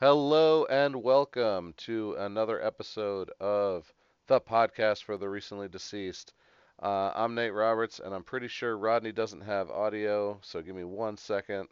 [0.00, 3.92] Hello and welcome to another episode of
[4.28, 6.32] the podcast for the recently deceased.
[6.82, 10.84] Uh, I'm Nate Roberts, and I'm pretty sure Rodney doesn't have audio, so give me
[10.84, 11.68] one second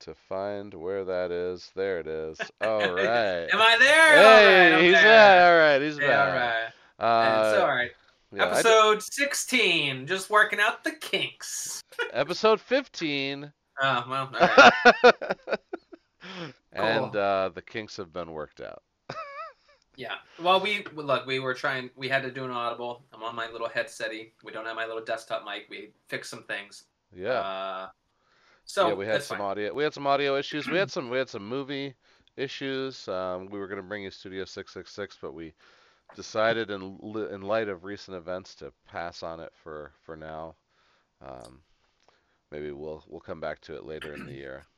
[0.00, 1.70] to find where that is.
[1.76, 2.38] There it is.
[2.62, 3.48] All right.
[3.52, 4.16] Am I there?
[4.16, 5.02] Hey, all right, he's there.
[5.02, 5.42] back.
[5.42, 6.72] All right, he's back.
[6.98, 7.42] all right.
[7.42, 7.90] Uh, it's all right.
[8.34, 11.82] yeah, Episode 16, just working out the kinks.
[12.14, 13.52] episode 15.
[13.80, 15.58] Oh, well, all right.
[16.72, 17.20] and Cool.
[17.20, 18.82] uh, the kinks have been worked out.
[19.96, 20.14] yeah.
[20.40, 23.04] Well, we look, we were trying, we had to do an audible.
[23.12, 24.32] I'm on my little headsetty.
[24.44, 25.66] We don't have my little desktop mic.
[25.70, 26.84] We fixed some things.
[27.14, 27.30] Yeah.
[27.40, 27.88] Uh,
[28.64, 29.46] so yeah, we had some fine.
[29.46, 29.74] audio.
[29.74, 30.68] We had some audio issues.
[30.68, 31.10] We had some.
[31.10, 31.94] We had some movie
[32.36, 33.06] issues.
[33.08, 35.52] Um, we were going to bring you Studio 666, but we
[36.14, 36.98] decided, in
[37.32, 40.54] in light of recent events, to pass on it for for now.
[41.20, 41.60] Um,
[42.52, 44.66] maybe we'll we'll come back to it later in the year.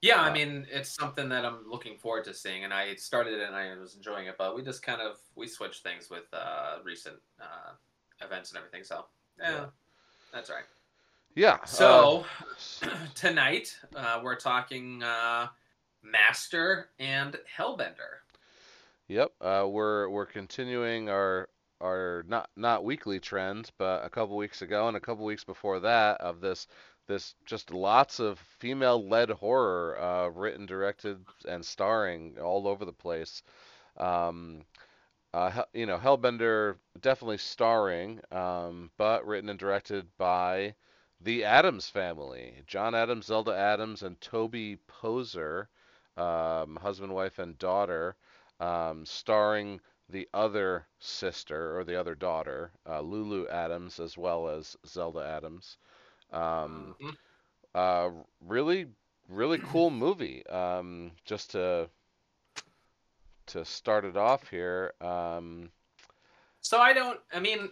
[0.00, 3.34] Yeah, I Uh, mean, it's something that I'm looking forward to seeing, and I started
[3.40, 6.32] it and I was enjoying it, but we just kind of we switched things with
[6.32, 7.72] uh, recent uh,
[8.24, 8.84] events and everything.
[8.84, 9.06] So,
[9.38, 9.66] yeah, Yeah.
[10.32, 10.64] that's right.
[11.34, 11.64] Yeah.
[11.64, 12.24] So
[12.82, 15.48] uh, tonight uh, we're talking uh,
[16.02, 18.22] Master and Hellbender.
[19.08, 21.48] Yep, uh, we're we're continuing our
[21.80, 25.80] our not not weekly trend, but a couple weeks ago and a couple weeks before
[25.80, 26.66] that of this
[27.06, 33.42] this just lots of female-led horror, uh, written, directed, and starring all over the place.
[33.96, 34.62] Um,
[35.32, 40.74] uh, you know, Hellbender definitely starring, um, but written and directed by
[41.20, 45.68] the Adams family, John Adams, Zelda Adams, and Toby Poser,
[46.16, 48.16] um, husband, wife, and daughter
[48.60, 54.76] um, starring the other sister or the other daughter, uh, Lulu Adams, as well as
[54.86, 55.78] Zelda Adams.
[56.32, 57.16] Um, Mhm.
[57.74, 58.86] uh, really,
[59.28, 60.46] really cool movie.
[60.46, 61.90] Um, just to
[63.46, 64.92] to start it off here.
[65.00, 65.70] Um,
[66.60, 67.20] So I don't.
[67.32, 67.70] I mean,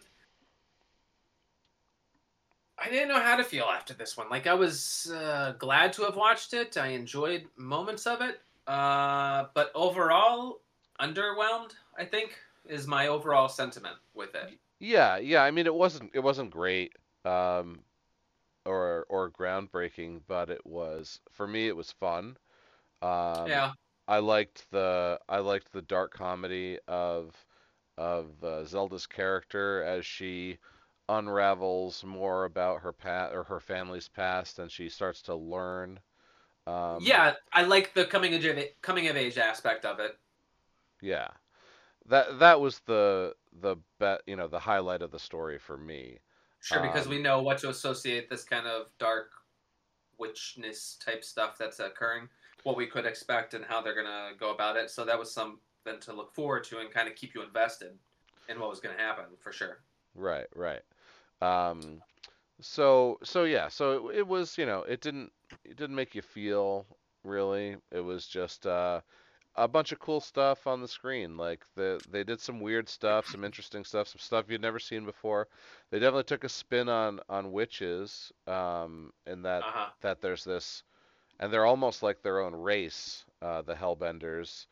[2.78, 4.28] I didn't know how to feel after this one.
[4.28, 6.76] Like I was uh, glad to have watched it.
[6.76, 10.60] I enjoyed moments of it, uh, but overall,
[11.00, 11.72] underwhelmed.
[11.98, 14.58] I think is my overall sentiment with it.
[14.80, 15.42] yeah, yeah.
[15.42, 16.92] I mean, it wasn't it wasn't great.
[17.24, 17.80] Um,
[18.66, 21.68] or or groundbreaking, but it was for me.
[21.68, 22.36] It was fun.
[23.02, 23.72] Um, yeah.
[24.08, 27.34] I liked the I liked the dark comedy of
[27.96, 30.58] of uh, Zelda's character as she
[31.08, 36.00] unravels more about her past or her family's past, and she starts to learn.
[36.66, 40.18] Um, yeah, I like the coming of coming of age aspect of it.
[41.00, 41.28] Yeah.
[42.06, 46.20] That that was the the bet you know the highlight of the story for me.
[46.60, 49.32] Sure, because Um, we know what to associate this kind of dark
[50.18, 52.28] witchness type stuff that's occurring,
[52.62, 54.90] what we could expect, and how they're gonna go about it.
[54.90, 55.60] So that was something
[56.00, 57.98] to look forward to and kind of keep you invested
[58.48, 59.78] in what was gonna happen for sure.
[60.14, 60.82] Right, right.
[61.42, 62.02] Um,
[62.60, 65.32] so so yeah, so it, it was, you know, it didn't
[65.64, 66.86] it didn't make you feel
[67.24, 67.76] really.
[67.92, 69.00] It was just uh,
[69.56, 71.36] a bunch of cool stuff on the screen.
[71.36, 75.04] Like the they did some weird stuff, some interesting stuff, some stuff you'd never seen
[75.04, 75.48] before.
[75.90, 79.90] They definitely took a spin on on witches, um, in that Uh huh.
[80.02, 80.82] that there's this,
[81.40, 84.66] and they're almost like their own race, uh, the Hellbenders,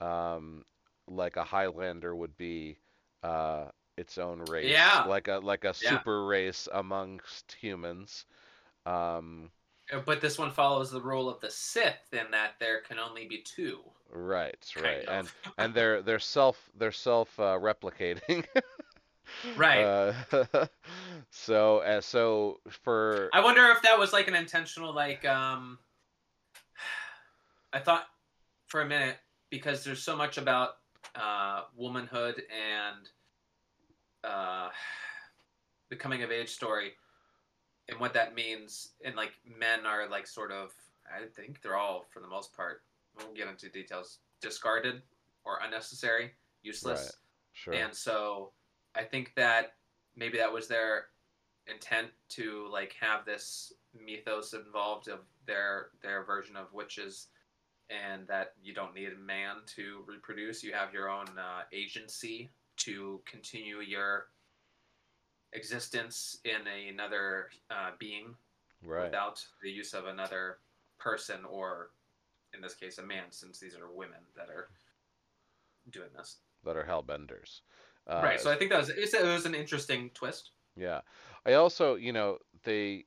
[0.00, 0.64] um,
[1.08, 2.78] like a Highlander would be
[3.22, 3.66] uh,
[3.96, 5.04] its own race, Yeah.
[5.04, 6.02] like a like a Yeah.
[6.02, 8.26] super race amongst humans.
[8.86, 9.50] Um,
[10.04, 13.38] But this one follows the rule of the Sith in that there can only be
[13.38, 13.80] two.
[14.12, 15.28] right, right, and
[15.58, 18.44] and they're they're self they're self uh, replicating.
[19.56, 19.84] Right.
[19.84, 20.66] Uh,
[21.30, 25.78] so uh, so for I wonder if that was like an intentional like um
[27.72, 28.06] I thought
[28.66, 29.16] for a minute
[29.50, 30.70] because there's so much about
[31.14, 33.08] uh womanhood and
[34.24, 34.70] uh
[35.90, 36.92] the coming of age story
[37.88, 40.72] and what that means and like men are like sort of
[41.06, 42.82] I think they're all for the most part
[43.16, 45.02] we'll get into details discarded
[45.44, 46.32] or unnecessary
[46.62, 47.12] useless Right.
[47.52, 47.74] sure.
[47.74, 48.52] and so
[48.94, 49.74] I think that
[50.16, 51.06] maybe that was their
[51.66, 57.28] intent to like have this mythos involved of their their version of witches
[57.90, 62.50] and that you don't need a man to reproduce you have your own uh, agency
[62.76, 64.26] to continue your
[65.52, 68.34] existence in another uh, being
[68.84, 69.04] right.
[69.04, 70.58] without the use of another
[70.98, 71.90] person or
[72.54, 74.68] in this case a man since these are women that are
[75.90, 77.60] doing this that are hellbenders.
[78.06, 81.00] Uh, right so i think that was it was an interesting twist Yeah.
[81.44, 83.04] I also, you know, they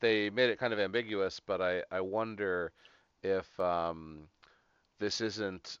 [0.00, 2.72] they made it kind of ambiguous, but I I wonder
[3.22, 4.28] if um,
[5.00, 5.78] this isn't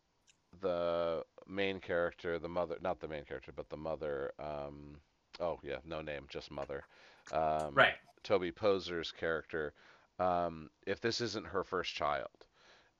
[0.60, 4.32] the main character, the mother, not the main character, but the mother.
[4.38, 4.96] Um,
[5.40, 6.84] oh yeah, no name, just mother.
[7.30, 7.94] Um, Right.
[8.22, 9.74] Toby Poser's character.
[10.18, 12.46] Um, if this isn't her first child,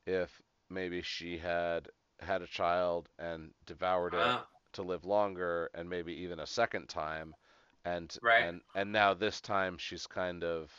[0.06, 1.88] if maybe she had
[2.20, 4.42] had a child and devoured it Uh,
[4.74, 7.34] to live longer, and maybe even a second time,
[7.84, 8.46] and Right.
[8.46, 10.72] and and now this time she's kind of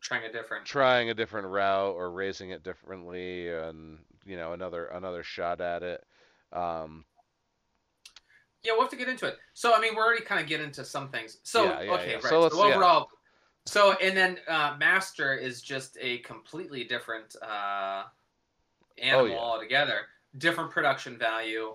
[0.00, 0.64] trying a different.
[0.64, 5.82] trying a different route or raising it differently and you know another another shot at
[5.82, 6.04] it
[6.52, 7.04] um
[8.62, 9.38] Yeah, we'll have to get into it.
[9.54, 11.38] So, I mean, we're already kind of getting into some things.
[11.44, 12.14] So, Yeah, yeah, okay, yeah.
[12.16, 12.22] right.
[12.24, 13.08] So So, overall,
[13.66, 18.04] so and then uh, Master is just a completely different uh,
[18.98, 20.00] animal Oh, altogether.
[20.38, 21.74] Different production value.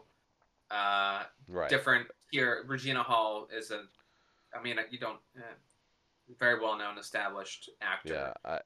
[0.71, 2.63] Uh, right different here.
[2.67, 3.83] Regina Hall is a,
[4.57, 5.41] I mean, you don't, uh,
[6.39, 8.13] very well known, established actor.
[8.13, 8.59] yeah i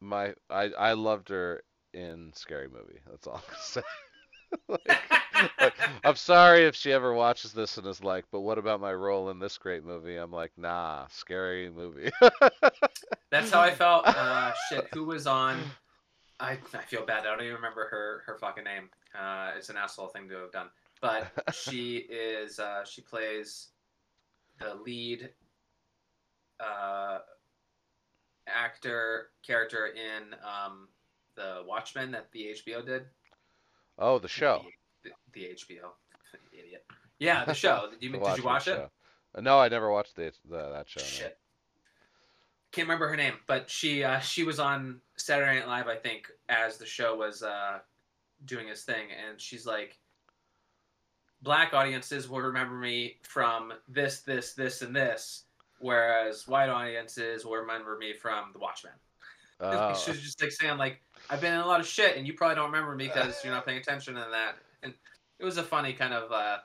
[0.00, 3.82] my i i loved her in scary movie that's all i'm gonna say
[4.68, 4.88] like,
[5.60, 5.74] like,
[6.04, 9.30] i'm sorry if she ever watches this and is like but what about my role
[9.30, 12.10] in this great movie i'm like nah scary movie
[13.34, 14.06] That's how I felt.
[14.06, 15.58] Uh, shit, who was on?
[16.38, 17.26] I, I feel bad.
[17.26, 18.90] I don't even remember her her fucking name.
[19.12, 20.68] Uh, it's an asshole thing to have done.
[21.00, 23.70] But she is uh, she plays
[24.60, 25.30] the lead
[26.60, 27.18] uh,
[28.46, 30.86] actor character in um,
[31.34, 33.06] the Watchmen that the HBO did.
[33.98, 34.64] Oh the show
[35.02, 35.90] The, the HBO.
[36.52, 36.84] Idiot.
[37.18, 37.88] Yeah, the show.
[38.00, 38.76] Did you, did you watch it?
[38.76, 38.90] show.
[39.34, 41.06] Uh, no i never watched the, the that show no.
[41.06, 41.38] Shit.
[42.72, 46.28] Can't remember her name, but she uh, she was on Saturday Night Live, I think,
[46.48, 47.78] as the show was uh,
[48.46, 49.96] doing its thing, and she's like,
[51.40, 55.44] "Black audiences will remember me from this, this, this, and this,
[55.78, 58.92] whereas white audiences will remember me from The Watchmen."
[59.60, 59.94] Oh.
[59.94, 61.00] she was just like saying, "Like
[61.30, 63.52] I've been in a lot of shit, and you probably don't remember me because you're
[63.52, 64.94] not paying attention to that." And
[65.38, 66.58] it was a funny kind of uh,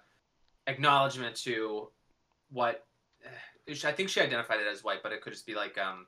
[0.68, 1.90] acknowledgement to
[2.52, 2.86] what
[3.24, 6.08] eh, I think she identified it as white, but it could just be like um,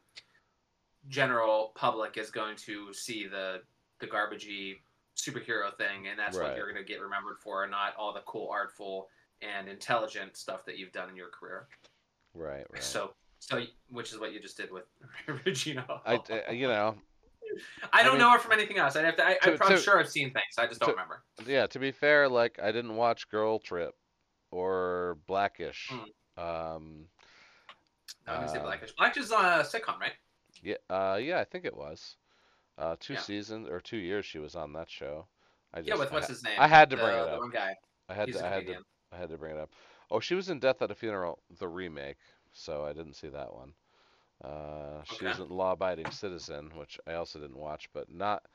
[1.08, 3.62] general public is going to see the
[4.00, 4.78] the garbagey
[5.16, 6.48] superhero thing, and that's Right.
[6.50, 9.10] what you're going to get remembered for, and not all the cool, artful,
[9.42, 11.68] and intelligent stuff that you've done in your career.
[12.34, 14.86] right right So, so which is what you just did with
[15.46, 15.86] Regina.
[16.06, 16.96] I, uh, you know,
[17.94, 18.96] I don't I mean- know her from anything else.
[18.96, 19.26] I'd have to.
[19.26, 20.56] I, probably to- sure I've seen things.
[20.58, 21.24] I just don't to- remember.
[21.46, 21.68] yeah.
[21.68, 23.94] To be fair, like I didn't watch Girl Trip
[24.52, 25.90] or Blackish.
[25.92, 26.42] Hmm.
[26.42, 27.06] Um,
[28.28, 28.92] No, I'm gonna say uh, Blackish.
[28.98, 30.14] Blackish is on a sitcom, right?
[30.62, 32.16] yeah, uh, yeah, I think it was.
[32.78, 33.20] Uh, two Yeah.
[33.22, 35.28] seasons or two years she was on that show.
[35.74, 36.56] I just, Yeah, with what's ha- his name?
[36.58, 37.40] I had to the, bring it the up.
[37.40, 37.76] one guy.
[38.10, 38.76] I had He's to, I had to.
[39.12, 39.72] I had to bring it up.
[40.10, 42.18] Oh, she was in Death at a Funeral, the remake,
[42.52, 43.74] so I didn't see that one.
[44.44, 45.26] Uh, she Okay.
[45.26, 48.46] was in Law Abiding Citizen, which I also didn't watch, but not,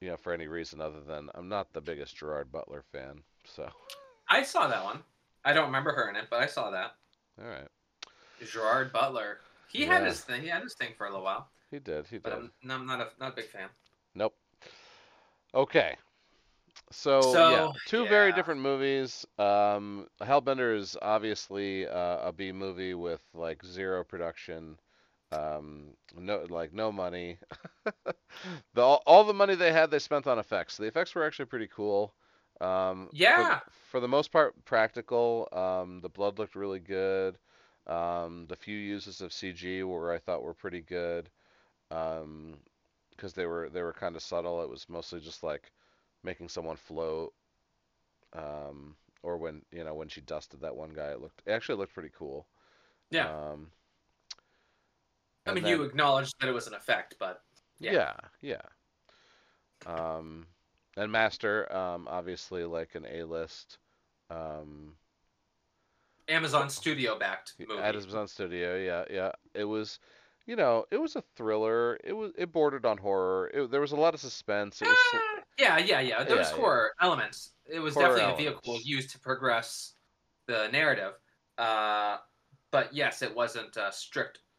[0.00, 3.22] you know, for any reason other than I'm not the biggest Gerard Butler fan.
[3.44, 3.70] So,
[4.28, 5.02] I saw that one.
[5.44, 6.96] I don't remember her in it, but I saw that.
[7.40, 7.68] all right,
[8.42, 9.40] Gerard Butler.
[9.66, 10.40] He had his thing.
[10.42, 12.34] He had his thing for a little while, he did, he but did.
[12.34, 13.70] I'm, no, I'm not a not a big fan.
[14.14, 14.34] Nope.
[15.54, 15.96] Okay.
[16.90, 19.26] So, So, yeah, two very different movies.
[19.38, 24.78] Um, Hellbender is obviously uh, a B movie with like zero production,
[25.32, 27.38] um, no like no money.
[28.74, 30.76] the all, all the money they had they spent on effects.
[30.76, 32.14] The effects were actually pretty cool.
[32.60, 33.60] Um, for- Yeah.
[33.90, 35.48] For, the most part, practical.
[35.52, 37.38] Um, the blood looked really good.
[37.86, 41.30] Um, the few uses of CG were I thought were pretty good.
[41.90, 42.58] Um,
[43.10, 44.62] because they were they were kind of subtle.
[44.62, 45.72] It was mostly just like
[46.22, 47.32] making someone float,
[48.32, 51.78] um, or when you know when she dusted that one guy, it looked it actually
[51.78, 52.46] looked pretty cool.
[53.10, 53.30] Yeah.
[53.30, 53.68] Um,
[55.46, 57.42] I mean, then- you acknowledged that it was an effect, but
[57.78, 57.92] yeah.
[57.92, 58.62] yeah, yeah.
[59.86, 60.46] Um,
[60.96, 63.78] and Master, um, obviously like an A-list.
[64.30, 64.94] Um,
[66.28, 67.80] Amazon Studio backed movie.
[67.80, 69.32] Amazon Studio, yeah, yeah.
[69.54, 70.00] It was,
[70.46, 71.98] you know, it was a thriller.
[72.02, 73.50] It was it bordered on horror.
[73.54, 74.82] It, there was a lot of suspense.
[74.82, 76.24] It was Ah, yeah, yeah, yeah.
[76.24, 76.86] There was Yeah, yeah.
[77.00, 77.52] elements.
[77.66, 79.92] It was Horror definitely a vehicle used to progress
[80.46, 81.12] the narrative.
[81.58, 82.18] Uh,
[82.72, 83.90] but yes, it wasn't uh,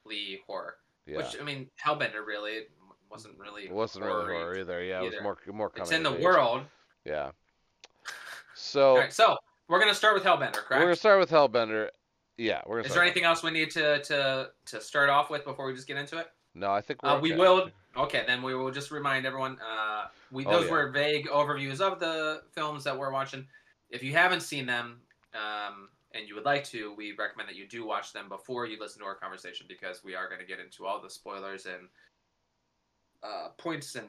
[0.08, 0.76] strictly horror.
[1.06, 1.18] yeah.
[1.18, 2.62] Which I mean, Hellbender really
[3.10, 3.64] wasn't really.
[3.64, 4.84] It wasn't really horror either.
[4.84, 5.72] Yeah, it was more more.
[5.76, 6.24] It's in the age.
[6.24, 6.64] world.
[7.06, 7.32] Yeah.
[8.60, 9.38] So All right, so
[9.70, 10.72] we're gonna start with Hellbender, correct?
[10.72, 11.90] we're gonna start with Hellbender.
[12.38, 12.80] Yeah, we're.
[12.80, 15.88] Is there anything else we need to to to start off with before we just
[15.88, 16.28] get into it?
[16.56, 17.70] No, I think Uh, we will.
[17.96, 19.60] Okay, then we will just remind everyone.
[19.62, 20.72] Uh, we Oh, those yeah.
[20.72, 23.48] were vague overviews of the films that we're watching.
[23.92, 25.02] If you haven't seen them,
[25.36, 28.80] um, and you would like to, we recommend that you do watch them before you
[28.80, 31.88] listen to our conversation because we are going to get into all the spoilers and
[33.24, 34.08] uh, points and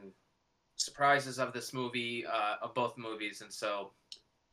[0.76, 3.90] surprises of this movie, uh, of both movies, and so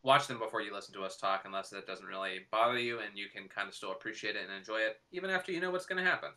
[0.04, 3.18] watch them before you listen to us talk, unless that doesn't really bother you, and
[3.18, 5.86] you can kind of still appreciate it and enjoy it, even after you know what's
[5.86, 6.30] going to happen.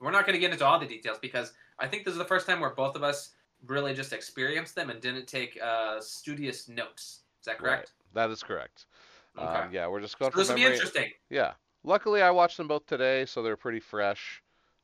[0.00, 2.24] We're not going to get into all the details because I think this is the
[2.24, 3.30] first time where both of us
[3.66, 7.20] really just experienced them and didn't take uh, studious notes.
[7.40, 7.92] Is that correct?
[8.14, 8.22] Right.
[8.22, 8.86] That is correct.
[9.38, 9.46] Okay.
[9.46, 11.10] Um, yeah, we're just going so this will be interesting.
[11.30, 11.52] Yeah.
[11.84, 14.42] Luckily, I watched them both today, so they're pretty fresh.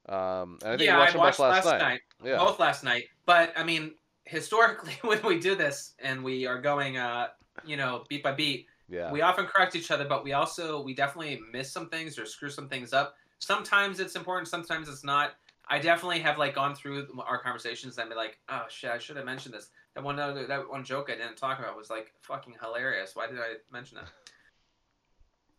[0.08, 2.00] Um, and I think yeah, watched I them watched both last, last night.
[2.24, 2.38] Yeah.
[2.38, 3.04] both last night.
[3.26, 3.92] But I mean,
[4.24, 7.28] historically, when we do this and we are going, uh,
[7.64, 9.12] you know, beat by beat, Yeah.
[9.12, 12.50] we often correct each other, but we also we definitely miss some things or screw
[12.50, 13.16] some things up.
[13.38, 15.32] Sometimes it's important, sometimes it's not.
[15.70, 19.16] I definitely have like gone through our conversations and be like, oh shit, I should
[19.16, 19.68] have mentioned this.
[19.94, 23.14] That one other that one joke I didn't talk about was like fucking hilarious.
[23.14, 24.04] Why did I mention it?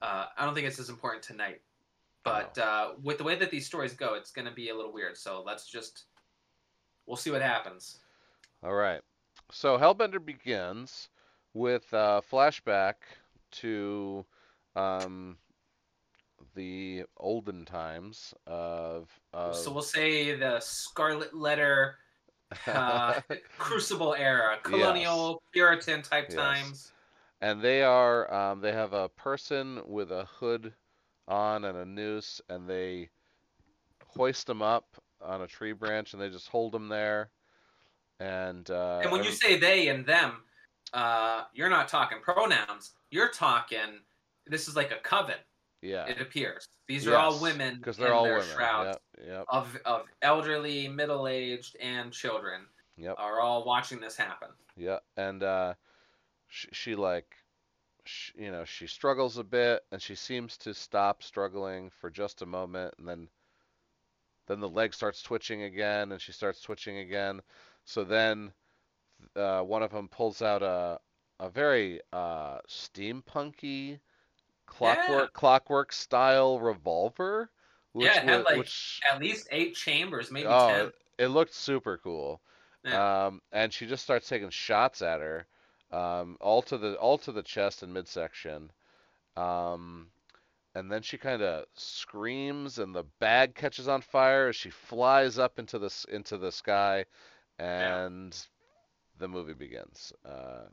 [0.02, 1.62] Uh, I don't think it's as important tonight.
[2.24, 4.94] But uh, with the way that these stories go, it's going to be a little
[4.94, 5.18] weird.
[5.18, 6.06] So let's just
[7.06, 8.00] we'll see what happens.
[8.64, 9.02] All right.
[9.52, 11.10] So Hellbender begins
[11.54, 12.96] with a flashback
[13.52, 14.26] to
[14.76, 15.38] um,
[16.56, 19.10] the olden times of.
[19.34, 21.96] of So we'll say the Scarlet Letter
[22.68, 23.20] uh,
[23.58, 26.36] Crucible era, colonial Puritan type Yes.
[26.36, 26.92] times.
[27.42, 30.74] And they are um, they have a person with a hood
[31.28, 33.10] on and a noose, and they
[34.06, 34.86] hoist them up
[35.22, 37.30] on a tree branch, and they just hold them there.
[38.20, 40.42] And uh, And when you say they and them,
[40.94, 42.94] uh, you're not talking pronouns.
[43.12, 44.02] You're talking.
[44.48, 45.36] This is like a coven.
[45.82, 48.50] yeah, It appears these are all women because in they're all their women.
[48.56, 52.62] shrouds Yep, yep, of of elderly, middle aged, and children
[52.98, 53.16] yep.
[53.20, 54.50] are all watching this happen.
[54.76, 55.76] Yeah, and uh,
[56.50, 57.36] she, she like,
[58.04, 62.42] sh you know, she struggles a bit, and she seems to stop struggling for just
[62.42, 63.28] a moment, and then,
[64.48, 67.42] then the leg starts twitching again, and she starts twitching again.
[67.86, 68.52] So then,
[69.36, 71.00] uh, one of them pulls out a
[71.42, 74.00] a very uh, steampunky,
[74.66, 77.50] clockwork clockwork style revolver,
[77.94, 80.86] which Yeah, it had, like, which At least eight chambers, maybe oh, ten.
[80.88, 82.42] it, it looked super cool.
[82.84, 83.28] Yeah.
[83.28, 85.48] Um, and she just starts taking shots at her,
[85.92, 88.72] um, all to the all to the chest and midsection.
[89.38, 90.08] Um,
[90.76, 95.40] and then she kind of screams, and the bag catches on fire as she flies
[95.40, 97.06] up into the into the sky,
[97.58, 98.38] and
[99.18, 100.14] the movie begins.
[100.26, 100.70] Um,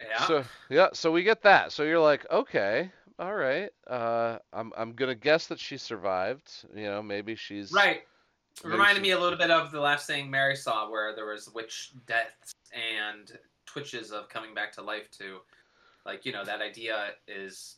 [0.00, 0.26] yeah.
[0.26, 1.72] So yeah, so we get that.
[1.72, 3.70] So you're like, okay, all right.
[3.86, 6.50] Uh, I'm I'm gonna guess that she survived.
[6.74, 8.02] You know, maybe she's right.
[8.62, 11.48] Maybe reminded me a little bit of the last thing Mary saw, where there was
[11.52, 13.32] witch deaths and
[13.66, 15.10] twitches of coming back to life.
[15.10, 15.38] Too,
[16.04, 17.76] like you know, that idea is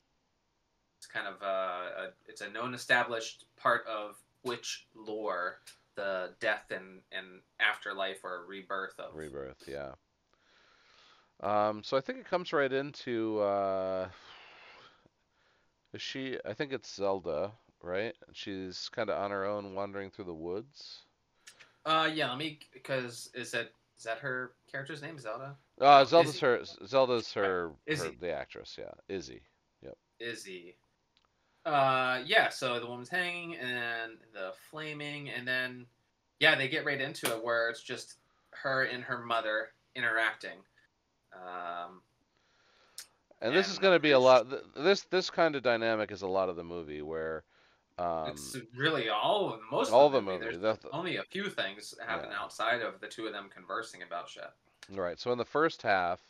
[0.99, 5.59] it's kind of uh, a, it's a known established part of witch lore,
[5.95, 9.93] the death and and afterlife or rebirth of Rebirth, yeah.
[11.41, 14.09] Um, so I think it comes right into uh,
[15.93, 16.39] is she?
[16.45, 18.15] I think it's Zelda, right?
[18.33, 21.03] She's kind of on her own, wandering through the woods.
[21.85, 22.29] Uh, yeah.
[22.29, 25.57] Let me because is that is that her character's name, Zelda?
[25.81, 26.47] Uh, Zelda's Izzy.
[26.47, 26.61] her.
[26.87, 28.11] Zelda's her, her.
[28.21, 29.43] The actress, yeah, Izzy.
[29.83, 29.97] Yep.
[30.21, 30.77] Izzy.
[31.65, 32.49] Uh, yeah.
[32.49, 35.87] So the woman's hanging, and the flaming, and then
[36.41, 38.17] yeah, they get right into it where it's just
[38.51, 40.59] her and her mother interacting.
[41.35, 42.03] Um,
[43.43, 44.47] And this is going to be a lot.
[44.77, 47.45] This this kind of dynamic is a lot of the movie where,
[47.99, 50.45] um, it's really all of most all of the movie.
[50.45, 50.57] movie.
[50.59, 52.39] There's the- only a few things happen Yeah.
[52.41, 54.51] outside of the two of them conversing about shit.
[54.91, 55.19] Right.
[55.19, 56.21] So in the first half,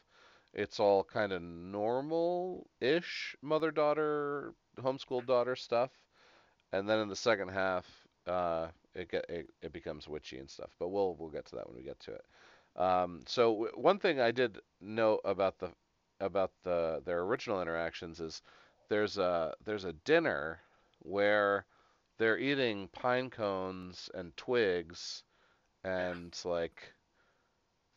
[0.53, 5.91] it's all kind of normal-ish mother-daughter, homeschool daughter stuff,
[6.73, 7.87] and then in the second half,
[8.27, 10.71] uh, it get it, it becomes witchy and stuff.
[10.79, 12.25] But we'll we'll get to that when we get to it.
[12.77, 15.71] Um, so w- one thing I did know about the
[16.21, 18.43] about the their original interactions is
[18.89, 20.61] there's a there's a dinner
[21.07, 21.65] where
[22.19, 25.23] they're eating pine cones and twigs
[25.85, 26.93] and like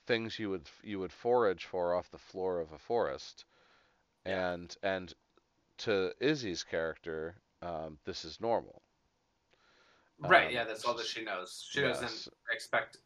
[0.06, 3.46] things you would you would forage for off the floor of a forest.
[4.26, 5.14] And and
[5.80, 8.82] to Izzy's character, um, this is normal.
[10.20, 10.48] right.
[10.48, 10.64] Um, Yeah.
[10.66, 11.66] That's all that she knows.
[11.70, 12.00] She yes.
[12.00, 12.98] doesn't expect.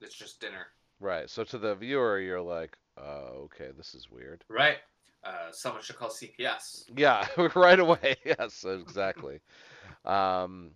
[0.00, 0.66] It's just dinner.
[0.98, 1.30] Right.
[1.30, 4.44] So to the viewer, you're like, oh, okay, this is weird.
[4.48, 4.78] Right.
[5.24, 6.86] Uh, someone should call CPS.
[6.94, 8.16] Yeah, right away.
[8.24, 9.40] Yes, exactly.
[10.04, 10.72] um,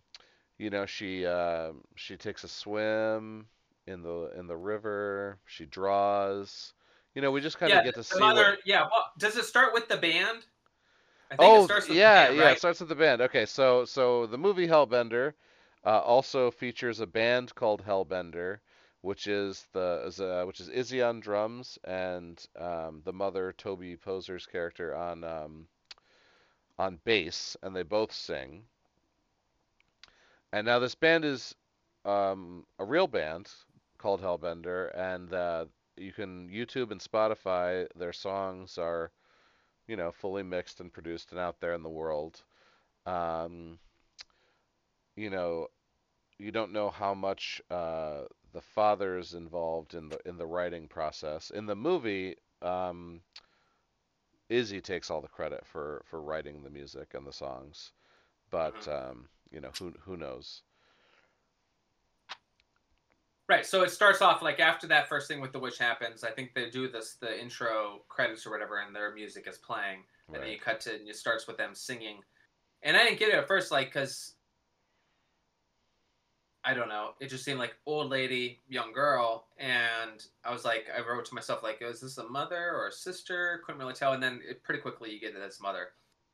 [0.59, 3.47] you know, she uh, she takes a swim
[3.87, 5.39] in the in the river.
[5.47, 6.75] She draws.
[7.15, 8.33] you know, we just kind of yeah, get to see mother.
[8.33, 8.59] what.
[8.65, 8.83] Yeah.
[8.83, 10.45] Well, does it start with the band?
[11.31, 12.51] I think Oh, it starts with yeah, the band, yeah.
[12.51, 13.23] It starts with the band.
[13.23, 15.33] Okay, so so the movie Hellbender
[15.85, 18.61] uh, also features a band called Hellbender,
[19.03, 23.97] which is the is, uh, which is Izzy on drums and um, the mother Toby
[23.97, 25.69] Poser's character on um,
[26.79, 28.65] on bass, and they both sing.
[30.53, 31.55] And now this band is
[32.05, 33.51] um, a real band
[33.99, 35.65] called Hellbender, and uh,
[35.97, 37.87] you can YouTube and Spotify.
[37.97, 39.11] Their songs are,
[39.87, 42.43] you know, fully mixed and produced and out there in the world.
[43.07, 43.79] Um,
[45.17, 45.69] you know,
[46.39, 48.23] you don't know how much uh,
[48.57, 51.51] the father's involved in the in the writing process.
[51.51, 53.21] In the movie, um,
[54.49, 57.93] Izzy takes all the credit for for writing the music and the songs,
[58.51, 59.11] but Mhm.
[59.11, 60.63] um, you know, who who knows?
[63.47, 63.67] Right.
[63.67, 66.25] So it starts off like after that first thing with the witch happens.
[66.25, 70.07] I think they do this the intro credits or whatever, and their music is playing,
[70.33, 72.25] and then you cut to and it starts with them singing.
[72.83, 74.36] And I didn't get it at first, like because
[76.69, 80.87] I don't know, it just seemed like old lady, young girl, and I was like,
[80.95, 83.63] I wrote to myself like, is this a mother or a sister?
[83.65, 84.15] Couldn't really tell.
[84.15, 85.91] And then it, pretty quickly you get that it's mother,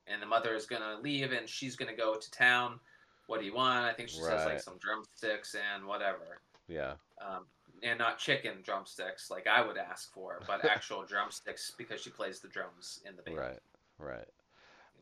[0.07, 2.81] and the mother is gonna leave and she's gonna go to town.
[3.27, 3.85] What do you want?
[3.85, 6.95] I think she says like some drumsticks and whatever Yeah.
[7.21, 7.45] um,
[7.83, 12.41] and not chicken drumsticks like I would ask for, but actual drumsticks because she plays
[12.41, 13.37] the drums in the band.
[13.37, 13.59] Right.
[13.99, 14.29] Right.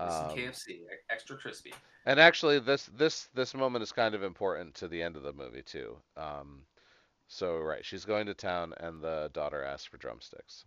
[0.04, 0.80] This Um, KFC,
[1.10, 1.74] extra crispy.
[2.06, 5.32] And actually, this this this moment is kind of important to the end of the
[5.32, 5.96] movie too.
[6.16, 6.62] Um,
[7.28, 10.64] so right, she's going to town, and the daughter asks for drumsticks.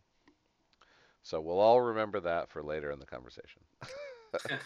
[1.23, 3.61] So we'll all remember that for later in the conversation.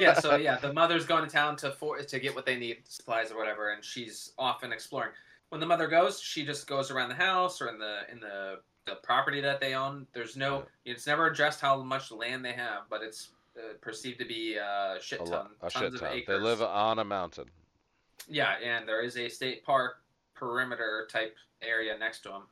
[0.00, 2.78] yeah, so yeah, the mother's going to town to for to get what they need,
[2.84, 5.10] supplies or whatever, and she's off and exploring.
[5.48, 8.60] When the mother goes, she just goes around the house or in the in the
[8.88, 10.06] the property that they own.
[10.12, 13.30] There's no, it's never addressed how much land they have, but it's
[13.80, 16.12] perceived to be a shit ton, a tons shit of ton.
[16.12, 16.26] acres.
[16.26, 17.46] They live on a mountain.
[18.28, 20.02] Yeah, and there is a state park
[20.34, 22.42] perimeter type area next to them.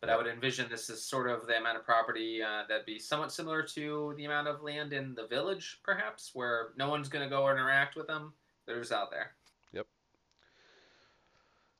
[0.00, 2.98] But I would envision this as sort of the amount of property uh, that'd be
[2.98, 7.24] somewhat similar to the amount of land in the village, perhaps, where no one's going
[7.24, 8.34] to go interact with them.
[8.66, 9.32] They're just out there.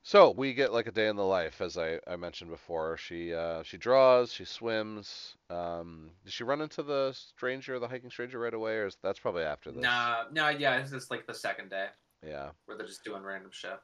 [0.06, 2.98] So we get like a day in the life, as I, I mentioned before.
[2.98, 5.34] She uh, she draws, she swims.
[5.48, 9.18] Um, does she run into the stranger, the hiking stranger, right away, or is that's
[9.18, 9.80] probably after this?
[9.82, 11.86] Nah, no, yeah, it's just like the second day
[12.22, 12.50] Yeah.
[12.66, 13.80] where they're just doing random shit.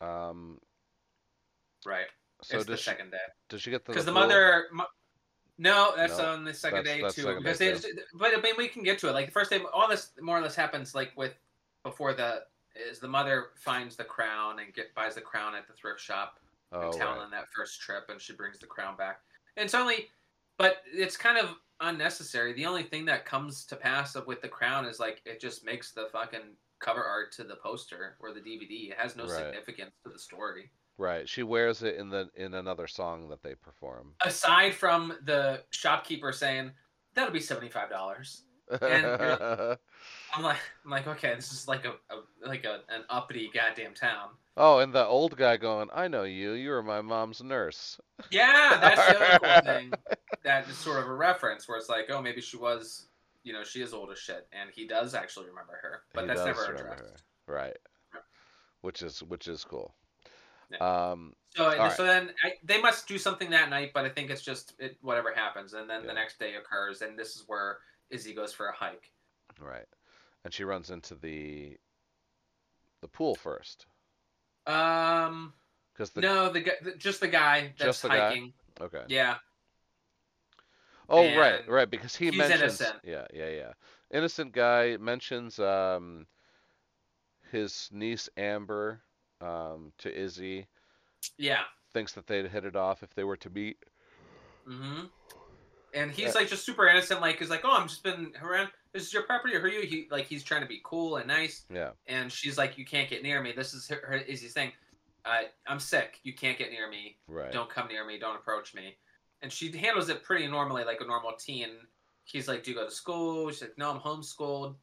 [0.00, 0.60] Um,
[1.84, 2.06] Right.
[2.42, 3.16] so it's the she, second day.
[3.48, 4.20] does she get to Because the, pool?
[4.20, 4.66] mother.
[4.72, 4.86] mo-
[5.58, 7.22] No, that's No, on the second that's- day that's too.
[7.22, 9.12] second because day, they, but I mean, we can get to it.
[9.14, 11.34] Like the first day, all this more or less happens like with
[11.82, 12.44] before the
[12.76, 16.38] is the mother finds the crown and get buys the crown at the thrift shop
[16.72, 17.24] Oh, in town right.
[17.24, 19.20] on that first trip, and she brings the crown back.
[19.56, 20.08] And it's only,
[20.58, 22.52] but it's kind of unnecessary.
[22.52, 25.92] The only thing that comes to pass with the crown is like it just makes
[25.92, 28.90] the fucking cover art to the poster or the DVD.
[28.90, 29.32] It has no Right.
[29.32, 30.70] significance to the story.
[30.98, 31.28] Right.
[31.28, 34.14] She wears it in the in another song that they perform.
[34.24, 36.72] aside from the shopkeeper saying
[37.14, 38.42] that'll be seventy five dollars,
[38.82, 43.94] I'm like, I'm like, okay, this is like a, a like a an uppity goddamn
[43.94, 44.30] town.
[44.56, 46.52] oh, and the old guy going, "I know you.
[46.52, 48.00] You were my mom's nurse."
[48.30, 49.92] Yeah, that's the other cool thing.
[50.44, 53.06] That is sort of a reference where it's like, oh, maybe she was,
[53.42, 56.26] you know, she is old as shit, and he does actually remember her, but He
[56.28, 57.00] that's never addressed.
[57.46, 57.52] her.
[57.54, 57.76] Right.
[58.14, 58.20] Yeah.
[58.80, 59.94] Which is which is cool.
[60.70, 60.78] Yeah.
[61.10, 61.92] Um, So, right.
[61.92, 64.96] so then I, they must do something that night, but I think it's just it,
[65.02, 66.08] whatever happens, and then Yeah.
[66.08, 67.78] the next day occurs, and this is where
[68.10, 69.10] Izzy goes for a hike.
[69.60, 69.86] right.
[70.44, 71.76] And she runs into the
[73.00, 73.86] the pool first
[74.66, 75.52] Um,
[75.92, 78.28] because the no, the guy, the- just the guy that's Just the guy?
[78.28, 78.52] hiking.
[78.80, 79.04] okay.
[79.08, 79.36] Yeah,
[81.08, 83.00] Oh, right, And right, because he he's mentions innocent.
[83.04, 83.72] yeah, yeah, yeah.
[84.10, 86.26] Innocent guy mentions um
[87.52, 89.02] his niece Amber
[89.40, 90.66] um to Izzy,
[91.36, 91.64] yeah.
[91.92, 93.76] thinks that they'd hit it off if they were to meet.
[94.66, 95.04] hmm
[95.94, 96.40] And he's Yeah.
[96.40, 98.70] like just super innocent, like he's like, "Oh, I'm just been around.
[98.92, 101.16] This is your property, or who are you?" He like he's trying to be cool
[101.16, 101.92] and nice, Yeah.
[102.06, 103.52] and she's like, "You can't get near me.
[103.52, 104.72] This is her, her Izzy's thing.
[105.24, 106.18] Uh, I'm sick.
[106.24, 107.18] You can't get near me.
[107.28, 107.52] Right.
[107.52, 108.18] Don't come near me.
[108.18, 108.98] Don't approach me."
[109.40, 111.86] And she handles it pretty normally, like a normal teen.
[112.24, 114.76] He's like, "Do you go to school?" She's like, "No, I'm homeschooled,"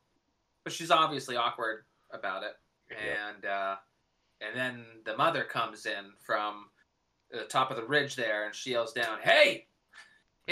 [0.63, 2.53] but she's obviously awkward about it.
[2.89, 3.29] Yeah.
[3.29, 3.75] And uh,
[4.39, 6.69] and then the mother comes in from
[7.31, 9.67] the top of the ridge there, and she yells down, "Hey!"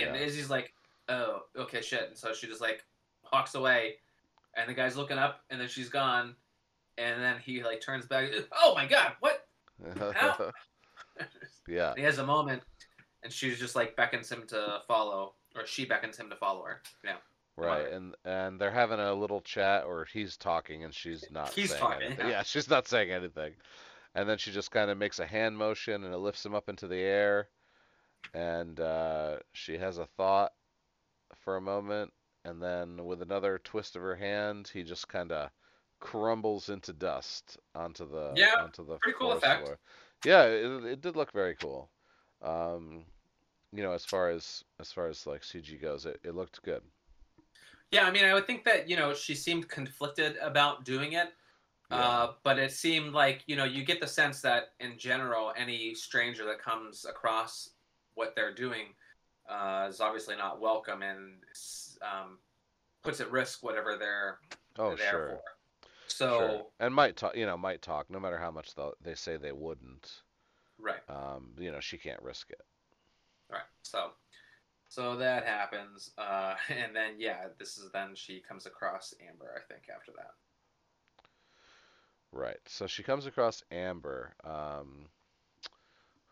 [0.03, 0.21] And Yeah.
[0.21, 0.73] Izzy's like,
[1.07, 2.83] "Oh, okay, shit." And so she just like
[3.31, 3.95] walks away,
[4.55, 6.35] and the guy's looking up, and then she's gone,
[6.97, 8.29] and then he like turns back.
[8.55, 9.45] Oh my god, what?
[11.67, 11.93] Yeah.
[11.95, 12.63] he has a moment,
[13.23, 16.81] and she just like beckons him to follow, or she beckons him to follow her.
[17.03, 17.17] Yeah.
[17.57, 21.71] Right, and and they're having a little chat, or he's talking and she's not He's
[21.71, 22.25] saying talking, anything.
[22.27, 22.31] yeah.
[22.37, 23.53] Yeah, she's not saying anything.
[24.15, 26.69] And then she just kind of makes a hand motion and it lifts him up
[26.69, 27.49] into the air.
[28.33, 30.53] And uh, she has a thought
[31.35, 32.13] for a moment,
[32.45, 35.51] and then with another twist of her hand, he just kind of
[35.99, 39.71] crumbles into dust onto the Yeah, onto the pretty cool effect.
[39.71, 39.79] floor.
[40.23, 41.91] Yeah, it, it did look very cool.
[42.41, 43.07] Um,
[43.73, 46.83] you know, as far as as far as like CG goes, it, it looked good.
[47.91, 51.33] Yeah, I mean, I would think that you know she seemed conflicted about doing it,
[51.91, 55.95] uh, but it seemed like you know you get the sense that in general, any
[55.95, 57.69] stranger that comes across
[58.19, 58.87] what they're doing
[59.49, 61.35] uh, is obviously not welcome and
[62.01, 62.37] um,
[63.01, 64.37] puts at risk whatever they're
[64.77, 65.27] Oh, there sure.
[65.27, 65.41] for.
[66.07, 66.65] So Sure.
[66.79, 70.21] And might talk, you know, might talk, no matter how much they say they wouldn't.
[70.77, 72.61] right, Um, you know, she can't risk it.
[73.49, 73.61] right.
[73.83, 74.11] So
[74.89, 79.51] so that happens, uh, and then yeah, this is then she comes across Amber.
[79.55, 80.31] I think after that.
[82.31, 82.59] Right.
[82.67, 85.09] So she comes across Amber, um,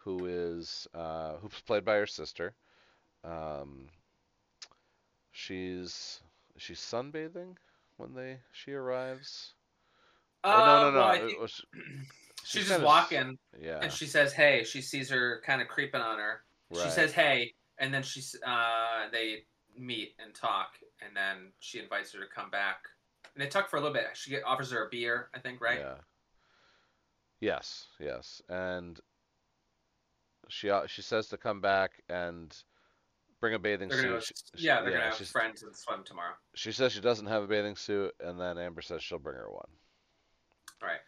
[0.07, 2.53] who is uh, who's played by her sister.
[3.25, 3.87] Um,
[5.31, 6.21] she's
[6.55, 7.57] she's sunbathing
[7.97, 9.53] when they she arrives.
[10.45, 10.97] Or no, no, Uh, no.
[10.99, 11.65] well, I it think- was-
[12.45, 13.37] she's just walking.
[13.59, 13.79] Yeah.
[13.81, 16.41] and she says hey she sees her kind of creeping on her
[16.73, 19.39] she says hey and then she's uh they
[19.77, 20.69] meet and talk
[21.05, 22.77] and then she invites her to come back
[23.35, 25.79] and they talk for a little bit she offers her a beer i think right
[25.79, 25.95] Yeah.
[27.39, 28.99] Yes, yes, and
[30.49, 32.55] she uh, she says to come back and
[33.39, 34.41] bring a bathing they're gonna suit.
[34.53, 37.43] She- she- yeah they're gonna have friends and swim tomorrow She says she doesn't have
[37.43, 39.69] a bathing suit, and then Amber says she'll bring her one.
[40.81, 40.99] right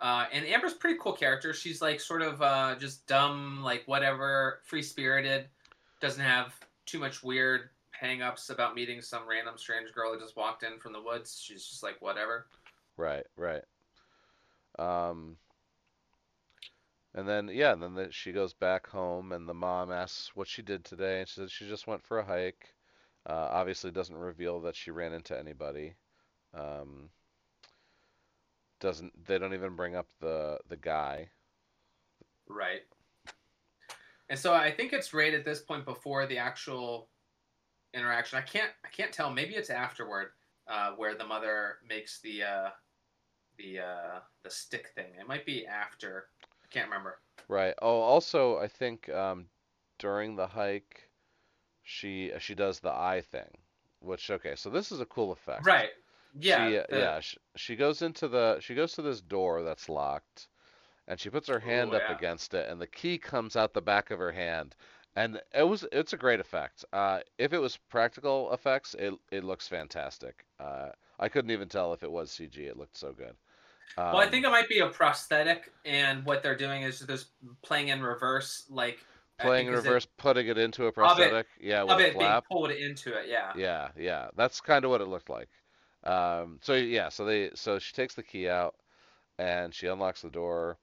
[0.00, 3.82] uh, and amber's a pretty cool character she's like sort of uh, just dumb like
[3.86, 5.46] whatever free spirited
[6.00, 6.52] doesn't have
[6.84, 10.92] too much weird hang-ups about meeting some random strange girl that just walked in from
[10.92, 12.46] the woods she's just like whatever
[12.96, 13.62] Right, right.
[14.78, 15.36] Um,
[17.14, 20.48] and then yeah, and then the, she goes back home, and the mom asks what
[20.48, 22.74] she did today, and she says she just went for a hike.
[23.26, 25.94] Uh, obviously, doesn't reveal that she ran into anybody.
[26.52, 27.10] Um,
[28.80, 31.30] doesn't they don't even bring up the the guy.
[32.48, 32.82] Right.
[34.28, 37.08] And so I think it's right at this point before the actual
[37.94, 38.38] interaction.
[38.38, 39.30] I can't I can't tell.
[39.30, 40.28] Maybe it's afterward,
[40.68, 42.68] uh, where the mother makes the uh,
[43.56, 45.12] the uh, the stick thing.
[45.18, 46.26] It might be after.
[46.74, 47.18] Can't remember.
[47.46, 47.74] Right.
[47.80, 49.46] Oh, also, I think um,
[50.00, 51.08] during the hike,
[51.84, 53.48] she she does the eye thing,
[54.00, 55.64] which okay, so this is a cool effect.
[55.64, 55.90] Right.
[56.36, 56.68] Yeah.
[56.68, 57.20] She, uh, the- yeah.
[57.20, 60.48] She, she goes into the she goes to this door that's locked,
[61.06, 62.16] and she puts her hand Ooh, up yeah.
[62.16, 64.74] against it, and the key comes out the back of her hand,
[65.14, 66.84] and it was it's a great effect.
[66.92, 70.44] Uh, if it was practical effects, it it looks fantastic.
[70.58, 70.88] Uh,
[71.20, 72.58] I couldn't even tell if it was CG.
[72.58, 73.36] It looked so good.
[73.96, 77.28] Well, I Um, think it might be a prosthetic, and what they're doing is just
[77.62, 79.04] playing in reverse, like
[79.38, 81.46] playing in is it- reverse, putting it into a Of it- prosthetic.
[81.60, 83.28] yeah, with a it being pulled into it.
[83.28, 83.52] Yeah.
[83.56, 85.48] Yeah, yeah, that's kind of what it looked like.
[86.04, 88.74] Um, so yeah, so they so she takes the key out
[89.38, 90.78] and she unlocks the door.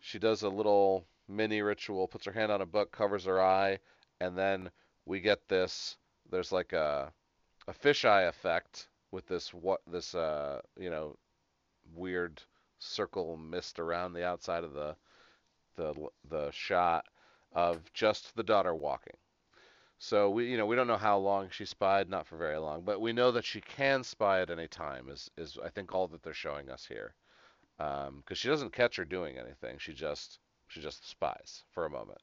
[0.00, 3.78] She does a little mini ritual, puts her hand on a book, covers her eye,
[4.20, 4.70] and then
[5.04, 5.96] we get this.
[6.30, 7.12] There's like a
[7.68, 11.16] a fisheye effect with this what this uh you know
[11.94, 12.42] weird
[12.78, 14.96] circle mist around the outside of the
[15.76, 15.94] the
[16.28, 17.06] the shot
[17.52, 19.16] of just the daughter walking.
[19.98, 22.82] So we, you know, we don't know how long she spied, not for very long,
[22.82, 25.08] but we know that she can spy at any time.
[25.08, 27.14] Is is I think all that they're showing us here,
[27.80, 29.78] um, because she doesn't catch her doing anything.
[29.78, 32.20] She just she just spies for a moment.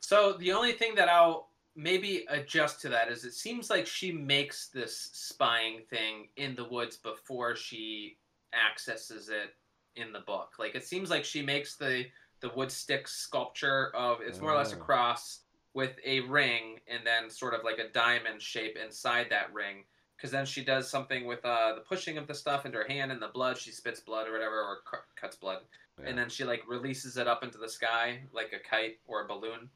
[0.00, 4.12] So the only thing that I'll maybe adjust to that is it seems like she
[4.12, 8.16] makes this spying thing in the woods before she
[8.56, 9.54] accesses it
[9.96, 10.54] in the book.
[10.58, 12.06] Like it seems like she makes the
[12.40, 14.80] the wood stick sculpture of it's more or less a Oh.
[14.80, 15.40] cross
[15.72, 19.84] with a ring and then sort of like a diamond shape inside that ring.
[20.16, 23.12] Because then she does something with uh, the pushing of the stuff into her hand
[23.12, 23.58] and the blood.
[23.58, 25.62] She spits blood or whatever, or cu- cuts blood
[25.98, 26.08] Yeah.
[26.08, 29.28] and then she like releases it up into the sky like a kite or a
[29.28, 29.68] balloon.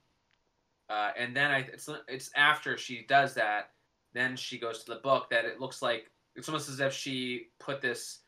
[0.89, 3.71] Uh, and then I, it's it's after she does that,
[4.13, 7.49] then she goes to the book that it looks like it's almost as if she
[7.59, 8.21] put this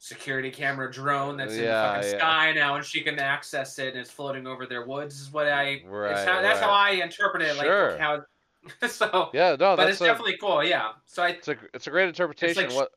[0.00, 2.18] security camera drone that's in the fucking yeah.
[2.18, 5.20] sky now, and she can access it and it's floating over their woods.
[5.20, 7.54] Is what I Right, how, that's how I interpret it.
[7.56, 7.92] Sure.
[7.92, 8.22] Like how
[8.88, 9.30] so.
[9.32, 10.64] yeah, no, but that's it's a, definitely cool.
[10.64, 10.92] Yeah.
[11.06, 12.70] So I it's a it's a great interpretation.
[12.70, 12.90] sh- what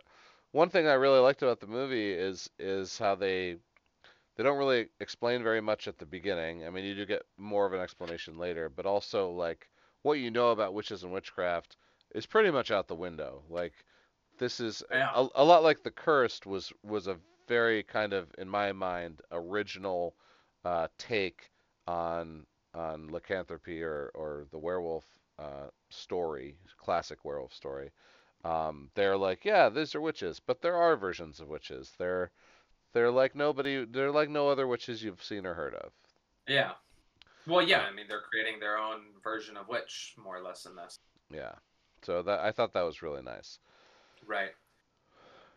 [0.54, 3.58] one thing I really liked about the movie is is how they
[4.38, 6.66] they don't really explain very much at the beginning.
[6.66, 9.68] I mean, you do get more of an explanation later, but also like
[10.04, 11.76] what you know about witches and witchcraft
[12.16, 13.44] is pretty much out the window.
[13.50, 13.74] Like
[14.38, 15.10] this is Yeah.
[15.14, 19.22] a, a lot like the cursed was was a very kind of in my mind
[19.32, 20.16] original
[20.66, 21.52] uh, take
[21.88, 25.06] on on lycanthropy or or the werewolf
[25.40, 27.92] uh, story, classic werewolf story.
[28.46, 31.94] Um, they're like, yeah, these are witches, but there are versions of witches.
[31.98, 32.32] They're
[32.94, 33.86] they're like nobody.
[33.86, 35.92] They're like no other witches you've seen or heard of.
[36.48, 36.74] Yeah.
[37.48, 37.82] Well, yeah.
[37.82, 41.00] I mean, they're creating their own version of witch, more or less, in this.
[41.30, 41.56] Yeah.
[42.04, 43.60] So that I thought that was really nice.
[44.26, 44.54] Right.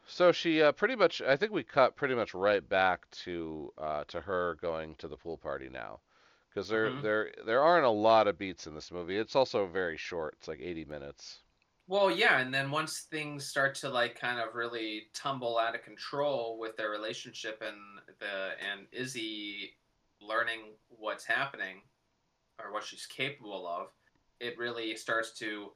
[0.07, 4.05] So she uh, pretty much, I think we cut pretty much right back to uh,
[4.05, 6.01] to her going to the pool party now,
[6.49, 7.01] because there Mhm.
[7.01, 9.17] there there aren't a lot of beats in this movie.
[9.19, 10.35] It's also very short.
[10.39, 11.43] It's like 80 minutes.
[11.89, 15.83] Well, yeah, and then once things start to like kind of really tumble out of
[15.83, 19.79] control with their relationship and the and Izzy
[20.21, 21.83] learning what's happening
[22.61, 23.93] or what she's capable of,
[24.41, 25.75] it really starts to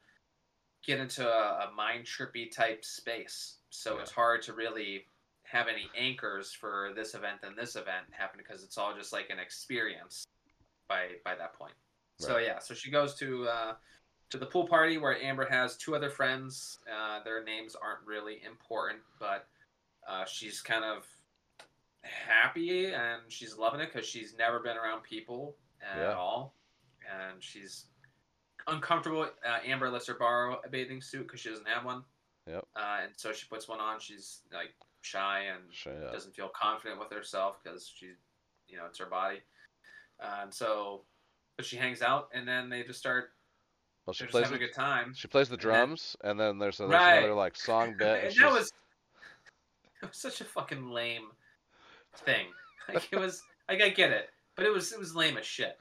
[0.85, 3.59] get into a, a mind trippy type space.
[3.71, 4.03] So Yeah.
[4.03, 5.07] it's hard to really
[5.43, 9.31] have any anchors for this event and this event happen because it's all just like
[9.31, 10.25] an experience
[10.89, 11.75] by by that point.
[12.19, 13.75] So yeah, so she goes to uh,
[14.31, 16.79] to the pool party where Amber has two other friends.
[16.91, 19.49] Uh, their names aren't really important, but
[20.09, 21.07] uh, she's kind of
[22.03, 26.15] happy and she's loving it because she's never been around people at Yeah.
[26.15, 26.55] all,
[27.11, 27.87] and she's
[28.67, 29.23] uncomfortable.
[29.47, 32.03] Uh, Amber lets her borrow a bathing suit because she doesn't have one.
[32.47, 32.67] Yep.
[32.77, 34.01] Uh, and so she puts one on.
[34.01, 34.71] She's like
[35.03, 36.11] shy and Sure, yeah.
[36.11, 38.11] doesn't feel confident with herself because she,
[38.69, 39.39] you know, it's her body.
[40.21, 41.03] Um, so,
[41.57, 43.31] but she hangs out, and then they just start.
[44.07, 45.13] Well, she plays having the, a good time.
[45.15, 47.19] she plays the and then- drums, and then there's, there's Right.
[47.19, 48.25] another like song bit.
[48.25, 48.73] and and that was,
[50.03, 51.29] it was such a fucking lame
[52.17, 52.47] thing.
[52.93, 55.79] Like it was, like I get it, but it was it was lame as shit.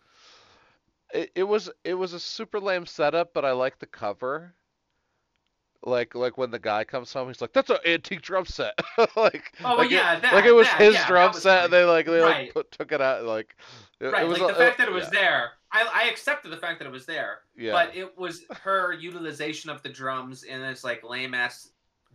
[1.13, 4.55] It, it was it was a super lame setup, but I like the cover.
[5.81, 8.77] Like like when the guy comes home, he's like, "That's an antique drum set."
[9.15, 11.63] like Oh like yeah, it, that, like it was that, his yeah, drum was set,
[11.65, 13.55] and they like they like put, took it out like
[14.01, 15.51] it, right, it was like the fact that it was yeah, there.
[15.71, 19.69] I I accepted the fact that it was there, Yeah, but it was her utilization
[19.69, 21.69] of the drums in this like lame ass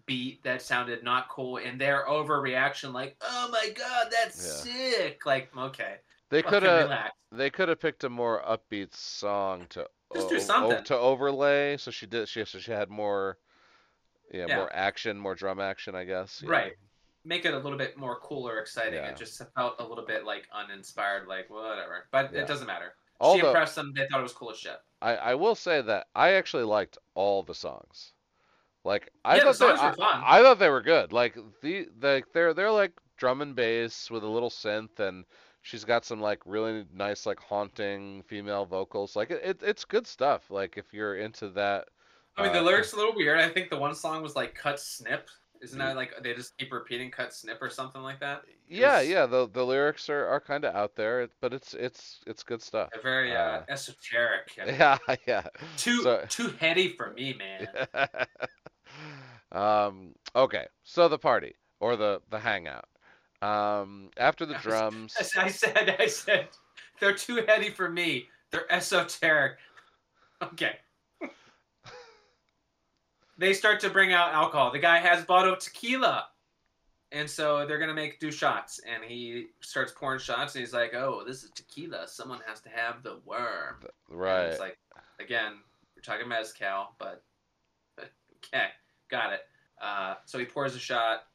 [0.07, 5.51] beat that sounded not cool, and their overreaction, like, "Oh my god, that's sick!" Like,
[5.57, 5.97] okay,
[6.35, 10.83] they could have they could have picked a more upbeat song to Just do something.
[10.85, 11.77] to overlay.
[11.77, 12.29] So she did.
[12.29, 13.39] She so she had more,
[14.33, 14.57] yeah, Yeah.
[14.57, 16.43] more action, more drum action, I guess.
[16.45, 16.51] yeah.
[16.51, 16.73] Right.
[17.25, 18.95] Make it a little bit more cool or exciting.
[18.95, 19.09] Yeah.
[19.11, 22.07] It just felt a little bit like uninspired, like whatever.
[22.11, 22.41] But Yeah.
[22.43, 22.95] it doesn't matter.
[23.23, 23.93] she impressed them.
[23.97, 24.77] They thought it was cool as shit.
[25.01, 28.13] I, I will say that I actually liked all the songs.
[28.85, 30.23] Like I Yeah, the thought they, were I, fun.
[30.27, 31.13] I thought they were good.
[31.13, 35.25] Like the the they're they're like drum and bass with a little synth and
[35.65, 39.17] she's got some like really nice like haunting female vocals.
[39.17, 40.51] Like it, it it's good stuff.
[40.51, 41.89] Like if you're into that
[42.37, 43.41] I mean, the uh, lyrics are a little weird.
[43.41, 45.29] I think the one song was like "cut snip."
[45.63, 48.43] Isn't that like they just keep repeating "cut snip" or something like that?
[48.69, 52.21] Yeah, was- yeah, the the lyrics are, are kind of out there, but it's it's
[52.27, 52.91] it's good stuff.
[52.93, 54.51] They're very uh, Uh, esoteric.
[54.59, 55.47] and Yeah, yeah.
[55.79, 57.69] Too So- too heady for me, man.
[59.53, 62.85] um, okay, so the party or the the hangout.
[63.45, 66.49] Um, after the drums, I said, I said,
[67.01, 68.29] they're too heady for me.
[68.51, 69.59] They're esoteric.
[70.43, 70.77] Okay.
[73.39, 74.71] they start to bring out alcohol.
[74.71, 76.27] The guy has bought a bottle of tequila.
[77.13, 80.95] And so they're gonna make do shots, and he starts pouring shots, and he's like,
[80.95, 82.09] "Oh, this is tequila.
[82.09, 83.77] Someone has to have the worm."
[84.11, 84.47] And right?
[84.47, 84.77] It's like,
[85.21, 85.53] again,
[85.95, 87.23] we're talking mezcal, but
[88.01, 88.67] okay,
[89.11, 89.43] got it.
[89.81, 91.27] Uh, so he pours a shot,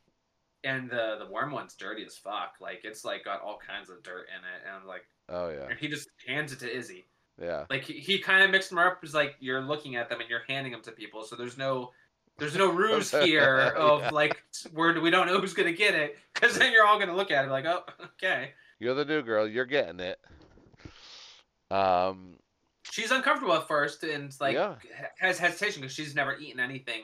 [0.63, 2.56] and the the warm one's dirty as fuck.
[2.60, 5.67] Like it's like got all kinds of dirt in it, and I'm like, oh yeah,
[5.69, 7.06] and he just hands it to Izzy.
[7.41, 7.65] yeah.
[7.69, 9.00] Like he, he kind of mixed them up.
[9.04, 11.24] It's like you're looking at them and you're handing them to people.
[11.24, 11.91] So there's no
[12.38, 14.10] there's no ruse here of Yeah.
[14.12, 14.41] like
[14.74, 17.45] where we don't know who's gonna get it because then you're all gonna look at
[17.45, 18.52] it like, oh, okay.
[18.80, 19.45] You're the new girl.
[19.48, 20.19] You're getting it.
[21.72, 22.36] Um,
[22.91, 24.76] She's uncomfortable at first and it's like Yeah.
[25.19, 27.04] has hesitation because she's never eaten anything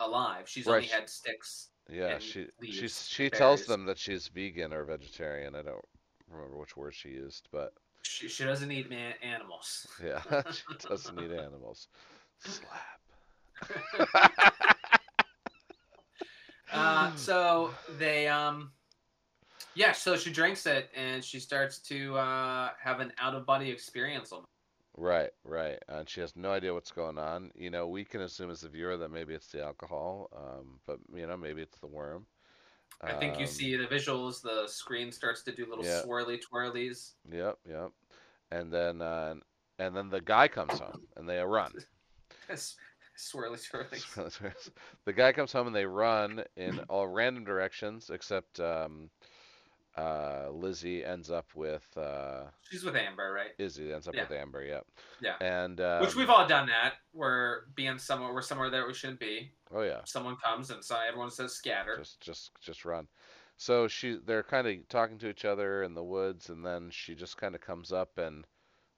[0.00, 0.48] alive.
[0.48, 0.76] She's Right.
[0.76, 1.68] only had sticks.
[1.90, 2.18] Yeah.
[2.18, 5.54] she She she tells them that she's vegan or vegetarian.
[5.54, 5.84] I don't
[6.30, 7.72] remember which word she used, but
[8.02, 9.86] She, she doesn't eat man animals.
[10.04, 11.88] yeah, she doesn't eat animals.
[12.38, 13.00] Slap.
[16.72, 18.70] Uh, so they um
[19.74, 23.70] yeah, so she drinks it and she starts to uh, have an out of body
[23.70, 24.32] experience.
[24.32, 24.48] almost.
[25.00, 25.78] Right, right.
[25.88, 27.50] And she has no idea what's going on.
[27.54, 30.98] You know, we can assume as the viewer that maybe it's the alcohol, um, but
[31.14, 32.26] you know, maybe it's the worm.
[33.06, 34.42] I think you Um, see the visuals.
[34.42, 36.02] The screen starts to do little Yeah.
[36.04, 37.14] swirly twirlies.
[37.30, 37.92] Yep, yep.
[38.50, 39.36] And then uh,
[39.78, 41.72] and then the guy comes home and they run.
[43.16, 44.70] swirly twirlies.
[45.04, 49.10] the guy comes home and they run in all random directions except um,
[49.96, 53.50] uh, Lizzie ends up with uh, She's with Amber, right?
[53.58, 54.22] Izzy ends up Yeah.
[54.22, 54.62] with Amber.
[54.64, 54.86] Yep.
[55.20, 55.34] Yeah.
[55.40, 56.94] And um, Which we've all done that.
[57.12, 58.32] We're being somewhere.
[58.32, 59.50] We're somewhere that we shouldn't be.
[59.74, 60.00] oh yeah.
[60.04, 61.96] Someone comes and so everyone says scatter.
[61.98, 63.08] just just just run
[63.56, 67.14] so she they're kind of talking to each other in the woods and then she
[67.14, 68.46] just kind of comes up and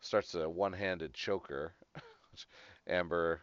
[0.00, 1.74] starts a one-handed choker
[2.86, 3.40] amber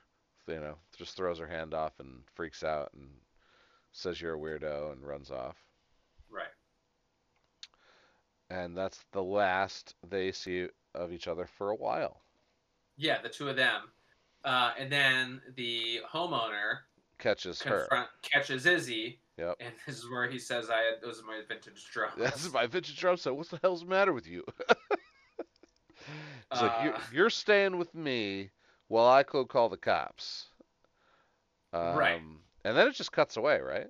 [0.48, 3.10] you know just throws her hand off and freaks out and
[3.92, 5.56] says you're a weirdo and runs off.
[8.50, 12.22] And that's the last they see of each other for a while
[12.98, 13.84] Yeah, the two of them.
[14.44, 16.80] Uh, and then the homeowner
[17.18, 17.88] catches her
[18.22, 19.20] catches Izzy.
[19.38, 19.56] Yep.
[19.60, 22.66] And this is where he says, "I had those are my vintage drums." That's my
[22.66, 23.36] vintage drum set.
[23.36, 24.46] What the hell's the matter with you?
[26.52, 27.02] It's like you're, Uh.
[27.14, 28.50] you're staying with me
[28.88, 30.48] while I go call the cops.
[31.74, 32.22] Um, Right.
[32.66, 33.88] And then it just cuts away, right?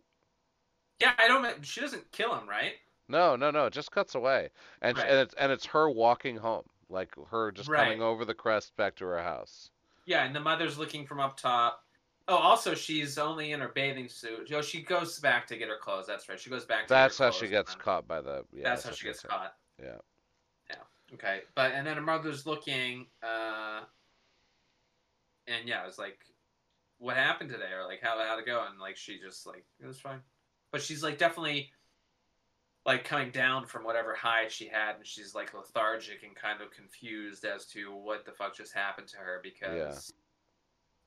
[1.00, 1.66] Yeah, I don't.
[1.66, 2.74] She doesn't kill him, right?
[3.10, 3.66] No, no, no.
[3.66, 4.50] It just cuts away,
[4.82, 5.10] and Right.
[5.10, 8.96] and it's and it's her walking home, like her just coming over the crest back
[8.98, 9.72] to her house.
[10.06, 11.84] Yeah, and the mother's looking from up top.
[12.28, 14.52] Oh, also she's only in her bathing suit.
[14.54, 16.06] Oh, she goes back to get her clothes.
[16.06, 16.40] That's right.
[16.40, 16.86] She goes back.
[16.88, 18.46] to That's get her That's how she gets then- caught by the.
[18.54, 19.56] Yeah, that's how she gets caught.
[19.82, 19.96] Yeah.
[20.70, 20.76] Yeah.
[21.16, 21.42] Okay.
[21.56, 23.82] But and then her mother's looking, uh,
[25.48, 26.20] and yeah, it was like,
[27.00, 28.64] what happened today, or like how how'd it go?
[28.70, 30.20] And like she just like it was fine,
[30.72, 31.72] but she's like definitely
[32.90, 36.72] like coming down from whatever high she had, and she's like lethargic and kind of
[36.72, 40.12] confused as to what the fuck just happened to her because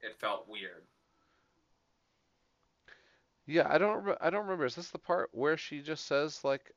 [0.01, 0.85] it felt weird.
[3.49, 4.05] Yeah, I don't.
[4.05, 4.65] Rem- I don't remember.
[4.65, 6.71] Is this the part where she just says like,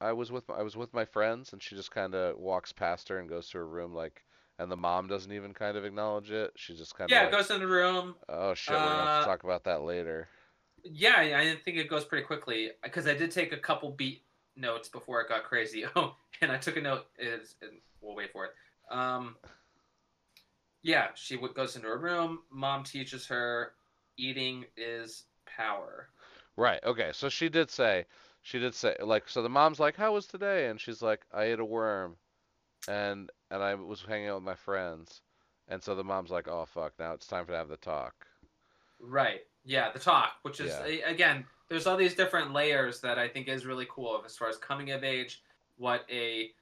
[0.00, 2.72] "I was with my, I was with my friends," and she just kind of walks
[2.72, 4.24] past her and goes to her room, like,
[4.58, 6.52] and the mom doesn't even kind of acknowledge it.
[6.56, 8.14] She just kind of Yeah, like, goes in the room.
[8.26, 10.30] "Oh shit, we're gonna have uh, to talk about that later."
[10.84, 14.22] Yeah, I think it goes pretty quickly because I did take a couple beat
[14.56, 15.84] notes before it got crazy.
[15.96, 18.52] Oh, and I took a note is and we'll wait for it.
[18.90, 19.36] Um,
[20.82, 22.40] yeah, she goes into her room.
[22.50, 23.72] Mom teaches her
[24.16, 26.08] eating is power.
[26.56, 26.82] Right.
[26.84, 27.10] Okay.
[27.12, 28.06] So she did say,
[28.42, 31.44] she did say, like, so the mom's like, "How was today?" And she's like, "I
[31.44, 32.16] ate a worm,
[32.88, 35.22] and and I was hanging out with my friends."
[35.68, 38.26] And so the mom's like, "Oh fuck, now it's time for to have the talk."
[39.00, 39.46] Right.
[39.64, 41.08] Yeah, the talk, which is Yeah.
[41.08, 44.58] again, there's all these different layers that I think is really cool as far as
[44.58, 45.42] coming of age,
[45.76, 46.54] what a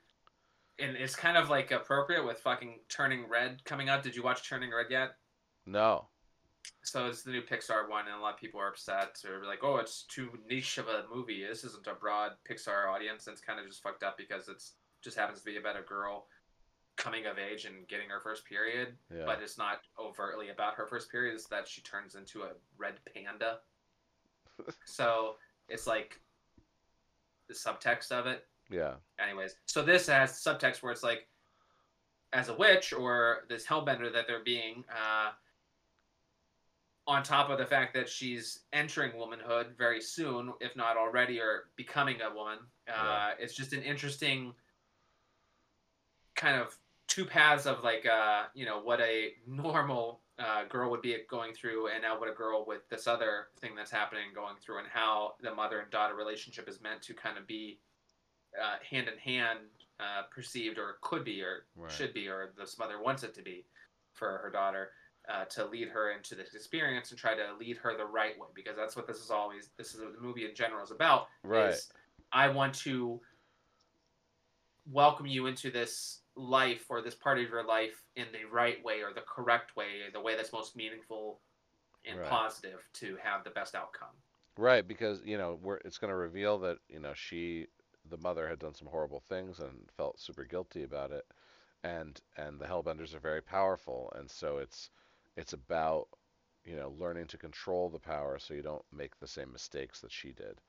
[0.78, 4.02] and it's kind of like appropriate with fucking Turning Red coming out.
[4.02, 5.16] Did you watch Turning Red yet?
[5.66, 6.08] No.
[6.82, 9.62] So it's the new Pixar one, and a lot of people are upset or like,
[9.62, 11.44] "Oh, it's too niche of a movie.
[11.44, 14.74] This isn't a broad Pixar audience." And it's kind of just fucked up because it's
[15.02, 16.28] just happens to be about a girl
[17.02, 19.24] coming of age and getting her first period, Yeah.
[19.26, 21.34] but it's not overtly about her first period.
[21.34, 23.58] It's that she turns into a red panda.
[24.84, 25.34] so
[25.68, 26.20] it's like
[27.48, 28.94] the subtext of it Yeah.
[29.18, 31.26] anyways so this has subtext where it's like
[32.32, 35.30] as a witch or this hellbender that they're being uh,
[37.06, 41.64] on top of the fact that she's entering womanhood very soon if not already or
[41.76, 43.30] becoming a woman uh, Yeah.
[43.38, 44.54] it's just an interesting
[46.36, 46.76] kind of
[47.12, 51.53] two paths of like uh, you know what a normal uh, girl would be going
[51.53, 54.87] through and now what a girl with this other thing that's happening going through and
[54.90, 57.79] how the mother and daughter relationship is meant to kind of be
[58.59, 59.59] uh, hand in hand
[60.01, 61.92] uh, perceived or could be or Right.
[61.92, 63.66] should be or this mother wants it to be
[64.14, 64.90] for her daughter
[65.29, 68.46] uh, to lead her into this experience and try to lead her the right way
[68.55, 71.27] because that's what this is always this is what the movie in general is about
[71.44, 71.68] Right.
[71.75, 71.90] is
[72.33, 73.20] i want to
[74.90, 79.03] welcome you into this life or this part of your life in the right way
[79.03, 81.42] or the correct way the way that's most meaningful
[82.07, 82.23] and Right.
[82.23, 84.16] positive to have the best outcome
[84.57, 87.68] Right, because you know we're, it's going to reveal that you know she,
[88.05, 91.25] the mother, had done some horrible things and felt super guilty about it,
[91.83, 94.90] and and the Hellbenders are very powerful, and so it's
[95.37, 96.09] it's about
[96.64, 100.12] you know learning to control the power so you don't make the same mistakes that
[100.12, 100.61] she did,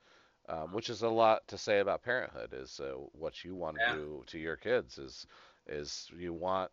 [0.48, 2.52] um, which is a lot to say about parenthood.
[2.54, 3.94] Is uh, what you want to Yeah.
[3.94, 5.26] do to your kids is
[5.66, 6.70] is you want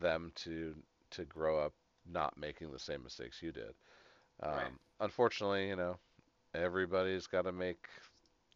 [0.00, 0.74] them to
[1.10, 1.72] to grow up
[2.10, 3.74] not making the same mistakes you did.
[4.42, 4.72] Um, Right.
[5.00, 5.98] Unfortunately, you know,
[6.54, 7.88] everybody's got to make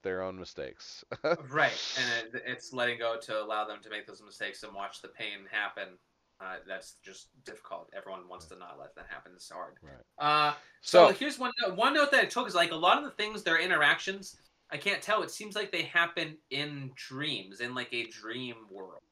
[0.02, 1.04] their own mistakes.
[1.50, 5.02] right and it, it's letting go to allow them to make those mistakes and watch
[5.02, 5.88] the pain happen
[6.40, 9.94] uh, that's just difficult everyone wants to not let that happen it's hard Right.
[10.18, 11.76] uh, so, so, here's one note.
[11.76, 14.36] one note that I took is like a lot of the things their interactions
[14.70, 15.22] I can't tell.
[15.22, 19.02] It seems like they happen in dreams, in like a dream world,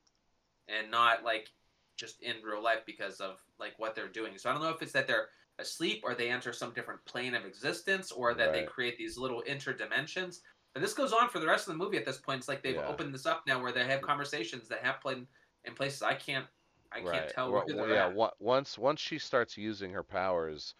[0.68, 1.50] and not like
[1.96, 4.36] just in real life because of like what they're doing.
[4.36, 7.34] So I don't know if it's that they're asleep or they enter some different plane
[7.34, 10.38] of existence or that they create these little interdimensions.
[10.72, 12.38] But this goes on for the rest of the movie at this point.
[12.38, 12.88] It's like they've Yeah.
[12.88, 15.28] opened this up now where they have conversations that happen
[15.64, 16.46] in places I can't
[16.92, 18.08] I can't tell Well, where well, they're yeah.
[18.08, 18.34] at.
[18.40, 20.74] Once once she starts using her powers,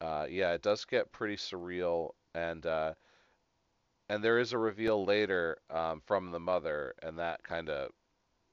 [0.00, 2.94] uh, yeah, it does get pretty surreal, and uh,
[4.08, 7.90] and there is a reveal later um, from the mother, and that kind of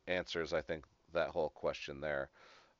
[0.07, 2.29] answers, I think, that whole question there,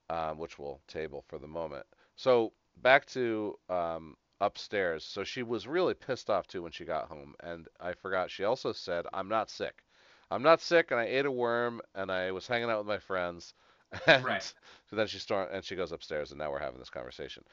[0.09, 1.85] um, which we'll table for the moment.
[2.15, 5.03] So back to um, upstairs.
[5.05, 8.29] So she was really pissed off too when she got home, and I forgot.
[8.31, 9.83] She also said, "I'm not sick.
[10.31, 12.99] I'm not sick, and I ate a worm, and I was hanging out with my
[12.99, 13.53] friends."
[14.07, 14.53] And Right.
[14.89, 17.43] so then she start and she goes upstairs, and now we're having this conversation.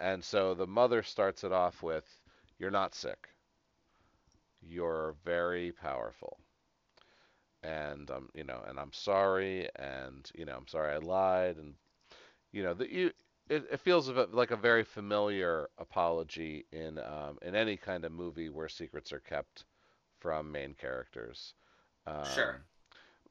[0.00, 2.06] And so the mother starts it off with,
[2.58, 3.28] "You're not sick.
[4.62, 6.40] You're very powerful."
[7.62, 11.74] And um, you know, and I'm sorry, and you know, I'm sorry I lied, and
[12.52, 13.10] you know, that you,
[13.48, 18.50] it, it feels like a very familiar apology in um, in any kind of movie
[18.50, 19.64] where secrets are kept
[20.18, 21.54] from main characters.
[22.06, 22.62] Um, Sure.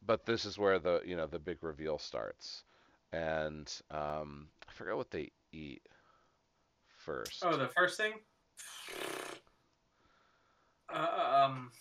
[0.05, 2.63] But this is where the you know the big reveal starts,
[3.11, 5.81] and um, I forget what they eat
[6.97, 7.43] first.
[7.43, 8.13] Oh, the first thing?
[10.87, 11.71] Uh, um,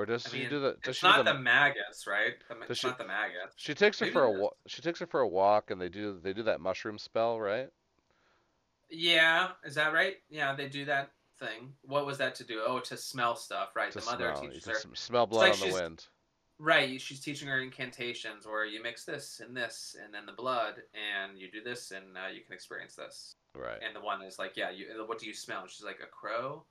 [0.00, 0.70] or does I she mean, do the?
[0.82, 1.32] Does it's she not the?
[1.32, 2.34] the maggots, right?
[2.48, 3.54] The, it's she- not the maggots.
[3.56, 4.40] She takes her maybe for a it is.
[4.40, 7.38] wa- she takes her for a walk, and they do they do that mushroom spell,
[7.38, 7.68] right?
[8.90, 10.16] Yeah, is that right?
[10.30, 11.72] Yeah, they do that thing.
[11.82, 12.62] What was that to do?
[12.66, 13.92] Oh, to smell stuff, right?
[13.92, 14.74] To the mother smell, teaches her.
[14.74, 16.06] sm- smell blood like on the wind.
[16.58, 20.74] Right, she's teaching her incantations where you mix this and this and then the blood,
[20.92, 23.36] and you do this, and uh, you can experience this.
[23.54, 23.78] Right.
[23.84, 24.86] And the one is like, yeah, you.
[25.06, 25.66] What do you smell?
[25.66, 26.64] She's like a crow,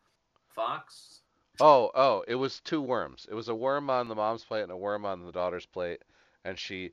[0.54, 1.22] fox.
[1.62, 3.26] Oh, oh, it was two worms.
[3.32, 6.04] It was a worm on the mom's plate and a worm on the daughter's plate.
[6.44, 6.92] And she,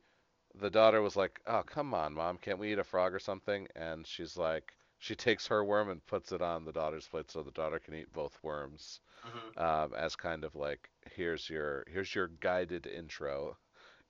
[0.54, 3.68] the daughter was like, "Oh, come on, mom, can't we eat a frog or something?"
[3.76, 7.42] And she's like, she takes her worm and puts it on the daughter's plate so
[7.42, 12.14] the daughter can eat both worms, hmm um, as kind of like, here's your here's
[12.14, 13.58] your guided intro,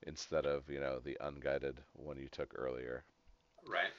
[0.03, 3.05] instead of you know the unguided one you took earlier.
[3.67, 3.91] Right.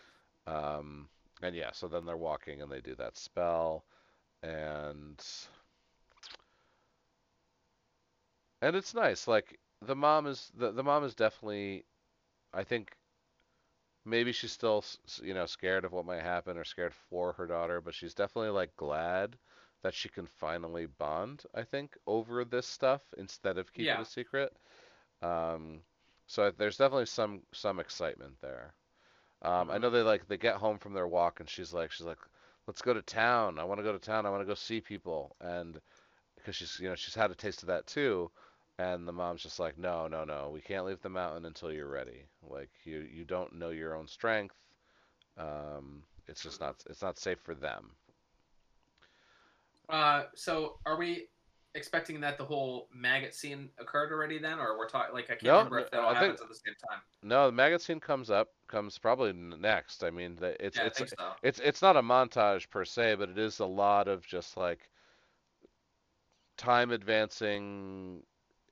[0.47, 1.09] Um,
[1.43, 3.85] and yeah, so then they're walking and they do that spell,
[4.43, 5.23] and
[8.63, 9.27] and it's nice.
[9.27, 11.85] Like the mom is the the mom is definitely,
[12.55, 12.97] I think,
[14.05, 14.85] maybe she's still
[15.23, 18.51] you know scared of what might happen or scared for her daughter, but she's definitely
[18.51, 19.37] like glad
[19.83, 21.45] that she can finally bond.
[21.55, 24.01] I think over this stuff instead of keeping Yeah.
[24.01, 24.53] a secret.
[25.23, 25.81] Um,
[26.27, 28.75] so there's definitely some some excitement there.
[29.43, 32.07] Um, I know they like they get home from their walk and she's like she's
[32.07, 32.19] like
[32.67, 33.59] let's go to town.
[33.59, 34.27] I want to go to town.
[34.27, 35.81] I want to go see people and
[36.37, 38.31] because she's you know she's had a taste of that too.
[38.81, 41.89] And the mom's just like no no no we can't leave the mountain until you're
[41.89, 42.23] ready.
[42.49, 44.55] Like you you don't know your own strength.
[45.37, 47.91] Um, it's just not it's not safe for them.
[49.89, 51.27] Uh, so are we
[51.75, 55.43] expecting that the whole maggot scene occurred already then, or we're talking like I can't
[55.45, 57.01] No, remember if that all I think- happens at the same time.
[57.23, 60.05] No, the maggot scene comes up comes probably next.
[60.05, 61.33] I mean it's yeah, it's think so.
[61.43, 64.89] it's it's not a montage per se, but it is a lot of just like
[66.57, 68.23] time advancing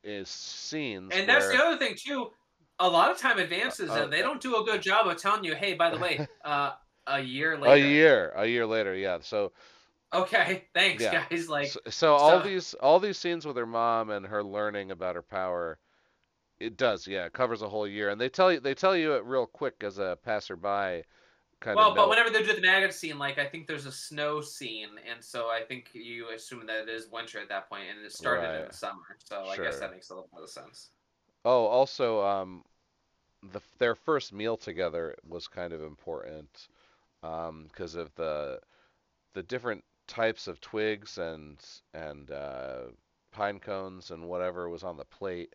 [0.07, 2.30] is scenes And that's where the other thing too.
[2.78, 5.44] A lot of time advances, Uh, and they don't do a good job of telling
[5.44, 6.72] you, "Hey, by the way, uh,
[7.07, 9.18] a year later." a year a year later, yeah.
[9.20, 9.52] So
[10.12, 11.26] Okay, thanks, Yeah.
[11.28, 11.48] guys.
[11.48, 14.90] Like, so, so all so- these all these scenes with her mom and her learning
[14.90, 15.78] about her power,
[16.59, 19.14] it does, yeah, it covers a whole year, and they tell you they tell you
[19.14, 21.04] it real quick as a passerby,
[21.61, 21.96] kind well, of.
[21.96, 25.22] but whenever they do the maggot scene, like I think there's a snow scene, and
[25.22, 28.61] so I think you assume that it is winter at that point, and it started
[28.61, 29.16] in the summer.
[29.24, 30.90] So I guess that makes a little bit of sense.
[31.44, 32.64] Oh, also, um,
[33.52, 36.68] the their first meal together was kind of important,
[37.22, 38.61] um, because of the
[39.34, 41.59] the different types of twigs and
[41.94, 42.82] and uh,
[43.32, 45.54] pine cones and whatever was on the plate.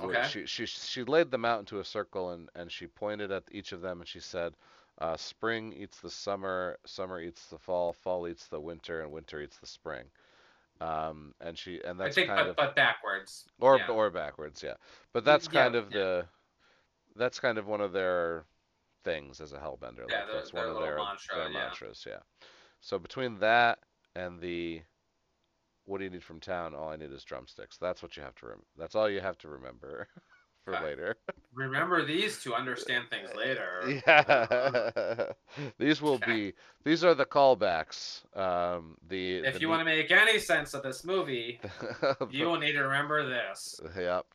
[0.00, 0.26] Okay.
[0.28, 3.72] She she she laid them out into a circle and and she pointed at each
[3.72, 4.54] of them and she said,
[4.98, 9.40] uh, "Spring eats the summer, summer eats the fall, fall eats the winter, and winter
[9.40, 10.04] eats the spring."
[10.80, 13.46] Um, and she and I that's think, kind but, of but backwards.
[13.60, 13.88] or yeah.
[13.88, 14.74] or backwards, yeah.
[15.12, 15.98] But that's yeah, kind of yeah.
[15.98, 16.26] the
[17.16, 18.44] that's kind of one of their
[19.04, 20.04] things as a hellbender.
[20.08, 21.58] Yeah, like their- that's one of little their mantra, their yeah.
[21.58, 22.20] mantras, yeah.
[22.80, 23.78] So between that
[24.14, 24.82] and the
[25.86, 26.74] what do you need from town?
[26.74, 27.78] All I need is drumsticks.
[27.78, 30.08] That's what you have to rem- that's all you have to remember
[30.66, 31.16] for later.
[31.54, 34.00] Remember these to understand things later.
[34.06, 35.32] Yeah.
[35.78, 36.32] these will Okay.
[36.50, 36.52] be
[36.84, 38.24] these are the callbacks.
[38.36, 41.60] Um the If the you want to make any sense of this movie,
[42.30, 43.80] you will need to remember this.
[43.96, 44.26] Yep.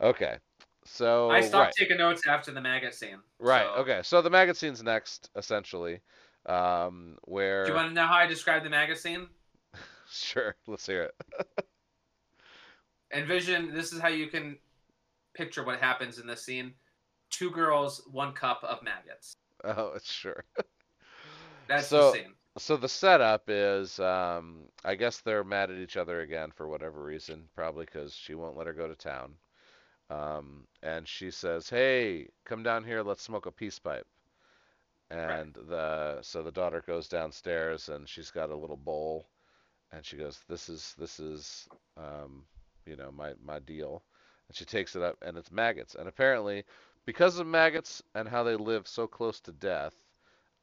[0.00, 0.36] okay.
[0.84, 1.74] So I stopped right.
[1.76, 3.18] taking notes after the maggot scene.
[3.40, 3.66] Right.
[3.74, 4.00] so- Okay.
[4.04, 6.00] So the magazine's next, essentially,
[6.46, 9.26] um, where Do you want to know how I describe the maggot scene?
[10.08, 11.66] sure, let's hear it.
[13.12, 14.58] Envision this is how you can
[15.36, 16.74] picture what happens in this scene.
[17.30, 19.34] Two girls, one cup of maggots.
[19.64, 20.44] Oh, it's sure.
[21.68, 22.32] That's So- the scene.
[22.58, 27.02] So the setup is, um, I guess they're mad at each other again for whatever
[27.02, 29.34] reason, probably because she won't let her go to town.
[30.08, 33.02] Um, and she says, "Hey, come down here.
[33.02, 34.06] Let's smoke a peace pipe."
[35.10, 39.28] And the so the daughter goes downstairs and she's got a little bowl,
[39.92, 41.68] and she goes, "This is this is,
[41.98, 42.46] um,
[42.86, 44.02] you know, my my deal."
[44.48, 45.94] And she takes it up, and it's maggots.
[45.94, 46.64] And apparently,
[47.04, 49.94] because of maggots and how they live so close to death,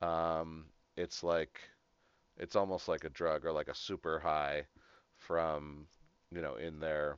[0.02, 0.66] um,
[0.98, 1.60] it's like
[2.38, 4.66] it's almost like a drug or like a super high
[5.18, 5.88] from
[6.32, 7.18] you know in their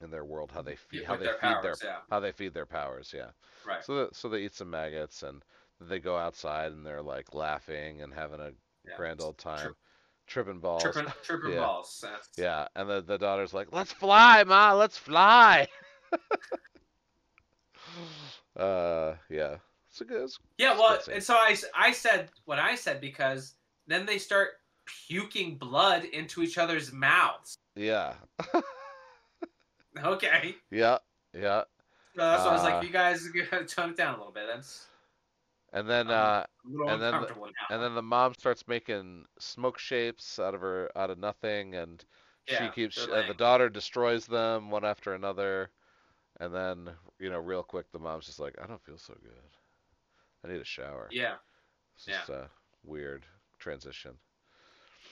[0.00, 1.98] in their world how they feed With how they their feed powers, their yeah.
[2.10, 3.30] how they feed their powers yeah
[3.64, 3.80] Right.
[3.80, 5.44] so that, so they eat some maggots and
[5.80, 8.52] they go outside and they're like laughing and having a
[8.86, 8.94] Yeah.
[8.94, 9.74] grand old time
[10.26, 11.60] tripping balls Tripping, tripping Yeah.
[11.60, 11.98] balls.
[12.02, 15.66] That's- yeah and the, the daughter's like let's fly ma let's fly
[18.56, 19.56] uh yeah
[19.90, 23.54] it's a good it's- Yeah, well, and so I I said what I said because
[23.86, 24.50] then they start
[25.08, 27.56] puking blood into each other's mouths.
[27.76, 28.14] yeah
[30.04, 30.56] Okay.
[30.72, 30.98] yeah
[31.32, 31.62] yeah
[32.16, 34.32] So that's why I was Uh, like, you guys gotta tone it down a little
[34.32, 34.44] bit.
[34.52, 34.86] That's
[35.74, 36.44] and then uh
[36.88, 41.10] and then the- And then the mom starts making smoke shapes out of her out
[41.10, 42.02] of nothing, and
[42.46, 45.70] she keeps uh, the daughter destroys them one after another,
[46.40, 49.42] and then you know real quick the mom's just like I don't feel so good,
[50.44, 51.08] I need a shower.
[51.10, 51.34] yeah.
[51.96, 52.50] It's just a
[52.84, 53.24] weird
[53.58, 54.12] transition.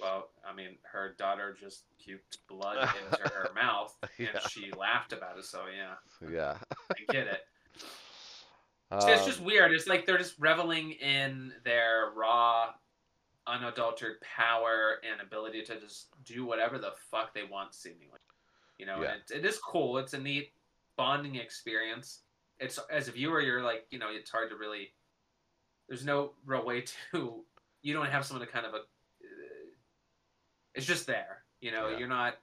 [0.00, 4.40] Well, I mean, her daughter just puked blood into her mouth, and Yeah.
[4.48, 5.44] she laughed about it.
[5.44, 5.94] So yeah,
[6.28, 6.58] Yeah.
[6.90, 7.40] I get it.
[8.96, 9.72] It's just Um, weird.
[9.72, 12.74] It's like they're just reveling in their raw,
[13.46, 18.18] unadulterated power and ability to just do whatever the fuck they want, seemingly.
[18.78, 19.12] You know, Yeah.
[19.14, 19.98] and it, it is cool.
[19.98, 20.52] It's a neat
[20.96, 22.22] bonding experience.
[22.58, 24.94] It's as a viewer, you're like, you know, it's hard to really.
[25.88, 26.82] There's no real way
[27.12, 27.44] to.
[27.82, 28.78] You don't have someone to kind of a.
[28.78, 28.82] uh,
[30.74, 31.44] It's just there.
[31.60, 31.98] You know, Yeah.
[31.98, 32.38] you're not.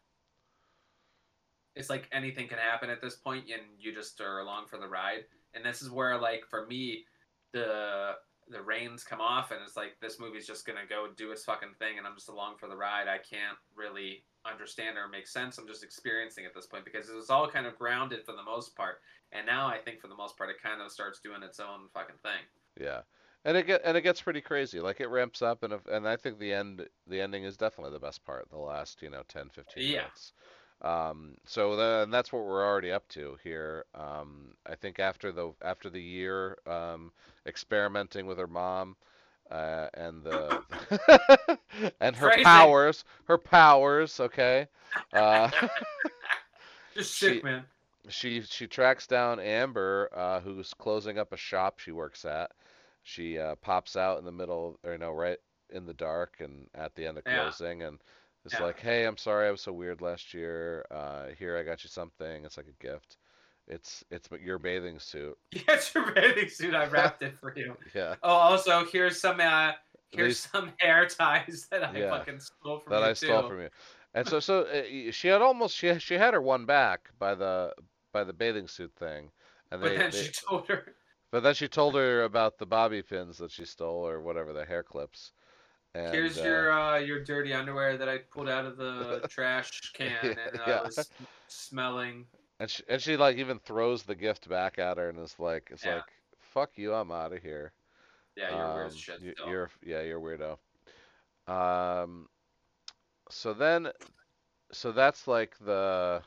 [1.75, 4.87] It's like anything can happen at this point, and you just are along for the
[4.87, 7.05] ride and this is where like for me
[7.51, 8.13] the
[8.47, 11.73] the reins come off and it's like this movie's just gonna go do its fucking
[11.77, 15.57] thing and i'm just along for the ride i can't really understand or make sense
[15.57, 18.43] i'm just experiencing at this point because it was all kind of grounded for the
[18.43, 21.43] most part and now i think for the most part it kind of starts doing
[21.43, 22.41] its own fucking thing
[22.79, 23.01] Yeah.
[23.45, 24.79] And it get and it gets pretty crazy.
[24.79, 27.93] Like it ramps up and if, and I think the end the ending is definitely
[27.93, 28.49] the best part.
[28.49, 29.91] The last, you know, 10 15 Yeah.
[29.91, 30.33] minutes.
[30.81, 33.85] Um so then that's what we're already up to here.
[33.93, 37.11] Um I think after the after the year um
[37.45, 38.95] experimenting with her mom
[39.51, 40.61] uh, and the
[42.01, 42.43] and her Phrasing.
[42.43, 44.67] powers, her powers, okay?
[45.13, 45.49] Uh
[46.93, 47.65] just She- sick man
[48.09, 52.51] she she tracks down Amber, uh, who's closing up a shop she works at.
[53.03, 56.95] She uh, pops out in the middle, or no, right in the dark, and at
[56.95, 57.53] the end of Yeah.
[57.53, 57.99] closing, and
[58.45, 58.63] it's Yeah.
[58.65, 60.85] like, "Hey, I'm sorry I was so weird last year.
[60.91, 62.45] Uh, here, I got you something.
[62.45, 63.17] It's like a gift.
[63.67, 65.37] It's it's your bathing suit.
[65.51, 69.39] yeah it's your bathing suit i wrapped it for you Yeah, oh also here's some
[69.39, 69.73] uh
[70.09, 72.09] here's These- some hair ties that i Yeah.
[72.09, 73.69] fucking stole from that you I stole from you."
[74.15, 77.75] And so so uh, she had almost she she had her one back by the
[78.11, 79.31] by the bathing suit thing,
[79.71, 80.95] and but they, then they she told her
[81.31, 84.65] But then she told her about the bobby pins that she stole or whatever the
[84.65, 85.31] hair clips.
[85.95, 89.91] And, Here's uh, your uh, your dirty underwear that I pulled out of the trash
[89.93, 90.81] can and uh, yeah.
[90.83, 91.09] was
[91.47, 92.25] smelling.
[92.59, 95.69] and she and she like even throws the gift back at her and is like
[95.71, 95.95] it's Yeah.
[95.95, 96.05] like
[96.37, 97.73] fuck you I'm out of here.
[98.35, 99.19] Yeah, you're Um, as shit.
[99.21, 100.57] You, you're yeah you're a weirdo.
[101.51, 102.27] Um,
[103.31, 103.89] so then,
[104.71, 106.21] so that's like the,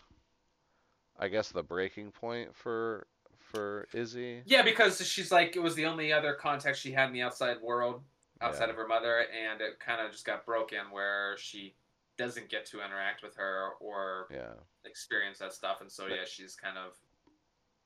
[1.18, 3.06] I guess the breaking point for
[3.38, 4.42] for Izzy.
[4.46, 7.60] Yeah, because she's like it was the only other contact she had in the outside
[7.62, 8.02] world
[8.42, 8.70] outside Yeah.
[8.70, 11.74] of her mother, and it kind of just got broken where she
[12.18, 14.54] doesn't get to interact with her or Yeah.
[14.84, 16.92] experience that stuff, and so yeah, she's kind of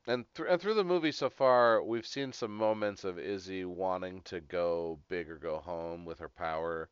[0.08, 4.22] And, thr and through the movie so far, we've seen some moments of Izzy wanting
[4.22, 6.90] to go big or go home with her power.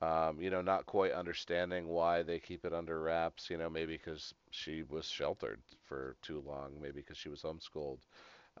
[0.00, 3.50] Um, you know, not quite understanding why they keep it under wraps.
[3.50, 6.80] You know, maybe because she was sheltered for too long.
[6.80, 8.00] Maybe because she was homeschooled.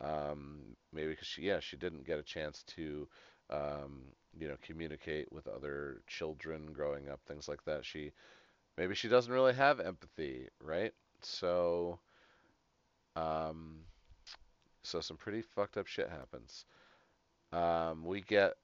[0.00, 3.08] Um, maybe because she, yeah, she didn't get a chance to,
[3.50, 4.04] um,
[4.38, 7.84] you know, communicate with other children growing up, things like that.
[7.84, 8.12] She,
[8.76, 10.92] maybe she doesn't really have empathy, right?
[11.22, 11.98] So,
[13.16, 13.80] um,
[14.82, 16.64] so some pretty fucked up shit happens.
[17.52, 18.54] Um, we get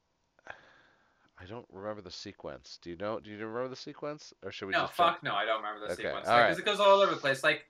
[1.38, 2.78] I don't remember the sequence.
[2.80, 3.18] Do you know?
[3.18, 5.80] Do you remember the sequence, or should we no, fuck jump- no, I don't remember
[5.80, 6.58] the Okay, sequence because right.
[6.58, 7.42] it goes all over the place.
[7.42, 7.66] Like,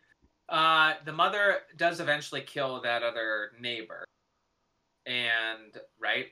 [0.49, 4.05] uh, the mother does eventually kill that other neighbor,
[5.07, 6.27] and right,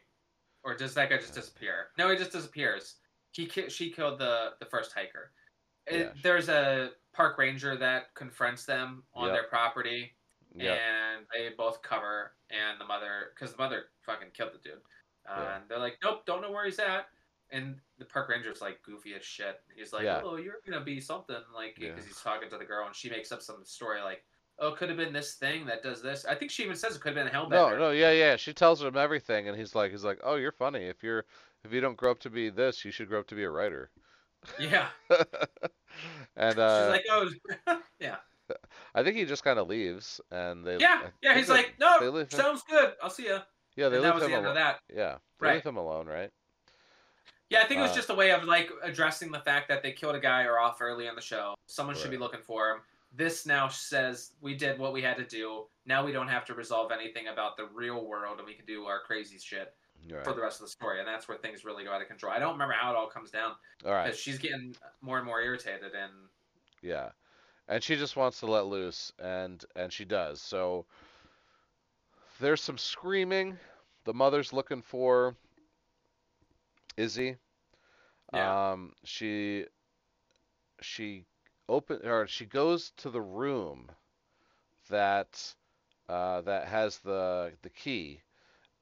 [0.65, 1.89] or does that guy just disappear?
[1.99, 2.97] No, he just disappears.
[3.33, 5.33] He ki- she killed the the first hiker.
[5.87, 6.13] It- Yeah.
[6.23, 9.35] There's a park ranger that confronts them on Yep.
[9.35, 10.17] their property,
[10.55, 10.73] Yeah.
[10.75, 14.83] and they both cover, and the mother, because the mother fucking killed the dude,
[15.27, 15.57] uh, Yeah.
[15.57, 17.09] and they're like, nope, don't know where he's at.
[17.51, 19.63] And the park ranger's like goofy as shit.
[19.75, 20.23] He's like, Yeah.
[20.25, 23.31] oh, you're gonna be something, like, because he's talking to the girl, and she makes
[23.33, 24.25] up some story like,
[24.59, 26.25] oh, it could have been this thing that does this.
[26.25, 27.79] I think she even says it could have been a No, Hellbender.
[27.79, 28.37] no, yeah, yeah.
[28.37, 30.85] She tells him everything, and he's like, he's like, oh, you're funny.
[30.85, 31.25] If you're,
[31.65, 33.51] if you don't grow up to be this, you should grow up to be a
[33.51, 33.91] writer.
[34.59, 35.19] Yeah, and
[36.55, 37.29] she's uh, like, oh,
[38.01, 38.17] yeah,
[38.95, 40.79] I think he just kind of leaves, and they.
[40.79, 41.37] Yeah, yeah.
[41.37, 42.93] He's like, no, sounds good.
[43.03, 43.41] I'll see ya.
[43.77, 44.57] yeah, they and that leave was him the end alone.
[44.57, 44.79] of that.
[44.95, 45.55] Yeah, they Right.
[45.55, 46.31] leave him alone, right?
[47.51, 49.83] Yeah, I think it was Uh, just a way of like addressing the fact that
[49.83, 51.55] they killed a guy or off early on the show.
[51.67, 52.79] Someone should be looking for him.
[53.15, 55.65] This now says we did what we had to do.
[55.85, 58.85] Now we don't have to resolve anything about the real world, and we can do
[58.85, 59.75] our crazy shit
[60.11, 60.25] Right.
[60.25, 60.99] for the rest of the story.
[60.99, 62.33] And that's where things really go out of control.
[62.33, 63.53] I don't remember how it all comes down
[63.85, 64.17] All right.
[64.17, 65.93] she's getting more and more irritated.
[65.95, 66.13] And
[66.81, 67.11] Yeah.
[67.69, 70.43] And she just wants to let loose and and she does.
[70.43, 70.87] So
[72.41, 73.59] there's some screaming.
[74.05, 75.37] The mother's looking for
[76.97, 77.37] Izzy.
[78.33, 78.71] Yeah.
[78.73, 79.67] Um she
[80.81, 81.25] she
[81.69, 83.91] open or she goes to the room
[84.91, 85.55] that
[86.09, 88.21] uh that has the the key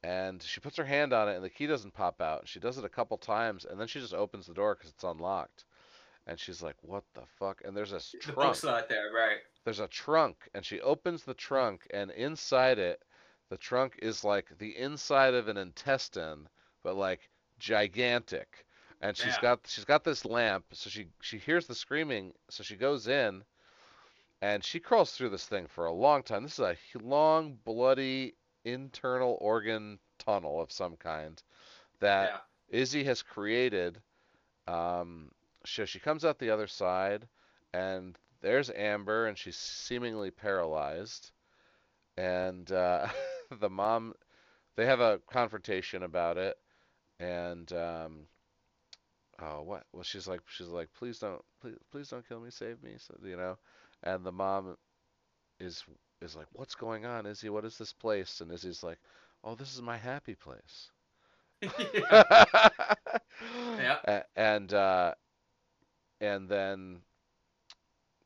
[0.02, 2.48] and she puts her hand on it and the key doesn't pop out.
[2.48, 5.04] She does it a couple times and then she just opens the door cuz it's
[5.04, 5.64] unlocked.
[6.26, 9.38] And she's like, "What the fuck?" And there's this the trunk out there, right?
[9.64, 13.02] there's a trunk and she opens the trunk and inside it
[13.50, 16.48] the trunk is like the inside of an intestine
[16.82, 17.28] but like
[17.58, 18.64] gigantic
[19.00, 19.40] and she's Yeah.
[19.40, 23.44] got she's got this lamp so she she hears the screaming so she goes in
[24.42, 28.34] and she crawls through this thing for a long time this is a long bloody
[28.64, 31.42] internal organ tunnel of some kind
[32.00, 32.38] that yeah.
[32.68, 34.00] Izzy has created.
[34.66, 35.30] Um,
[35.64, 37.26] so she comes out the other side,
[37.72, 41.32] and there's Amber, and she's seemingly paralyzed.
[42.16, 43.08] And uh,
[43.60, 44.14] the mom,
[44.76, 46.56] they have a confrontation about it,
[47.18, 48.26] and um,
[49.42, 49.84] oh, what?
[49.92, 53.14] Well, she's like, she's like, please don't, please, please don't kill me, save me, so
[53.24, 53.56] you know.
[54.02, 54.76] And the mom
[55.60, 55.84] is
[56.22, 57.50] is like, what's going on, Izzy?
[57.50, 58.40] What is this place?
[58.40, 58.98] And Izzy's like,
[59.44, 60.90] oh, this is my happy place.
[61.62, 62.34] yeah.
[64.06, 64.22] Yeah.
[64.36, 65.14] And uh,
[66.20, 67.00] and then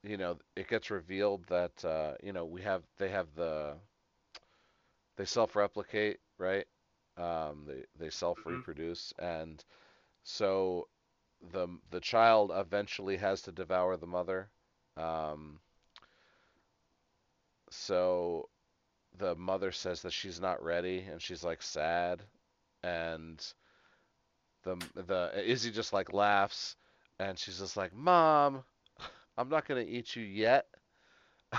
[0.03, 3.75] you know it gets revealed that uh, you know we have they have the
[5.17, 6.67] they self-replicate right
[7.17, 9.65] um, they they self-reproduce and
[10.25, 10.89] so
[11.53, 14.51] the the child eventually has to devour the mother.
[14.97, 15.59] Um,
[17.70, 18.49] so
[19.18, 22.22] the mother says that she's not ready and she's like sad.
[22.82, 23.45] And
[24.62, 26.76] the the Izzy just like laughs
[27.18, 28.64] and she's just like mom
[29.36, 30.66] I'm not gonna eat you yet.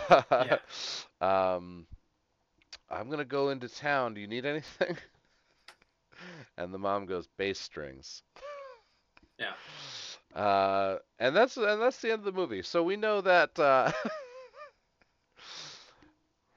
[0.09, 0.57] Yeah.
[1.21, 1.87] um
[2.89, 4.13] I'm gonna go into town.
[4.13, 4.97] Do you need anything?
[6.57, 8.23] And the mom goes bass strings
[9.39, 9.53] Yeah.
[10.33, 13.91] uh and that's and that's the end of the movie so we know that uh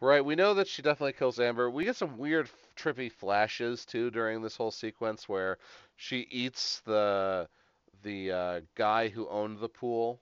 [0.00, 1.70] Right, we know that she definitely kills Amber.
[1.70, 5.58] We get some weird, trippy flashes too during this whole sequence where
[5.96, 7.48] she eats the
[8.02, 10.20] the uh, guy who owned the pool,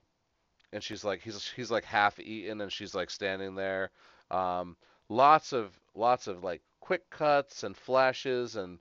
[0.73, 3.91] and she's like he's he's like half eaten, and she's like standing there.
[4.31, 4.77] Um,
[5.09, 8.79] lots of lots of like quick cuts and flashes and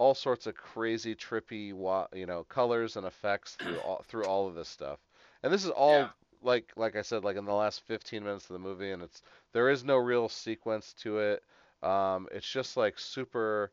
[0.00, 1.68] all sorts of crazy, trippy,
[2.14, 5.00] you know, colors and effects through all through all of this stuff.
[5.44, 6.12] And this is all Yeah.
[6.42, 9.22] like like I said, like in the last 15 minutes of the movie, and it's
[9.52, 11.44] there is no real sequence to it.
[11.82, 13.72] Um, it's just like super.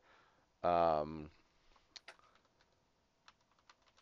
[0.63, 1.31] Um,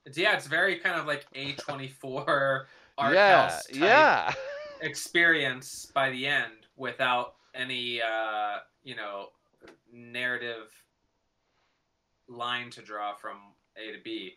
[0.05, 2.67] It's, yeah, it's very kind of like A twenty four
[2.97, 4.33] art yeah, house type yeah,
[4.81, 9.29] experience by the end without any uh, you know
[9.91, 10.71] narrative
[12.27, 13.37] line to draw from
[13.77, 14.35] A to B.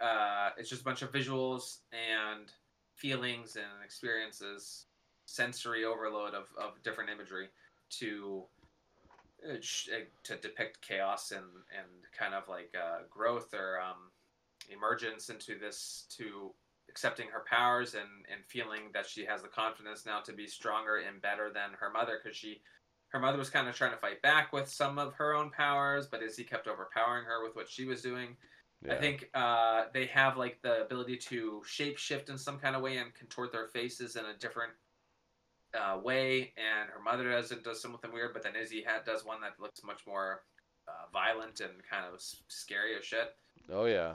[0.00, 2.52] uh, it's just a bunch of visuals and
[2.94, 4.86] feelings and experiences,
[5.26, 7.48] sensory overload of, of different imagery
[7.90, 8.42] to
[9.48, 14.10] uh, uh, to depict chaos and and kind of like uh, growth or um,
[14.70, 16.50] emergence into this to
[16.88, 20.96] accepting her powers and and feeling that she has the confidence now to be stronger
[20.96, 22.60] and better than her mother because she
[23.08, 26.06] her mother was kind of trying to fight back with some of her own powers
[26.06, 28.36] but Izzy kept overpowering her with what she was doing
[28.84, 28.94] Yeah.
[28.94, 32.82] I think uh, they have like the ability to shape shift in some kind of
[32.82, 34.72] way and contort their faces in a different
[35.74, 36.52] uh, way.
[36.56, 39.60] And her mother does it does something weird, but then Izzy ha- does one that
[39.60, 40.42] looks much more
[40.86, 43.34] uh, violent and kind of scary as shit.
[43.70, 44.14] Oh yeah.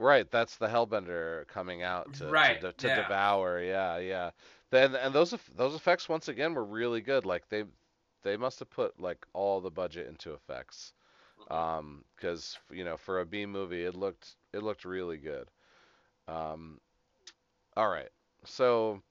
[0.00, 3.02] Right, that's the Hellbender coming out to Right, to, to yeah.
[3.02, 3.62] devour.
[3.62, 4.30] Yeah, yeah.
[4.70, 7.24] Then and those those effects once again were really good.
[7.24, 7.64] Like they
[8.22, 10.92] they must have put like all the budget into effects.
[11.50, 15.50] Um, 'cause you know for a B movie it looked it looked really good.
[16.28, 16.80] Um,
[17.76, 18.10] all right.
[18.44, 19.02] So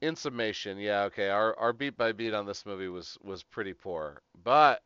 [0.00, 3.72] in summation, yeah, okay, our our beat by beat on this movie was was pretty
[3.74, 4.82] poor, but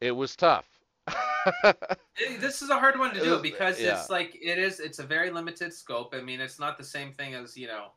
[0.00, 0.66] it was tough.
[2.18, 4.00] It- this is a hard one to do because yeah.
[4.00, 6.14] it's like it is it's a very limited scope.
[6.14, 7.92] I mean, it's not the same thing as you know.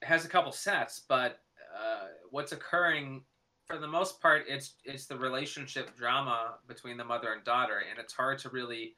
[0.00, 1.41] It has a couple sets, but
[1.76, 3.22] uh, what's occurring
[3.66, 7.98] for the most part, it's it's the relationship drama between the mother and daughter, and
[7.98, 8.94] it's hard to really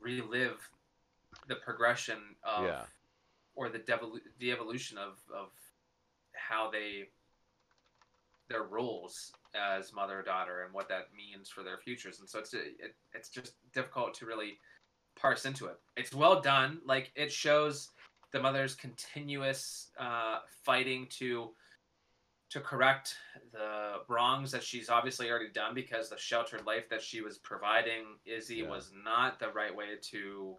[0.00, 0.58] relive
[1.48, 2.84] the progression of Yeah.
[3.54, 5.50] or the devolu- the evolution of of
[6.34, 7.08] how they
[8.48, 12.54] their roles as mother daughter and what that means for their futures and so it's
[12.54, 14.60] it, it's just difficult to really
[15.16, 17.88] parse into it it's well done like it shows
[18.30, 21.50] the mother's continuous uh, fighting to
[22.50, 23.16] to correct
[23.52, 28.04] the wrongs that she's obviously already done because the sheltered life that she was providing
[28.24, 28.70] Izzy Yeah.
[28.70, 30.56] was not the right way to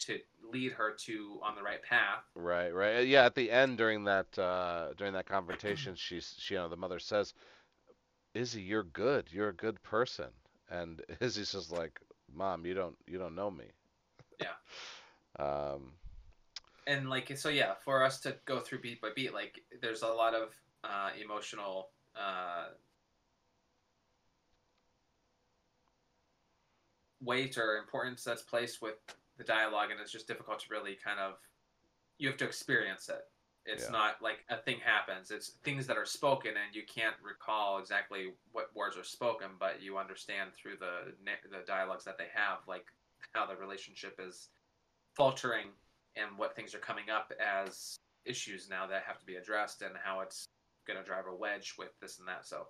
[0.00, 2.96] to lead her to on the right path Right, right.
[2.96, 6.68] Uh, Yeah, at the end during that uh during that confrontation, she's she you know
[6.68, 7.32] the mother says,
[8.34, 9.28] "Izzy, you're good.
[9.32, 10.30] You're a good person."
[10.68, 12.00] And Izzy's just like,
[12.34, 13.66] "Mom, you don't you don't know me."
[14.40, 14.54] Yeah.
[15.38, 15.94] Um
[16.86, 20.06] and like so yeah for us to go through beat by beat like there's a
[20.06, 20.54] lot of
[20.84, 22.68] uh, emotional uh,
[27.20, 28.96] weight or importance that's placed with
[29.38, 31.34] the dialogue and it's just difficult to really kind of
[32.18, 33.22] you have to experience it
[33.66, 33.90] it's Yeah.
[33.90, 38.34] not like a thing happens it's things that are spoken and you can't recall exactly
[38.52, 41.14] what words are spoken but you understand through the
[41.50, 42.84] the dialogues that they have like
[43.32, 44.50] how the relationship is
[45.14, 45.68] faltering
[46.16, 49.94] and what things are coming up as issues now that have to be addressed and
[50.02, 50.46] how it's
[50.86, 52.46] going to drive a wedge with this and that.
[52.46, 52.66] So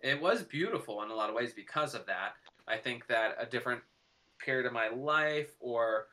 [0.00, 2.32] it was beautiful in a lot of ways because of that.
[2.66, 3.80] I think that a different
[4.38, 6.06] period of my life or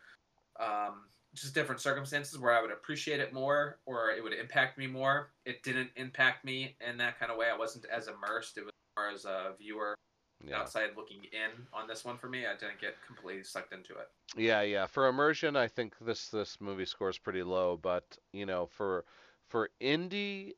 [0.60, 1.03] um,
[1.34, 5.32] just different circumstances where I would appreciate it more or it would impact me more.
[5.45, 7.47] It didn't impact me in that kind of way.
[7.53, 8.58] I wasn't as immersed.
[8.58, 9.95] It was more as a viewer
[10.43, 10.58] yeah.
[10.58, 12.45] outside looking in on this one for me.
[12.45, 14.10] I didn't get completely sucked into it.
[14.36, 14.86] Yeah, yeah.
[14.86, 19.06] For immersion, I think this this movie scores pretty low, but you know, for
[19.47, 20.53] for indie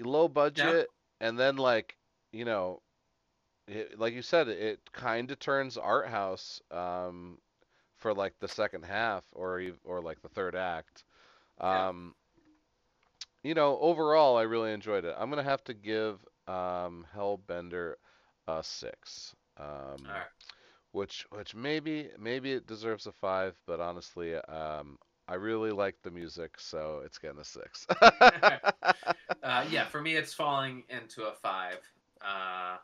[0.00, 1.96] low budget and then like,
[2.32, 2.82] you know,
[3.68, 7.38] it, like you said, it kind of turns art house um
[7.96, 11.04] for like the second half or or like the third act.
[11.70, 11.88] Yeah.
[11.88, 12.14] Um
[13.42, 15.14] you know, overall I really enjoyed it.
[15.18, 17.94] I'm going to have to give um Hellbender
[18.46, 19.34] a 6.
[19.56, 20.26] Um right.
[20.92, 24.98] which which maybe maybe it deserves a five, but honestly, um,
[25.28, 27.86] I really like the music, so it's getting a six.
[29.42, 31.78] Uh, yeah, for me, it's falling into a five.
[32.20, 32.76] Uh,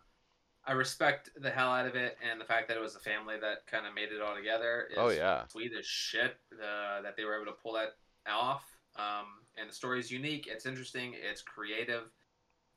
[0.65, 3.35] I respect the hell out of it, and the fact that it was a family
[3.41, 6.37] that kind of made it all together is oh yeah, sweet as shit.
[6.53, 7.97] Uh, that they were able to pull that
[8.31, 8.65] off.
[8.95, 9.27] Um,
[9.59, 10.47] and the story is unique.
[10.49, 11.15] It's interesting.
[11.15, 12.05] It's creative.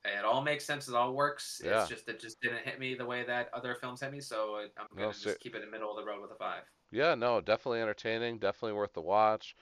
[0.03, 0.87] It all makes sense.
[0.87, 1.61] It all works.
[1.63, 1.81] Yeah.
[1.81, 4.19] It's just it just didn't hit me the way that other films hit me.
[4.19, 6.35] So I'm gonna ser- just keep it in the middle of the road with a
[6.35, 6.63] five.
[6.91, 9.55] Yeah, no, definitely entertaining, definitely worth the watch.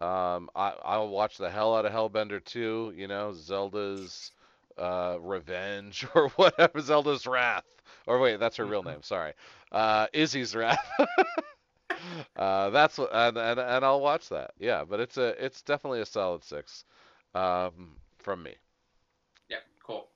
[0.00, 2.92] Um, I I'll watch the hell out of Hellbender too.
[2.96, 4.32] You know, Zelda's
[4.78, 7.64] uh, Revenge or whatever, Zelda's Wrath.
[8.06, 9.02] Or wait, that's her real name.
[9.02, 9.34] Sorry,
[9.72, 10.78] uh, Izzy's Wrath.
[12.36, 14.52] uh, that's what, and, and and I'll watch that.
[14.58, 16.84] Yeah, but it's a it's definitely a solid six
[17.34, 18.54] um, from me.
[19.48, 20.08] Yeah, cool.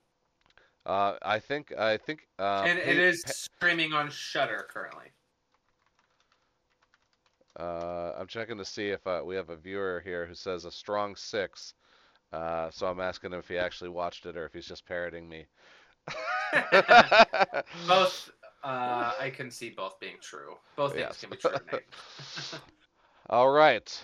[0.86, 5.06] Uh, I think I think uh, and it is streaming on Shudder currently.
[7.58, 10.70] Uh, I'm checking to see if uh, we have a viewer here who says a
[10.72, 11.74] strong six.
[12.32, 15.28] Uh, so I'm asking him if he actually watched it or if he's just parroting
[15.28, 15.46] me.
[17.86, 18.30] Both
[18.62, 20.56] Uh, I can see both being true.
[20.76, 21.18] Both things Yes.
[21.18, 21.54] can be true.
[23.28, 24.02] All right.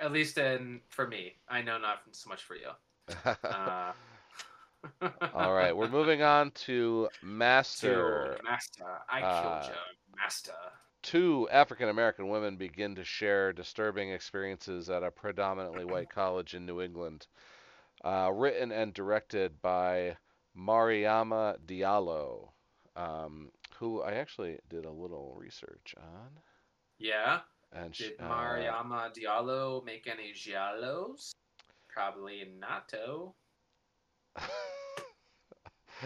[0.00, 1.36] At least in for me.
[1.48, 2.70] I know not so much for you.
[3.50, 3.92] Uh,
[5.34, 8.36] All right, we're moving on to Master.
[8.36, 9.00] To master.
[9.08, 9.74] I Uh, killed you,
[10.16, 10.52] master.
[11.02, 16.66] Two African American women begin to share disturbing experiences at a predominantly white college in
[16.66, 17.26] New England.
[18.04, 20.16] Uh, written and directed by
[20.56, 22.48] Mariama Diallo,
[22.96, 26.30] um, who I actually did a little research on.
[26.98, 27.40] Yeah.
[27.72, 31.30] And Did uh, Mariama Diallo make any giallos?
[31.88, 33.32] Probably natto.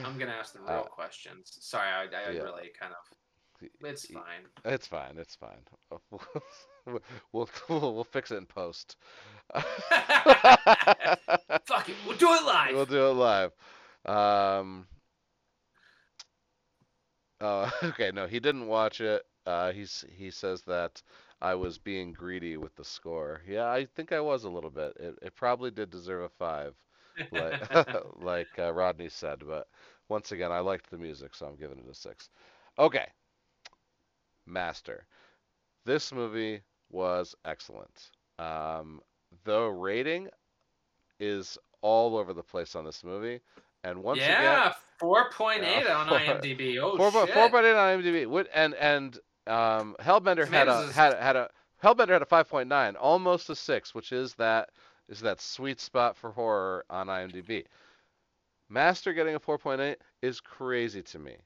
[0.05, 1.57] I'm gonna ask the real Uh, questions.
[1.61, 2.41] Sorry, I, I yeah.
[2.43, 3.17] really kind of.
[3.83, 4.25] It's fine.
[4.65, 5.19] It's fine.
[5.19, 5.63] It's fine.
[6.87, 7.01] we'll
[7.33, 8.97] we'll, we'll fix it in post.
[9.55, 9.69] Fuck
[11.89, 12.75] it, we'll do it live.
[12.75, 13.53] We'll do it live.
[14.07, 14.87] Um.
[17.41, 18.11] Oh, okay.
[18.13, 19.25] No, he didn't watch it.
[19.47, 21.03] Uh, he's he says that
[21.41, 23.43] I was being greedy with the score.
[23.47, 24.97] Yeah, I think I was a little bit.
[24.99, 26.75] It it probably did deserve a five,
[27.31, 27.87] like
[28.21, 29.43] like uh, Rodney said.
[29.47, 29.69] But
[30.09, 32.31] once again, I liked the music, so I'm giving it a six.
[32.79, 33.07] Okay.
[34.47, 35.07] Master.
[35.85, 38.11] This movie was excellent.
[38.39, 39.01] Um,
[39.45, 40.29] the rating
[41.21, 43.41] is all over the place on this movie,
[43.85, 46.79] and once again, yeah, four point eight Yeah, on four- IMDb.
[46.83, 47.35] Oh four shit!
[47.35, 48.47] four by eight on IMDb.
[48.55, 51.51] And and um, Hellbender had a had a- had a
[51.83, 54.71] Hellbender had a five point nine, almost a six, which is that
[55.09, 57.65] is that sweet spot for horror on IMDb.
[58.71, 61.37] Master getting a four point eight is crazy to me,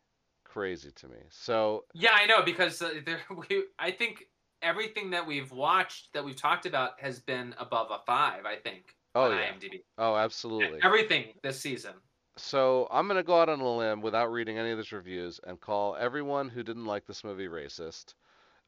[0.59, 1.19] crazy to me.
[1.31, 4.25] So Yeah, I know because uh, there, we, I think
[4.61, 8.45] everything that we've watched that we've talked about has been above a five.
[8.45, 9.83] I think oh on yeah, IMDb.
[9.99, 10.81] oh absolutely.
[10.83, 11.93] Everything this season.
[12.37, 15.61] So I'm gonna go out on a limb without reading any of these reviews and
[15.61, 18.15] call everyone who didn't like this movie racist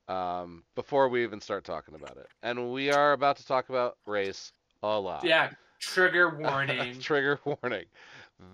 [0.08, 2.28] um, before we even start talking about it.
[2.42, 5.24] And we are about to talk about race a lot.
[5.24, 7.00] Yeah, trigger warning.
[7.00, 7.86] Trigger warning.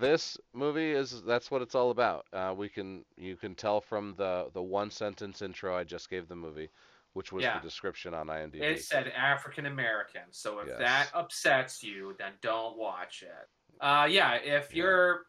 [0.01, 2.27] This movie is that's what it's all about.
[2.33, 6.27] Uh, we can you can tell from the the one sentence intro I just gave
[6.29, 6.71] the movie,
[7.13, 7.59] which was Yeah.
[7.59, 8.61] the description on IMDb.
[8.63, 10.23] It said African American.
[10.33, 10.79] So if Yes.
[10.79, 13.49] that upsets you, then don't watch it.
[13.81, 14.83] Uh, yeah, if Yeah.
[14.83, 15.27] you're.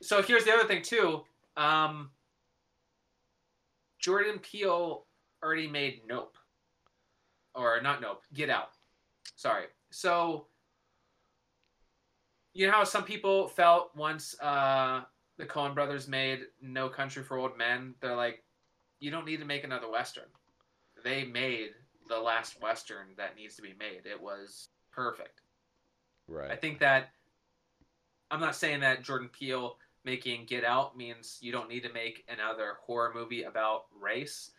[0.00, 1.24] So here's the other thing too.
[1.56, 2.10] Um,
[3.98, 5.06] Jordan Peele
[5.42, 6.38] already made Nope,
[7.54, 8.70] or not Nope, Get Out.
[9.36, 9.66] Sorry.
[9.90, 10.48] So
[12.54, 15.02] you know how some people felt once uh,
[15.38, 17.94] the Coen Brothers made No Country for Old Men.
[18.00, 18.42] They're like,
[19.00, 20.28] you don't need to make another western.
[21.02, 21.70] They made
[22.08, 24.02] the last western that needs to be made.
[24.04, 25.40] It was perfect.
[26.28, 26.50] right.
[26.50, 27.10] I think that
[28.30, 32.24] I'm not saying that Jordan Peele making Get Out means you don't need to make
[32.28, 34.50] another horror movie about race,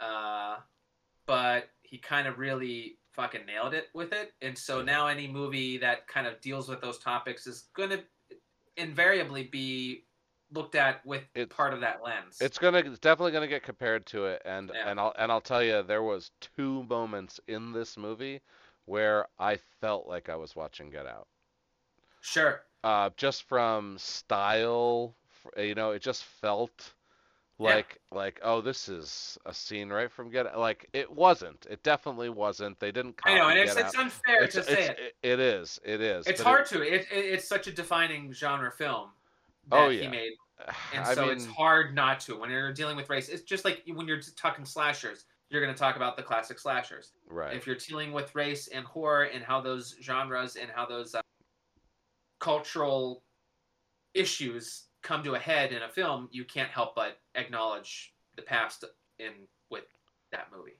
[0.00, 0.56] uh,
[1.26, 4.32] but he kind of really fucking nailed it with it.
[4.40, 8.00] And so now any movie that kind of deals with those topics is going to
[8.76, 10.04] invariably be
[10.52, 12.38] looked at with It's- part of that lens.
[12.40, 14.88] It's gonna it's definitely gonna get compared to it, and Yeah.
[14.90, 18.40] and I'll and I'll tell you there was two moments in this movie
[18.86, 21.28] where I felt like I was watching Get Out.
[22.20, 22.64] sure.
[22.82, 25.14] Uh, just from style,
[25.56, 26.94] you know, it just felt
[27.60, 27.74] Yeah.
[27.76, 30.58] like like oh this is a scene right from Get Out.
[30.58, 31.66] Like it wasn't.
[31.68, 32.80] It definitely wasn't.
[32.80, 33.20] They didn't.
[33.26, 35.14] I know, and it's, it's unfair It's, to say it's, it.
[35.22, 35.78] it is.
[35.84, 36.26] It is.
[36.26, 36.82] It's hard to.
[36.82, 39.10] It, it, it's such a defining genre film
[39.68, 40.08] that Oh, he yeah.
[40.10, 40.34] made It,
[40.94, 43.28] and I so mean, it's hard not to when you're dealing with race.
[43.28, 47.12] It's just like when you're talking slashers, you're going to talk about the classic slashers.
[47.28, 47.54] right.
[47.54, 51.20] If you're dealing with race and horror and how those genres and how those uh,
[52.38, 53.22] cultural
[54.14, 58.84] issues come to a head in a film, you can't help but acknowledge the past
[59.18, 59.32] in
[59.70, 59.84] with
[60.32, 60.78] that movie.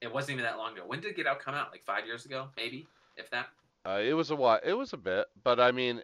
[0.00, 0.84] It wasn't even that long ago.
[0.86, 1.70] When did Get Out come out?
[1.72, 2.86] Like five years ago, maybe,
[3.16, 3.46] if that.
[3.84, 4.60] Uh, it was a while.
[4.64, 6.02] It was a bit, but I mean,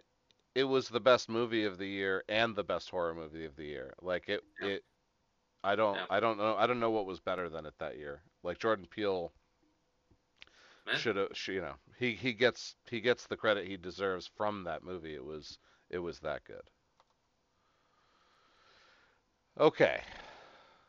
[0.53, 3.65] it was the best movie of the year and the best horror movie of the
[3.65, 3.93] year.
[4.01, 4.67] Like it, Yeah.
[4.69, 4.83] it.
[5.63, 6.05] I don't, Yeah.
[6.09, 8.21] I don't know, I don't know what was better than it that year.
[8.43, 9.31] Like Jordan Peele
[10.97, 14.83] should have, you know, he he gets he gets the credit he deserves from that
[14.83, 15.15] movie.
[15.15, 15.57] It was
[15.89, 16.69] it was that good.
[19.59, 20.01] Okay,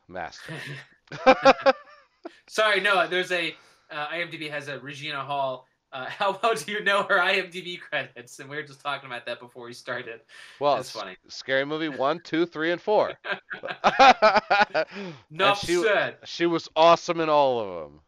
[0.09, 0.55] Master.
[2.49, 3.07] Sorry, no.
[3.07, 3.55] There's a
[3.91, 5.67] uh, IMDb has a Regina Hall.
[5.93, 8.39] Uh, how well do you know her IMDb credits?
[8.39, 10.21] And we were just talking about that before we started.
[10.61, 11.17] Well, it's funny.
[11.29, 13.13] Scary Movie one, two, three, and four.
[15.31, 16.17] Enough she- said.
[16.25, 18.01] She was awesome in all of them.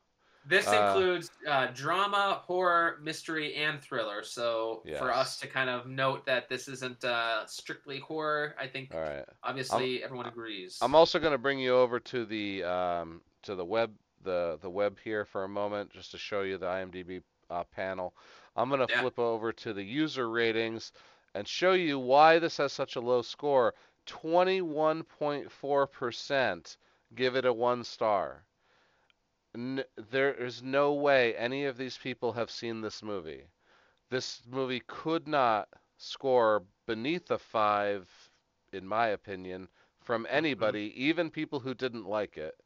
[0.48, 4.22] This Uh, includes uh, drama, horror, mystery, and thriller.
[4.22, 8.94] So for us to kind of note that this isn't uh, strictly horror, I think
[8.94, 9.26] All right.
[9.42, 10.78] obviously everyone agrees.
[10.80, 14.70] I'm also going to bring you over to the um, to the web the the
[14.70, 18.14] web here for a moment just to show you the IMDb uh, panel.
[18.56, 19.00] I'm going to Yeah.
[19.00, 20.92] flip over to the user ratings
[21.34, 23.74] and show you why this has such a low score.
[24.06, 26.76] 21.4%
[27.14, 28.44] give it a one star.
[29.58, 33.48] N- there is no way any of these people have seen this movie.
[34.10, 38.32] This movie could not score beneath a five,
[38.72, 39.68] in my opinion,
[40.00, 42.60] from anybody, even people who didn't like it.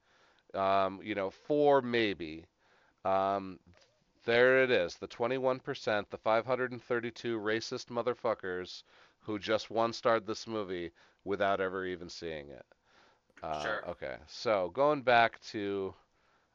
[0.55, 2.47] Um, you know, four maybe.
[3.05, 3.61] Um,
[4.25, 8.85] there it is, the 21%, the 532 racist motherfuckers
[9.21, 10.93] who just one starred this movie
[11.25, 12.67] without ever even seeing it.
[13.43, 13.89] Uh, Sure.
[13.89, 15.95] Okay, so going back to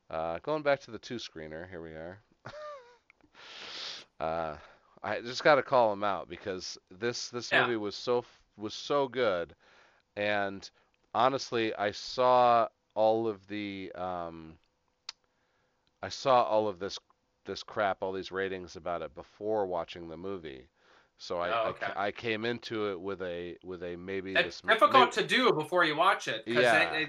[0.10, 2.20] uh, going back to the two screener, here we are.
[4.20, 4.56] uh,
[5.04, 7.64] I just got to call him out because this this Yeah.
[7.64, 8.26] movie was so
[8.58, 9.54] was so good,
[10.16, 10.70] and
[11.14, 14.58] honestly, I saw all of the um,
[16.02, 16.98] I saw all of this
[17.46, 20.68] this crap, all these ratings about it before watching the movie.
[21.18, 21.86] So I, Oh, I okay.
[21.88, 25.52] ca- I, came into it with a with a maybe it's difficult may- to do
[25.52, 27.06] before you watch it Yeah.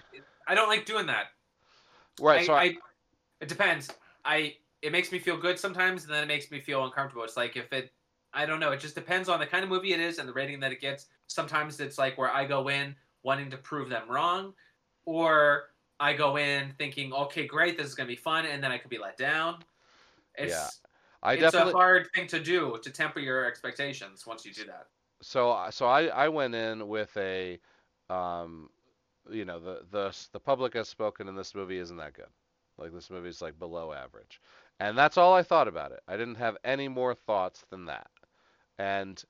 [0.46, 1.26] I don't like doing that.
[2.20, 2.40] right.
[2.40, 2.74] I, so I, I,
[3.40, 3.90] it depends.
[4.24, 7.24] I it makes me feel good sometimes, and then it makes me feel uncomfortable.
[7.24, 7.92] It's like if it,
[8.32, 8.72] I don't know.
[8.72, 10.80] It just depends on the kind of movie it is and the rating that it
[10.80, 11.06] gets.
[11.26, 14.54] Sometimes it's like where I go in wanting to prove them wrong,
[15.04, 15.70] or
[16.00, 18.90] I go in thinking, okay, great, this is gonna be fun, and then I could
[18.90, 19.64] be let down.
[20.34, 20.70] It's Yeah.
[21.22, 24.64] I it's definitely a hard thing to do to temper your expectations once you do
[24.66, 24.88] that.
[25.22, 27.60] so so I, I went in with a
[28.08, 28.70] um
[29.30, 32.30] you know the the the public has spoken and this movie isn't that good
[32.78, 34.40] like this movie is like below average
[34.80, 38.10] and that's all I thought about it I didn't have any more thoughts than that
[38.78, 39.22] and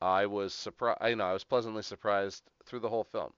[0.00, 3.32] I was surprised you know I was pleasantly surprised through the whole film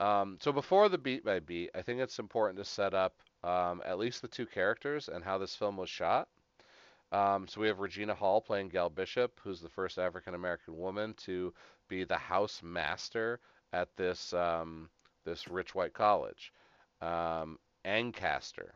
[0.00, 3.14] um, so before the beat by beat I think it's important to set up
[3.44, 6.28] um, at least the two characters and how this film was shot
[7.12, 11.12] um, so we have Regina Hall playing Gail Bishop, who's the first African American woman
[11.18, 11.52] to
[11.86, 13.38] be the house master
[13.74, 14.88] at this um,
[15.24, 16.52] this rich white college.
[17.02, 18.74] Um, Ancaster.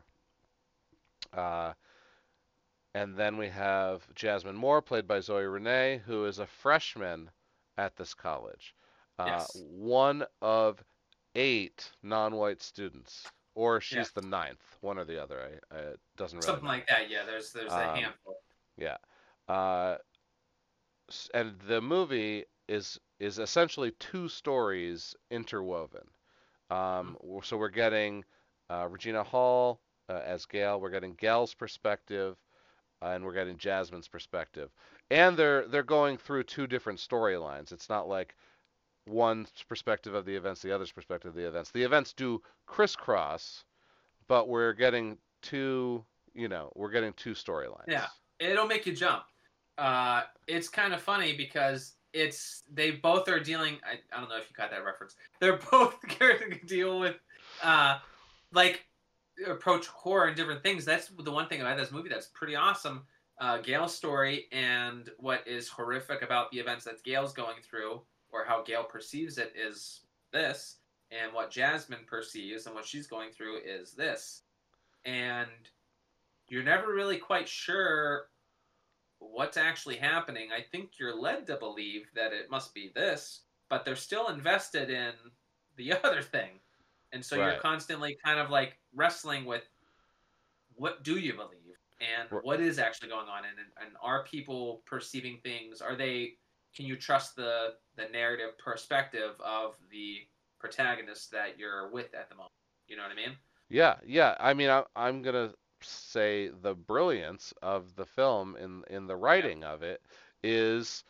[1.33, 1.73] Uh,
[2.93, 7.29] and then we have Jasmine Moore, played by Zoe Renee, who is a freshman
[7.77, 8.73] at this college.
[9.19, 9.55] Uh, Yes.
[9.61, 10.83] One of
[11.35, 14.21] eight non-white students, or she's Yeah.
[14.21, 15.59] the ninth, one or the other.
[15.71, 16.77] I, I it doesn't really Something matter.
[16.79, 17.09] like that.
[17.09, 17.23] Yeah.
[17.25, 18.41] There's there's a Um, handful.
[18.77, 18.97] Yeah.
[19.47, 19.97] Uh,
[21.33, 26.07] and the movie is is essentially two stories interwoven.
[26.69, 28.25] Um, w- so we're getting
[28.69, 30.79] uh, Regina Hall uh, as Gail.
[30.79, 32.37] We're getting Gail's perspective,
[33.01, 34.69] uh, and we're getting Jasmine's perspective.
[35.09, 37.71] And they're they're going through two different storylines.
[37.71, 38.35] It's not like
[39.07, 41.71] one's perspective of the events, the other's perspective of the events.
[41.71, 43.63] The events do crisscross,
[44.27, 46.03] but we're getting two.
[46.33, 47.87] You know, we're getting two storylines.
[47.87, 48.07] Yeah.
[48.39, 49.23] it'll make you jump.
[49.77, 53.77] Uh, it's kind of funny because it's they both are dealing.
[53.83, 55.15] I, I don't know if you got that reference.
[55.39, 57.15] They're both characters deal with,
[57.63, 57.99] uh,
[58.51, 58.85] like
[59.45, 60.85] approach horror and different things.
[60.85, 63.03] That's the one thing about this movie that's pretty awesome.
[63.39, 68.43] Uh, Gail's story and what is horrific about the events that Gail's going through, or
[68.45, 70.77] how Gail perceives it, is this,
[71.11, 74.41] and what Jasmine perceives and what she's going through is this,
[75.05, 75.49] and
[76.47, 78.29] you're never really quite sure
[79.19, 80.49] what's actually happening.
[80.55, 84.89] I think you're led to believe that it must be this, but they're still invested
[84.89, 85.13] in
[85.75, 86.59] the other thing.
[87.17, 89.63] And so you're constantly kind of like wrestling with
[90.75, 91.75] what do you believe?
[91.99, 92.43] And Right.
[92.43, 93.43] what is actually going on?
[93.43, 95.81] And, and are people perceiving things?
[95.81, 96.37] Are they
[96.75, 100.19] can you trust the the narrative perspective of the
[100.59, 102.53] protagonist that you're with at the moment?
[102.87, 103.35] You know what i mean?
[103.67, 104.35] Yeah, yeah.
[104.39, 109.63] I mean, I, I'm gonna say the brilliance of the film in in the writing
[109.63, 110.03] of it
[110.43, 111.03] is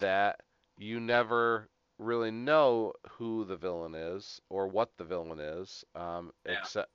[0.00, 0.42] that
[0.76, 6.54] you never really know who the villain is or what the villain is, um, Yeah.
[6.54, 6.90] except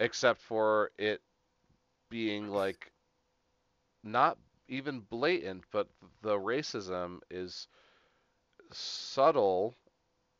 [0.00, 1.22] except for it
[2.10, 2.92] being like
[4.04, 4.38] not
[4.68, 5.88] even blatant, but
[6.22, 7.68] the racism is
[8.72, 9.74] subtle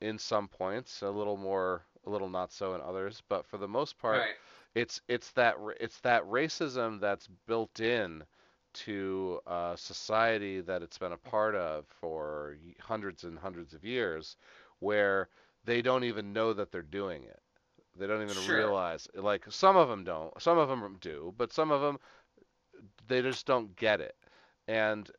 [0.01, 3.69] in some points, a little more, a little not so in others, but for the
[3.69, 4.37] most part, right
[4.75, 8.25] it's it's that it's that racism that's built in
[8.85, 14.37] to a society that it's been a part of for hundreds and hundreds of years,
[14.81, 15.29] where
[15.65, 17.41] they don't even know that they're doing it.
[17.99, 18.47] They don't even Sure.
[18.47, 19.09] realize.
[19.15, 20.33] Like some of them don't.
[20.41, 21.99] Some of them do, but some of them
[23.09, 24.17] they just don't get it.
[24.69, 25.11] And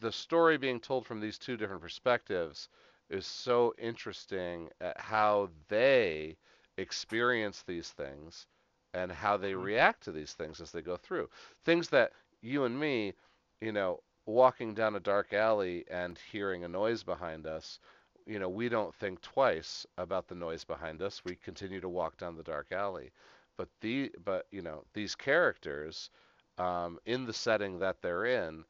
[0.00, 2.68] the story being told from these two different perspectives
[3.10, 6.36] is so interesting at how they
[6.76, 8.46] experience these things
[8.94, 9.54] and how they Mhm.
[9.54, 11.28] react to these things as they go through.
[11.64, 12.12] Things that
[12.42, 13.14] you and me,
[13.60, 17.78] you know, walking down a dark alley and hearing a noise behind us,
[18.26, 21.24] you know, we don't think twice about the noise behind us.
[21.24, 23.10] We continue to walk down the dark alley.
[23.56, 26.10] But the but you know, these characters
[26.58, 28.64] um, in the setting that they're in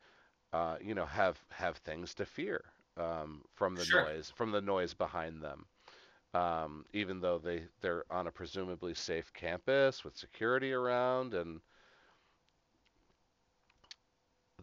[0.52, 2.64] uh, you know, have have things to fear
[2.96, 4.08] um, from the Sure.
[4.08, 5.66] noise, from the noise behind them.
[6.34, 11.60] Um, even though they they're on a presumably safe campus with security around, and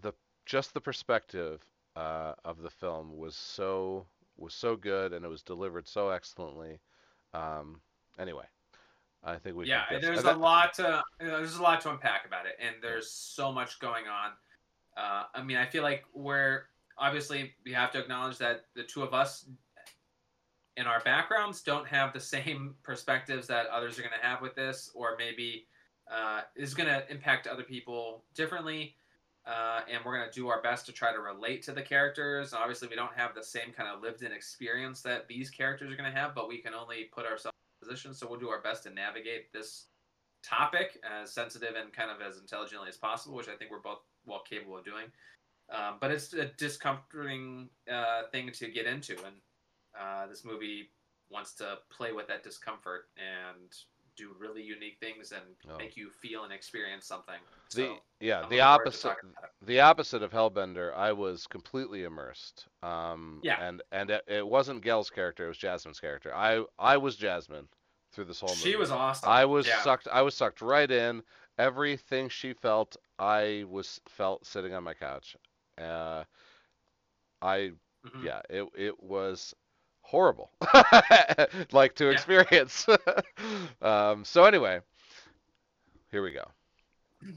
[0.02, 0.14] the
[0.46, 1.62] just the perspective
[1.96, 4.06] uh, of the film was so
[4.38, 6.80] was so good, and it was delivered so excellently.
[7.34, 7.82] Um,
[8.20, 8.46] anyway,
[9.24, 11.92] I think we yeah, there's a that- lot to you know, there's a lot to
[11.92, 14.32] unpack about it, and there's so much going on.
[14.98, 16.64] Uh, I mean, I feel like we're
[16.98, 19.46] obviously we have to acknowledge that the two of us
[20.78, 24.56] in our backgrounds don't have the same perspectives that others are going to have with
[24.56, 25.68] this, or maybe
[26.12, 28.96] uh, is going to impact other people differently.
[29.48, 32.52] Uh, and we're going to do our best to try to relate to the characters.
[32.52, 36.12] Obviously, we don't have the same kind of lived-in experience that these characters are going
[36.12, 38.14] to have, but we can only put ourselves in position.
[38.14, 39.86] So we'll do our best to navigate this
[40.44, 44.00] topic as sensitive and kind of as intelligently as possible, which I think we're both
[44.26, 45.06] well capable of doing.
[45.72, 49.36] Um, but it's a discomforting uh, thing to get into, and
[50.00, 50.90] uh, this movie
[51.32, 53.74] wants to play with that discomfort and
[54.16, 55.78] do really unique things and Oh.
[55.78, 57.40] make you feel and experience something.
[57.74, 59.66] the So, yeah I'm the looking forward to opposite talking about it.
[59.66, 62.68] the opposite of Hellbender, I was completely immersed.
[62.84, 63.58] Um, Yeah.
[63.62, 66.34] And and it, it wasn't Gail's character; it was Jasmine's character.
[66.34, 67.68] I I was Jasmine
[68.12, 68.72] through this whole movie.
[68.72, 69.30] She was awesome.
[69.30, 69.82] I was yeah.
[69.82, 70.08] sucked.
[70.12, 71.24] I was sucked right in.
[71.58, 75.38] Everything she felt, I was felt sitting on my couch.
[75.78, 76.24] Uh,
[77.42, 77.72] I
[78.06, 78.26] Mhm.
[78.26, 79.56] yeah, it it was
[80.06, 80.52] horrible,
[81.72, 82.12] like to Yeah.
[82.12, 82.88] experience.
[83.82, 84.80] um, so anyway,
[86.12, 86.46] here we go.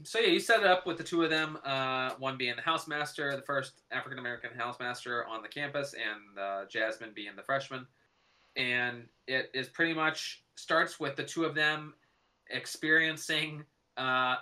[0.03, 1.57] So yeah, you set it up with the two of them.
[1.65, 6.65] Uh, one being the housemaster, the first African American housemaster on the campus, and uh,
[6.69, 7.87] Jasmine being the freshman.
[8.55, 11.95] And it is pretty much starts with the two of them
[12.51, 13.63] experiencing
[13.97, 14.35] uh,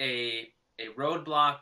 [0.00, 1.58] a a roadblock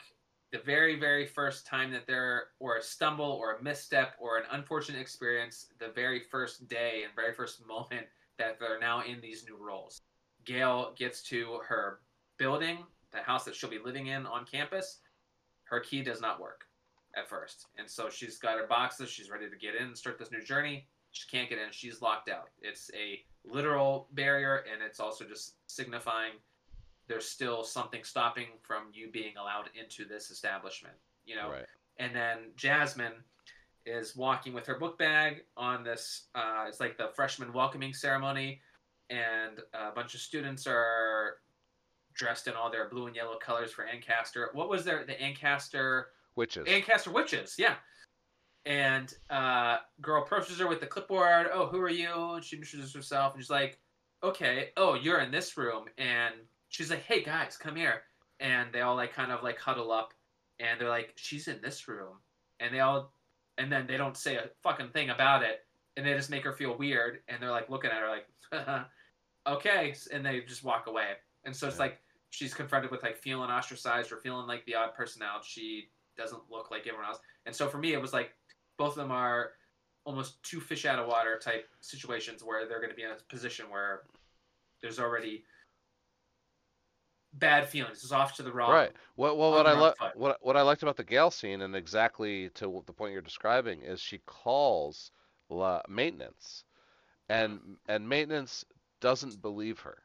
[0.52, 4.44] the very very first time that they're or a stumble or a misstep or an
[4.50, 8.06] unfortunate experience the very first day and very first moment
[8.38, 10.00] that they're now in these new roles.
[10.44, 12.00] Gail gets to her
[12.38, 12.78] building
[13.12, 14.98] the house that she'll be living in on campus,
[15.64, 16.64] her key does not work
[17.16, 17.66] at first.
[17.78, 20.42] And so she's got her boxes, she's ready to get in and start this new
[20.42, 20.86] journey.
[21.12, 22.50] She can't get in, she's locked out.
[22.62, 26.32] It's a literal barrier, and it's also just signifying
[27.10, 30.94] there's still something stopping from you being allowed into this establishment,
[31.26, 31.50] you know?
[31.50, 31.66] Right.
[31.98, 33.24] And then Jasmine
[33.84, 38.60] is walking with her book bag on this, uh, it's like the freshman welcoming ceremony,
[39.10, 41.38] and a bunch of students are
[42.14, 44.50] dressed in all their blue and yellow colors for Ancaster.
[44.52, 46.64] What was their the Ancaster Witches.
[46.68, 47.56] Ancaster witches?
[47.58, 47.74] Yeah.
[48.66, 51.48] And uh, girl approaches her with the clipboard.
[51.52, 52.34] Oh, who are you?
[52.34, 53.78] And she introduces herself, and she's like,
[54.22, 56.34] "Okay, oh, you're in this room." And
[56.70, 58.02] she's like, "Hey guys, come here."
[58.40, 60.14] And they all like kind of like huddle up,
[60.58, 62.16] and they're like, "She's in this room,"
[62.58, 63.12] and they all,
[63.58, 65.66] and then they don't say a fucking thing about it,
[65.96, 68.26] and they just make her feel weird, and they're like looking at her like,
[69.46, 71.12] "Okay," and they just walk away.
[71.44, 71.82] And so it's Yeah.
[71.84, 75.44] like she's confronted with like feeling ostracized or feeling like the odd person out.
[75.44, 77.18] She doesn't look like everyone else.
[77.46, 78.36] And so for me, it was like
[78.76, 79.52] both of them are
[80.04, 83.16] almost two fish out of water type situations where they're going to be in a
[83.28, 84.02] position where
[84.80, 85.44] there's already
[87.34, 88.02] bad feelings.
[88.02, 88.70] It's off to the wrong.
[88.72, 88.92] Right.
[89.16, 90.16] What well, what I lo- foot.
[90.16, 93.82] what what I liked about the Gail scene, and exactly to the point you're describing,
[93.82, 95.10] is she calls
[95.48, 96.64] la- maintenance,
[97.28, 98.64] and and maintenance
[99.00, 99.98] doesn't believe her,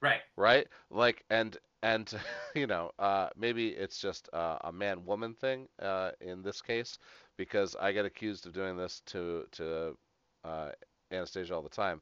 [0.00, 0.20] Right.
[0.36, 0.66] right?
[0.90, 2.12] Like and and
[2.54, 6.98] you know uh, maybe it's just uh, a man woman thing uh, in this case
[7.36, 9.96] because I get accused of doing this to to
[10.44, 10.70] uh,
[11.12, 12.00] Anastasia all the time,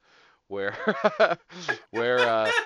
[0.48, 0.76] where
[1.90, 2.52] where.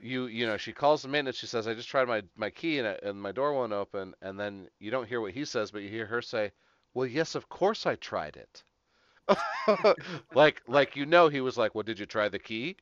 [0.00, 2.78] You you know she calls the maintenance she says i just tried my my key
[2.78, 5.82] and, and my door won't open and then you don't hear what he says but
[5.82, 6.52] you hear her say
[6.94, 8.64] well yes of course i tried it
[10.34, 12.76] like like you know he was like well did you try the key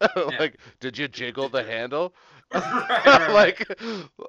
[0.38, 2.14] like did you jiggle the handle
[2.54, 3.30] Right, right, right.
[3.30, 3.82] like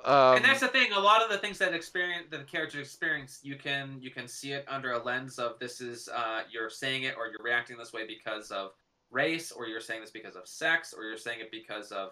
[0.05, 0.91] um and that's the thing.
[0.93, 4.27] A lot of the things that experience that the characters experience, you can you can
[4.27, 7.77] see it under a lens of this is uh, you're saying it or you're reacting
[7.77, 8.71] this way because of
[9.15, 12.11] race, or you're saying this because of sex, or you're saying it because of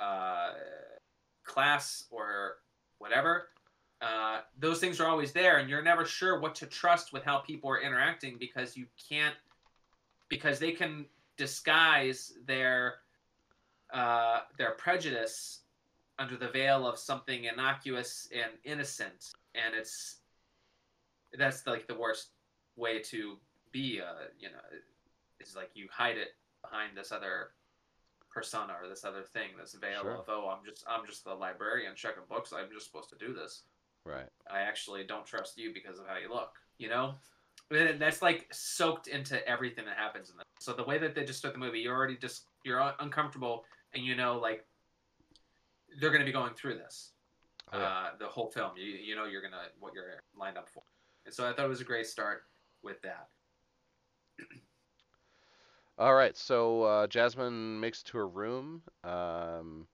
[0.00, 0.52] uh,
[1.44, 2.58] class or
[2.98, 3.48] whatever.
[4.00, 7.38] Uh, those things are always there, and you're never sure what to trust with how
[7.38, 9.34] people are interacting because you can't,
[10.28, 11.06] because they can
[11.36, 12.94] disguise their
[13.92, 15.60] uh, their prejudice
[16.18, 20.16] under the veil of something innocuous and innocent, and it's
[21.38, 22.28] that's like the worst
[22.76, 23.38] way to
[23.72, 24.00] be.
[24.00, 24.58] Uh, you know,
[25.40, 27.50] is like you hide it behind this other
[28.30, 30.16] persona or this other thing, this veil Sure.
[30.16, 32.52] of oh, I'm just I'm just the librarian checking books.
[32.52, 33.62] I'm just supposed to do this.
[34.04, 34.28] Right.
[34.50, 36.52] I actually don't trust you because of how you look.
[36.78, 37.14] You know,
[37.70, 40.44] And that's like soaked into everything that happens in this.
[40.60, 43.64] So the way that they just start the movie, you're already just you're un- uncomfortable,
[43.94, 44.64] and you know like
[46.00, 47.12] they're going to be going through this
[47.72, 47.84] Oh, yeah.
[47.86, 48.72] uh, the whole film.
[48.76, 50.82] You you know you're gonna what you're lined up for.
[51.24, 52.42] And so I thought it was a great start
[52.82, 53.28] with that.
[55.98, 59.86] All right, so uh, Jasmine makes it to her room um,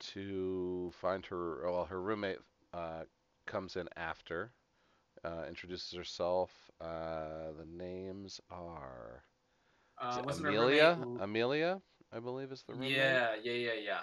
[0.00, 1.70] to find her.
[1.70, 2.38] Well, her roommate
[2.72, 3.04] uh,
[3.46, 4.52] comes in after,
[5.24, 6.50] uh, introduces herself.
[6.80, 9.24] Uh, the names are
[10.00, 10.98] Uh, it wasn't her Amelia.
[11.18, 11.80] Amelia,
[12.12, 13.22] I believe, is the roommate.
[13.22, 14.00] yeah, yeah, yeah, yeah.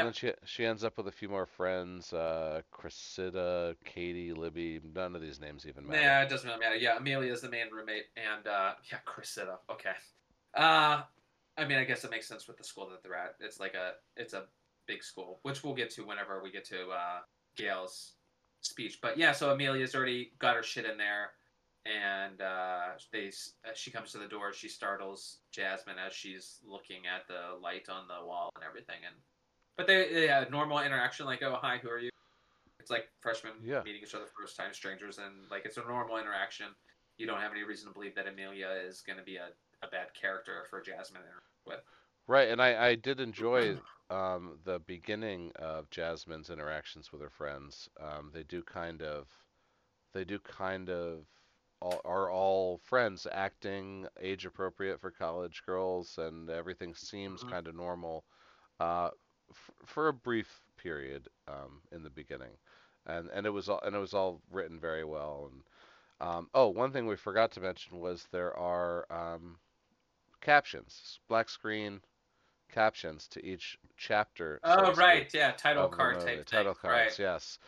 [0.00, 2.12] And then she she ends up with a few more friends.
[2.12, 4.80] Uh, Cressida, Katie, Libby.
[4.94, 6.00] None of these names even matter.
[6.00, 6.76] Yeah, it doesn't really matter.
[6.76, 9.58] Yeah, Amelia is the main roommate, and uh, yeah, Cressida.
[9.70, 9.92] Okay.
[10.54, 11.02] Uh,
[11.56, 13.34] I mean, I guess it makes sense with the school that they're at.
[13.40, 14.44] It's like a it's a
[14.86, 17.20] big school, which we'll get to whenever we get to uh,
[17.56, 18.14] Gail's
[18.60, 18.98] speech.
[19.00, 21.30] But yeah, so Amelia's already got her shit in there,
[21.84, 23.30] and uh, they
[23.74, 24.52] she comes to the door.
[24.52, 28.98] She startles Jasmine as she's looking at the light on the wall and everything.
[29.06, 29.16] And
[29.78, 32.10] but they, they had normal interaction, like, "Oh, hi, who are you?"
[32.80, 33.82] It's like freshmen Yeah.
[33.84, 36.66] meeting each other first time, strangers, and like it's a normal interaction.
[37.16, 39.48] You don't have any reason to believe that Amelia is going to be a,
[39.82, 41.22] a bad character for Jasmine.
[41.66, 41.80] With.
[42.26, 43.78] Right, and I, I did enjoy
[44.10, 47.88] um, the beginning of Jasmine's interactions with her friends.
[48.00, 49.28] Um, they do kind of,
[50.14, 51.26] they do kind of,
[51.80, 57.50] all, are all friends acting age appropriate for college girls, and everything seems Mhm.
[57.50, 58.24] kind of normal,
[58.80, 59.10] uh,
[59.50, 62.56] f- for a brief period um, in the beginning,
[63.06, 65.50] and and it was all and it was all written very well.
[65.52, 69.56] And um, oh, one thing we forgot to mention was there are um,
[70.40, 72.00] captions, black screen
[72.72, 74.60] captions to each chapter.
[74.64, 77.18] Oh right, yeah, title card type Title cards, right.
[77.18, 77.58] yes.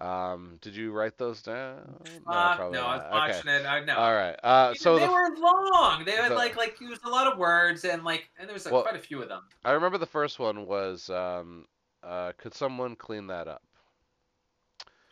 [0.00, 1.94] Um, did you write those down?
[2.24, 3.56] Fuck, probably no, I was watching Okay.
[3.62, 3.66] it.
[3.66, 3.96] I know.
[3.96, 4.36] All right.
[4.42, 5.28] Uh, so they the, were
[5.72, 6.04] long.
[6.06, 8.64] They had the- like like used a lot of words and like and there was
[8.64, 9.42] like, Well- quite a few of them.
[9.64, 11.66] I remember the first one was, um,
[12.02, 13.62] uh, could someone clean that up?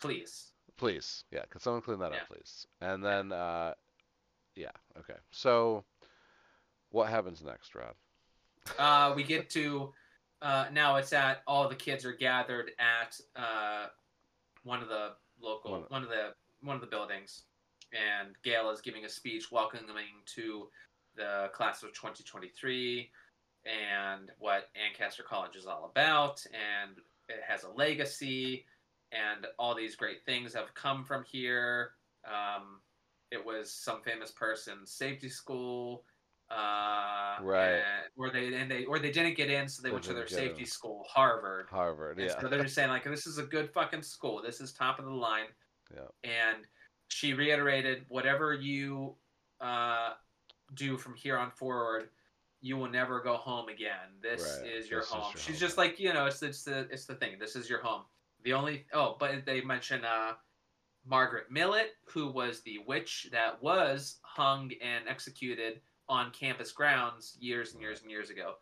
[0.00, 0.52] Please.
[0.78, 1.24] Please.
[1.30, 2.18] Yeah, could someone clean that Yeah.
[2.22, 2.66] up, please?
[2.80, 3.74] And then, uh,
[4.54, 5.16] yeah, okay.
[5.32, 5.84] So,
[6.90, 7.94] what happens next, Rod?
[8.78, 9.92] Uh, we get to
[10.40, 10.96] uh, now.
[10.96, 13.86] It's at all the kids are gathered at uh,
[14.68, 17.44] one of the local One- one of the one of the buildings,
[17.92, 20.70] and Gail is giving a speech welcoming to
[21.14, 23.12] the class of 2023
[23.64, 28.66] and what Ancaster College is all about, and it has a legacy,
[29.12, 31.94] and all these great things have come from here.
[32.24, 32.82] Um,
[33.30, 36.04] it was some famous person's safety school,
[36.50, 37.74] uh, Right.
[37.76, 40.26] and- where they and they or they didn't get in, so they went to their
[40.26, 40.66] safety in.
[40.66, 41.68] school, Harvard.
[41.70, 42.40] Harvard, And yeah.
[42.40, 44.42] So they're just saying like this is a good fucking school.
[44.42, 45.46] This is top of the line.
[45.94, 46.08] Yeah.
[46.24, 46.66] And
[47.08, 49.16] she reiterated whatever you
[49.60, 50.14] uh,
[50.74, 52.10] do from here on forward,
[52.60, 54.18] you will never go home again.
[54.22, 54.70] This Right.
[54.70, 55.22] is your This is home.
[55.32, 55.60] your She's home.
[55.60, 57.38] just like you know, it's it's the it's the thing.
[57.38, 58.04] This is your home.
[58.42, 60.34] The only oh, but they mention uh,
[61.04, 67.72] Margaret Millet, who was the witch that was hung and executed on campus grounds years
[67.72, 68.54] and years and years ago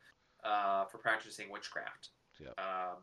[0.45, 2.11] uh, for practicing witchcraft.
[2.41, 2.55] Yep.
[2.59, 2.97] Um,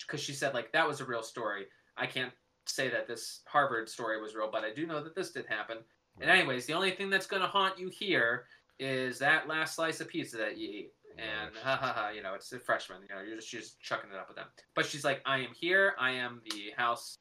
[0.00, 1.66] because she said like that was a real story.
[1.96, 2.32] I can't
[2.66, 5.78] say that this Harvard story was real, but I do know that this did happen.
[6.20, 8.46] And anyways, the only thing that's gonna haunt you here
[8.78, 10.92] is that last slice of pizza that you eat.
[11.16, 12.98] And ha ha ha, you know, it's a freshman.
[13.02, 14.46] You know, you're just, you're just chucking it up with them.
[14.74, 15.94] But she's like, I am here.
[15.98, 17.18] I am the house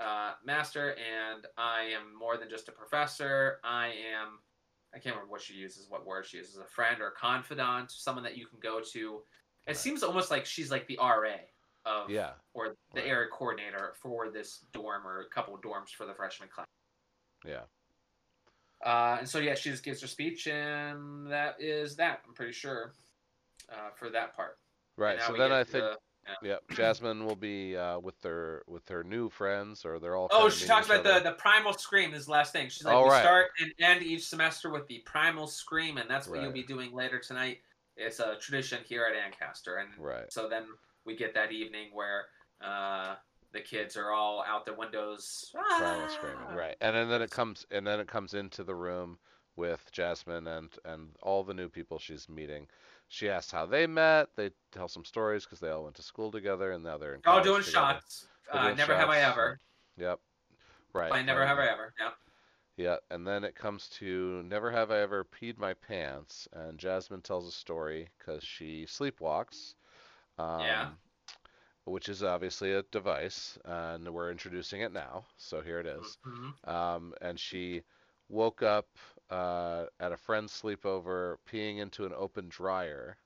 [0.00, 3.58] uh, master, and I am more than just a professor.
[3.64, 4.38] I am.
[4.94, 7.90] I can't remember what she uses, what word she uses, a friend or a confidant,
[7.90, 9.22] someone that you can go to.
[9.66, 9.76] It Right.
[9.76, 11.36] seems almost like she's like the RA
[11.84, 12.34] of, Yeah.
[12.52, 13.06] or the Right.
[13.06, 16.66] area coordinator for this dorm or a couple of dorms for the freshman class.
[17.44, 17.64] Yeah.
[18.84, 22.22] Uh, and so yeah, she just gives her speech, and that is that.
[22.26, 22.92] I'm pretty sure
[23.68, 24.58] uh, for that part.
[24.96, 25.20] Right.
[25.22, 25.98] So then I think the-
[26.42, 26.62] Yep.
[26.70, 30.28] Jasmine will be uh, with their with her new friends, or they're all.
[30.30, 31.24] Oh, she talks about the other.
[31.24, 32.14] the primal scream.
[32.14, 32.68] Is the last thing.
[32.68, 33.22] She's like, we right.
[33.22, 36.92] start and end each semester with the primal scream, and that's what you'll be doing
[36.92, 37.58] later tonight.
[37.96, 40.32] It's a tradition here at Ancaster, and Right.
[40.32, 40.64] so then
[41.04, 42.24] we get that evening where
[42.60, 43.16] uh,
[43.52, 45.50] the kids are all out their windows.
[45.52, 46.56] Primal "Ah!" screaming.
[46.56, 46.76] Right.
[46.80, 49.18] And then, then it comes and then it comes into the room
[49.56, 52.66] with Jasmine and and all the new people she's meeting.
[53.12, 54.28] She asks how they met.
[54.36, 57.20] They tell some stories because they all went to school together and now they're in
[57.26, 57.70] All doing together.
[57.70, 58.26] shots.
[58.50, 59.60] Uh, doing never have I ever.
[59.98, 60.18] Yep.
[60.94, 61.10] Right.
[61.10, 61.48] Playing Never right.
[61.48, 61.92] Have I Ever.
[62.00, 62.10] Yeah.
[62.78, 67.20] Yeah, and then it comes to never have I ever peed my pants, and Jasmine
[67.20, 69.74] tells a story because she sleepwalks.
[70.38, 70.88] Um, Yeah.
[71.84, 75.26] Which is obviously a device, and we're introducing it now.
[75.36, 76.16] So here it is.
[76.26, 76.70] Mm-hmm.
[76.70, 77.82] Um, and she
[78.30, 78.86] woke up
[79.30, 83.16] uh, at a friend's sleepover peeing into an open dryer.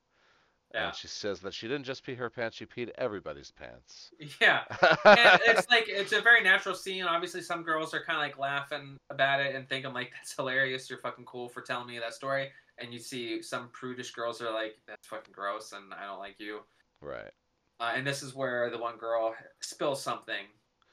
[0.75, 0.89] Yeah.
[0.89, 4.11] And she says that she didn't just pee her pants, she peed everybody's pants.
[4.41, 4.63] Yeah.
[5.05, 7.05] and it's like it's a very natural scene.
[7.05, 10.91] Obviously, some girls are kind of like laughing about it and thinking like that's hilarious.
[10.91, 12.51] You're fucking cool for telling me that story.
[12.79, 16.37] And you see some prudish girls are like, that's fucking gross, and I don't like
[16.39, 16.61] you.
[17.01, 17.31] right.
[17.79, 20.47] Uh, and this is where the one girl spills something.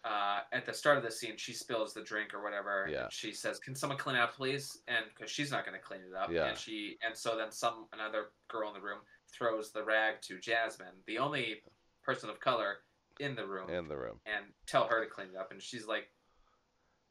[0.03, 2.88] Uh, at the start of the scene, she spills the drink or whatever.
[2.91, 3.07] Yeah.
[3.09, 6.01] She says, "Can someone clean it up, please?" And because she's not going to clean
[6.01, 6.47] it up, Yeah.
[6.47, 8.99] and she and so then some another girl in the room
[9.31, 11.63] throws the rag to Jasmine, the only
[12.03, 12.80] person of color
[13.19, 14.19] in the room, In the room.
[14.25, 15.51] and tell her to clean it up.
[15.51, 16.09] And she's like,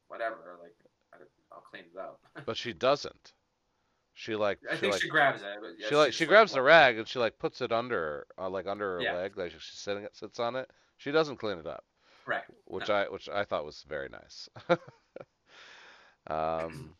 [0.08, 0.74] "Whatever, like
[1.50, 3.32] I'll clean it up." But she doesn't.
[4.14, 5.48] She like I she think like she grabs it.
[5.60, 8.50] But yeah, she like she grabs the rag and she like puts it under uh,
[8.50, 9.14] like under her Yeah.
[9.14, 10.70] leg like she's sitting it sits on it.
[10.98, 11.84] She doesn't clean it up,
[12.26, 12.42] Right.
[12.66, 12.94] which No.
[12.94, 14.48] I which I thought was very nice.
[16.28, 16.94] um.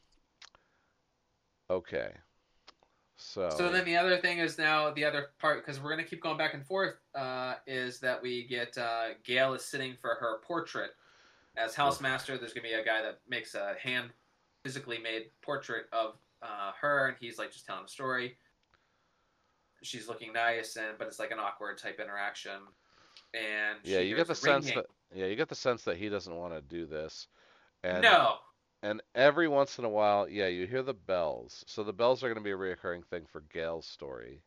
[1.71, 2.11] Okay.
[3.17, 3.51] So.
[3.57, 6.37] So then the other thing is now the other part because we're gonna keep going
[6.37, 10.91] back and forth uh, is that we get uh, Gail is sitting for her portrait
[11.57, 12.39] as housemaster.
[12.39, 14.11] There's gonna be a guy that makes a hand
[14.65, 18.37] physically made portrait of uh, her, and he's like just telling a story.
[19.83, 22.61] She's looking nice, and but it's like an awkward type interaction.
[23.35, 26.35] And yeah, you get the sense that yeah, you get the sense that he doesn't
[26.37, 27.29] want to do this.
[27.83, 28.41] And no,
[28.83, 31.65] and every once in a while, yeah, you hear the bells.
[31.69, 34.45] So the bells are going to be a reoccurring thing for Gail's story.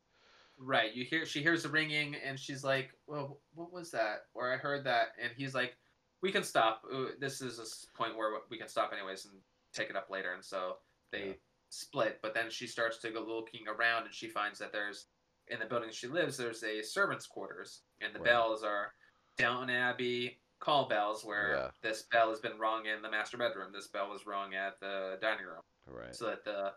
[0.58, 0.94] Right.
[0.94, 4.58] You hear she hears the ringing and she's like, "Well, what was that?" Or I
[4.58, 5.78] heard that, and he's like,
[6.22, 6.84] "We can stop.
[7.20, 7.60] This is
[7.94, 9.42] a point where we can stop anyways and
[9.74, 10.80] take it up later." And so
[11.12, 11.36] they Yeah.
[11.70, 12.22] split.
[12.22, 15.10] But then she starts to go looking around, and she finds that there's
[15.48, 18.22] in the building she lives, there's a servants' quarters, and the Right.
[18.22, 18.96] bells are
[19.38, 21.72] Downton Abbey call bells, where Yeah.
[21.82, 25.20] this bell has been rung in the master bedroom, this bell was rung at the
[25.22, 26.16] dining room Right.
[26.16, 26.76] so that the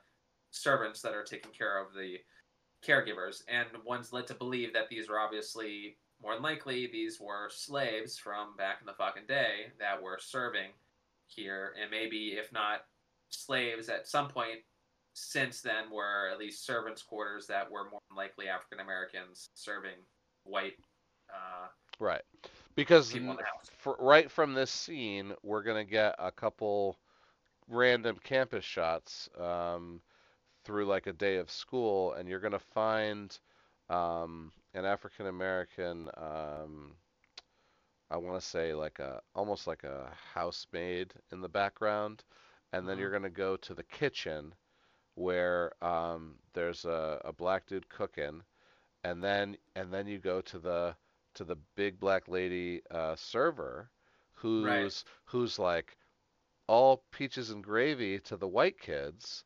[0.50, 2.22] servants that are taking care of the
[2.82, 7.48] caregivers and one's led to believe that these were obviously more than likely these were
[7.50, 10.70] slaves from back in the fucking day that were serving
[11.26, 12.86] here and maybe if not
[13.30, 14.60] slaves at some point
[15.14, 19.96] since then were at least servants quarters that were more than likely african americans serving
[20.44, 20.76] white
[21.34, 22.22] uh, Right.
[22.78, 26.14] Because people in n- the house for, right from this scene, we're going to get
[26.18, 26.98] a couple
[27.68, 30.00] random campus shots um,
[30.64, 33.38] through like a day of school, and you're going to find
[33.90, 36.96] um, an African American, um,
[38.10, 42.24] I want to say like a almost like a housemaid in the background,
[42.72, 42.98] and then Mhm.
[42.98, 44.54] you're going to go to the kitchen
[45.14, 48.42] where um, there's a, a black dude cooking,
[49.04, 50.96] and then and then you go to the
[51.38, 53.90] to the big black lady uh, server,
[54.34, 55.04] who's Right.
[55.24, 55.96] who's like
[56.66, 59.44] all peaches and gravy to the white kids.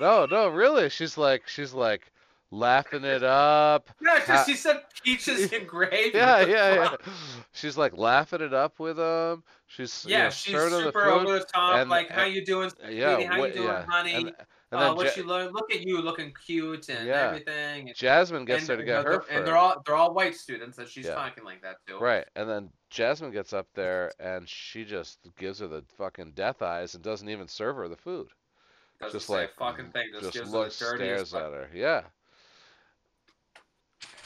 [0.00, 0.88] No, no, really.
[0.88, 2.10] She's like she's like
[2.50, 3.90] laughing it up.
[4.00, 6.96] yeah because she said peaches and gravy Yeah, yeah, yeah.
[7.52, 9.42] She's like laughing it up with them.
[9.66, 10.70] She's you Yeah, know, she's super
[11.04, 11.76] the over the top.
[11.78, 13.28] and- like, how you doing, Yeah, sweetie?
[13.28, 13.84] How what- you doing, yeah.
[13.86, 14.14] honey?
[14.14, 14.32] And,
[14.70, 15.52] and uh, what Ja- you learn?
[15.52, 17.28] Look at you, looking cute and Yeah.
[17.28, 17.88] everything.
[17.88, 20.34] And, Jasmine gets and, there to get they're- her and they're all they're all white
[20.36, 21.14] students, and she's Yeah.
[21.14, 21.98] talking like that too.
[21.98, 26.62] Right, and then Jasmine gets up there and she just gives her the fucking death
[26.62, 28.28] eyes and doesn't even serve her the food.
[29.00, 30.08] Doesn't just say like a fucking thing.
[30.12, 31.70] Just, just gives looks, her the stares at her.
[31.72, 32.02] Yeah,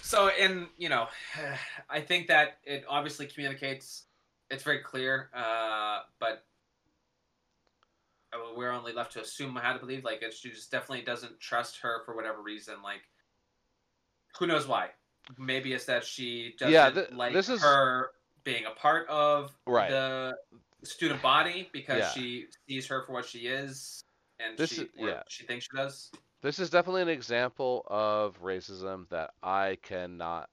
[0.01, 1.09] So, and you know,
[1.89, 4.07] I think that it obviously communicates.
[4.51, 6.45] It's very clear, uh, but
[8.57, 10.05] we're only left to assume how to believe.
[10.05, 12.83] Like, she just definitely doesn't trust her for whatever reason.
[12.83, 13.03] Like,
[14.39, 14.91] who knows why?
[15.39, 18.11] Maybe it's that she doesn't Yeah, th- like this is- her
[18.45, 19.91] being a part of Right.
[19.91, 20.37] the
[20.83, 22.11] student body because Yeah.
[22.11, 24.03] she sees her for what she is,
[24.41, 25.23] and This she is- yeah.
[25.29, 26.11] she thinks she does.
[26.41, 30.51] this is definitely an example of racism that I cannot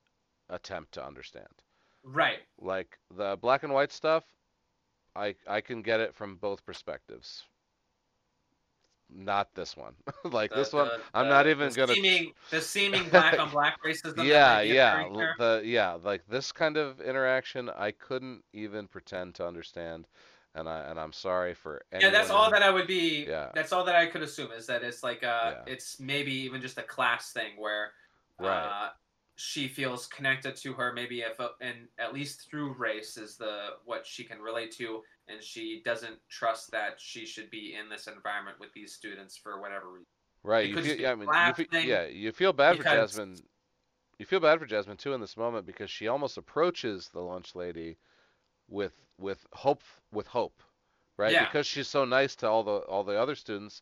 [0.50, 1.64] attempt to understand.
[2.04, 2.48] Right.
[2.60, 4.24] Like the black and white stuff,
[5.16, 7.48] I I can get it from both perspectives.
[9.11, 9.94] Not this one.
[10.26, 11.94] like The- this one, the- I'm the- not even the gonna.
[11.95, 14.23] Seeming, the seeming black on black racism.
[14.26, 15.36] yeah, yeah, occurring l- there.
[15.40, 20.07] the yeah, like this kind of interaction, I couldn't even pretend to understand,
[20.53, 23.26] and I and I'm sorry for Yeah, that's all that I would be.
[23.27, 23.49] Yeah.
[23.56, 25.73] That's all that I could assume is that it's like uh, Yeah.
[25.73, 27.94] it's maybe even just a class thing where
[28.40, 28.86] Right.
[28.86, 28.90] uh,
[29.36, 33.69] she feels connected to her maybe if uh, and at least through race is the
[33.86, 38.08] what she can relate to, and she doesn't trust that she should be in this
[38.08, 40.08] environment with these students for whatever reason.
[40.44, 40.70] Right.
[40.70, 43.38] You feel, yeah, I mean, you feel, yeah, you feel bad for Jasmine.
[44.18, 47.56] You feel bad for Jasmine too in this moment because she almost approaches the lunch
[47.56, 47.98] lady
[48.68, 50.62] with with hope with hope,
[51.18, 51.34] right?
[51.34, 51.46] Yeah.
[51.46, 53.82] Because she's so nice to all the all the other students,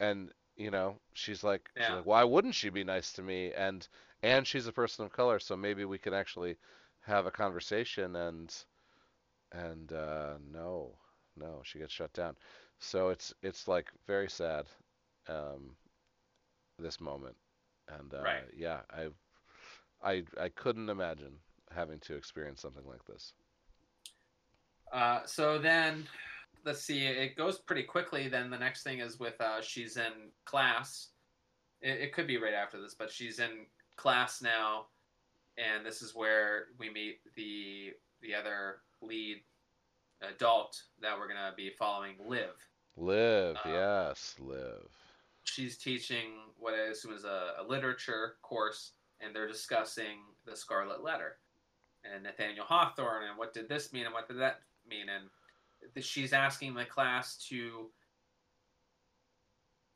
[0.00, 3.52] and you know she's like, she's like, why wouldn't she be nice to me?
[3.52, 3.86] And
[4.22, 6.56] and she's a person of color, so maybe we can actually
[7.02, 8.16] have a conversation.
[8.16, 8.54] And
[9.54, 10.98] and uh, no,
[11.36, 12.36] no, she gets shut down.
[12.78, 14.66] So it's it's like very sad.
[15.28, 15.76] Um,
[16.78, 17.36] this moment,
[17.88, 18.44] and uh, Right.
[18.56, 19.08] yeah, I,
[20.02, 21.34] I, I couldn't imagine
[21.74, 23.32] having to experience something like this.
[24.92, 26.06] Uh, so then,
[26.64, 27.06] let's see.
[27.06, 28.28] It goes pretty quickly.
[28.28, 31.08] Then the next thing is with uh, she's in class.
[31.80, 33.66] It, it could be right after this, but she's in
[33.96, 34.86] class now,
[35.56, 39.42] and this is where we meet the the other lead
[40.22, 42.50] adult that we're gonna be following, Liv.
[42.96, 44.88] Live, Uh, yes, live.
[45.44, 51.02] She's teaching what I assume is a, a literature course, and they're discussing the Scarlet
[51.02, 51.36] Letter
[52.04, 55.28] and Nathaniel Hawthorne and what did this mean and what did that mean, and
[55.94, 57.90] th- she's asking the class to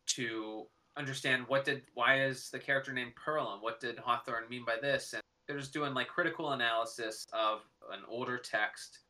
[0.07, 0.67] to
[0.97, 4.77] understand what did why is the character named Pearl and what did Hawthorne mean by
[4.81, 9.01] this, and they're just doing like critical analysis of an older text,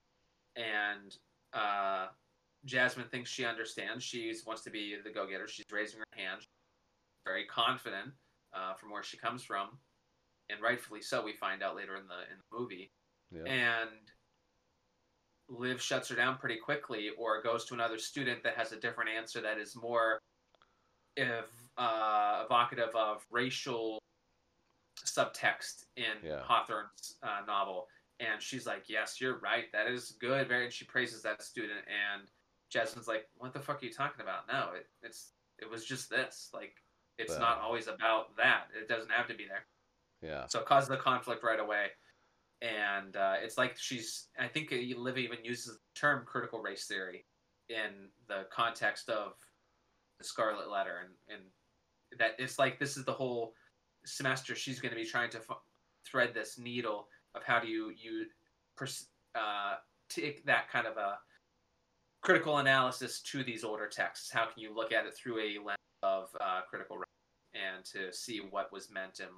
[0.57, 1.17] and
[1.53, 2.07] uh,
[2.65, 4.05] Jasmine thinks she understands.
[4.05, 5.49] She wants to be the go-getter.
[5.49, 6.43] She's raising her hand,
[7.27, 8.13] very confident
[8.55, 9.79] uh, from where she comes from,
[10.49, 11.25] and rightfully so.
[11.25, 12.93] We find out later in the in the movie,
[13.33, 13.45] Yeah.
[13.53, 13.91] and
[15.49, 19.11] Liv shuts her down pretty quickly, or goes to another student that has a different
[19.11, 20.21] answer that is more
[21.17, 23.99] ev- uh, evocative of racial
[25.05, 26.41] subtext in Yeah.
[26.43, 27.87] Hawthorne's uh, novel.
[28.21, 29.71] And she's like, "Yes, you're right.
[29.73, 31.81] That is good." Very, and she praises that student.
[31.87, 32.29] And
[32.69, 34.49] Jasmine's like, "What the fuck are you talking about?
[34.49, 36.51] No, it, it's it was just this.
[36.53, 36.75] Like,
[37.17, 38.65] it's not always about that.
[38.77, 39.67] It doesn't have to be there."
[40.21, 40.47] yeah.
[40.47, 41.89] So it causes the conflict right away.
[42.61, 47.25] And uh, it's like she's, I think Liv even uses the term critical race theory
[47.69, 49.35] in the context of
[50.19, 51.05] the Scarlet Letter.
[51.05, 53.53] And, and that it's like this is the whole
[54.09, 55.59] semester she's going to be trying to f-
[56.05, 58.27] thread this needle of how do you, you
[58.77, 59.75] pers- uh,
[60.09, 61.19] take that kind of a
[62.23, 64.31] critical analysis to these older texts.
[64.31, 67.05] How can you look at it through a lens of uh, critical race
[67.55, 69.31] and to see what was meant and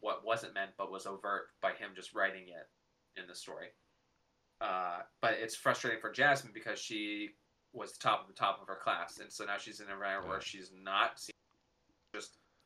[0.00, 3.68] what wasn't meant but was overt by him just writing it in the story.
[4.60, 7.30] Uh, but it's frustrating for Jasmine because she
[7.72, 9.92] was the top of the top of her class, and so now she's in an
[9.92, 11.32] environment where she's not seen.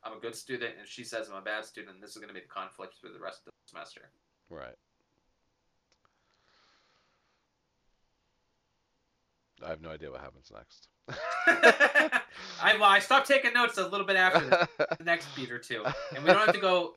[0.03, 1.95] I'm a good student, and she says I'm a bad student.
[1.95, 4.09] And this is going to be the conflict through the rest of the semester.
[4.49, 4.75] Right.
[9.65, 10.87] I have no idea what happens next.
[12.61, 14.67] I well, I stopped taking notes a little bit after
[14.97, 15.83] the, next beat or two,
[16.15, 16.95] and we don't have to go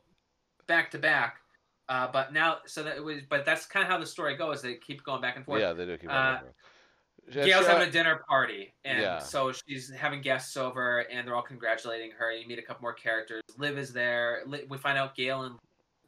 [0.69, 1.39] back to back.
[1.89, 4.63] Uh, but now, so that it was, but that's kind of how the story goes.
[4.63, 5.61] They keep going back and forth.
[5.61, 6.45] yeah, they do keep Uh, on going.
[6.47, 6.51] Yeah,
[7.31, 9.19] Gail's having a dinner party, and Yeah.
[9.21, 12.33] so she's having guests over, and they're all congratulating her.
[12.33, 13.43] You meet a couple more characters.
[13.57, 14.43] Liv is there.
[14.69, 15.59] We find out Gail and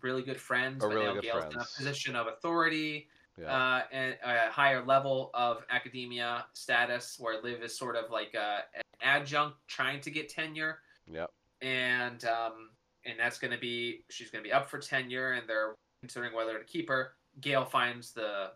[0.03, 1.75] really good friends, Are but really now good Gail's in a friends.
[1.77, 3.09] position of authority
[3.39, 3.47] Yeah.
[3.57, 8.65] uh, and a higher level of academia status, where Liv is sort of like a,
[8.75, 11.31] an adjunct trying to get tenure, Yep.
[11.63, 12.71] and um,
[13.07, 16.35] and that's going to be she's going to be up for tenure, and they're considering
[16.35, 17.15] whether to keep her.
[17.41, 18.53] Gail finds the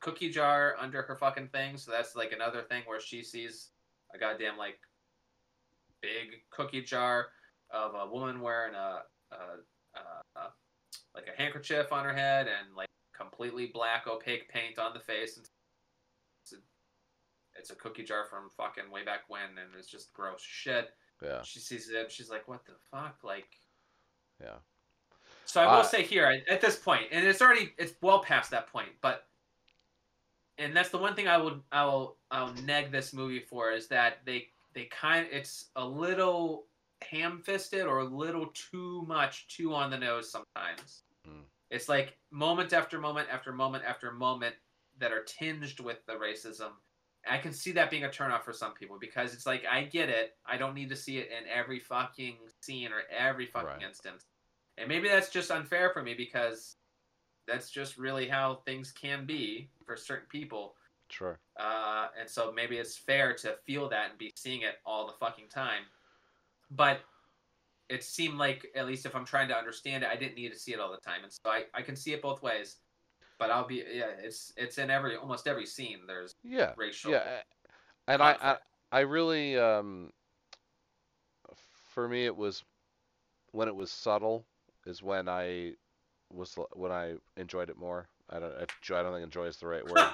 [0.00, 1.76] cookie jar under her fucking thing.
[1.76, 3.68] So that's like another thing where she sees
[4.14, 4.78] a goddamn like
[6.00, 7.28] big cookie jar
[7.70, 9.02] of a woman wearing a,
[9.32, 9.36] a,
[9.94, 10.52] a, a
[11.14, 15.36] like a handkerchief on her head and like completely black opaque paint on the face.
[15.36, 15.46] And
[16.42, 16.56] it's a,
[17.58, 20.90] it's a cookie jar from fucking way back when, and it's just gross shit.
[21.22, 21.42] Yeah.
[21.42, 23.48] She sees it, and she's like, "What the fuck?" Like,
[24.40, 24.58] Yeah.
[25.44, 28.52] so I will Uh, say here at this point, and it's already it's well past
[28.52, 29.27] that point, but
[30.58, 33.88] and that's the one thing I would I will I'll neg this movie for is
[33.88, 36.66] that they they kind it's a little
[37.02, 41.02] ham fisted or a little too much too on the nose sometimes.
[41.26, 41.42] Mm.
[41.70, 44.54] It's like moment after moment after moment after moment
[44.98, 46.70] that are tinged with the racism.
[47.28, 50.08] I can see that being a turnoff for some people because it's like I get
[50.08, 50.36] it.
[50.46, 53.82] I don't need to see it in every fucking scene or every fucking Right.
[53.82, 54.24] instance.
[54.78, 56.76] And maybe that's just unfair for me because
[57.48, 60.74] that's just really how things can be for certain people.
[61.08, 61.38] Sure.
[61.58, 65.14] Uh, and so maybe it's fair to feel that and be seeing it all the
[65.14, 65.82] fucking time.
[66.70, 67.00] But
[67.88, 70.58] it seemed like, at least if I'm trying to understand it, I didn't need to
[70.58, 71.24] see it all the time.
[71.24, 72.76] And so I, I can see it both ways.
[73.38, 76.00] But I'll be, yeah, it's it's in every, almost every scene.
[76.06, 76.74] There's Yeah.
[76.76, 77.12] racial.
[77.12, 77.40] Yeah.
[78.06, 78.56] And I, I.
[78.90, 80.14] I really um
[81.90, 82.64] for me it was
[83.52, 84.46] when it was subtle
[84.86, 85.74] is when I
[86.32, 88.08] was when I enjoyed it more.
[88.30, 90.04] I don't I don't think enjoy is the right word.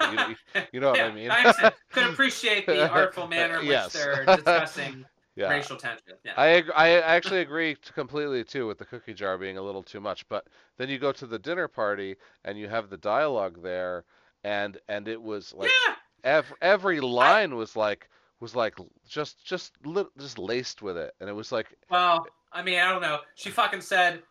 [0.54, 1.30] you, you, know what yeah, I mean?
[1.30, 1.74] understand.
[1.90, 3.92] could appreciate the artful manner in which Yes.
[3.92, 5.04] they're discussing
[5.34, 5.48] yeah.
[5.50, 6.14] racial tension.
[6.24, 6.34] Yeah.
[6.36, 10.00] I ag- I actually agree completely too with the cookie jar being a little too
[10.00, 10.46] much, but
[10.78, 14.04] then you go to the dinner party and you have the dialogue there,
[14.44, 15.94] and and it was like yeah.
[16.22, 18.08] every every line was like
[18.38, 18.76] was like
[19.08, 19.72] just just
[20.18, 23.18] just laced with it, and it was like Well, I mean, I don't know.
[23.34, 24.22] She fucking said,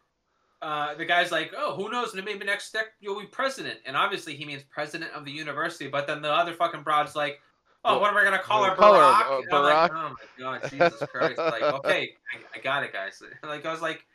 [0.64, 2.16] uh, the guy's like, oh, who knows?
[2.16, 3.80] Maybe next step you'll be president.
[3.86, 5.88] And obviously he means president of the university.
[5.88, 7.42] But then the other fucking broad's like,
[7.84, 8.76] oh, Well, what am I going to call her?
[8.76, 11.38] call her, uh, I'm like, oh my God, Jesus Christ.
[11.38, 13.22] like, okay, I, I got it, guys.
[13.44, 14.06] Like, I was like,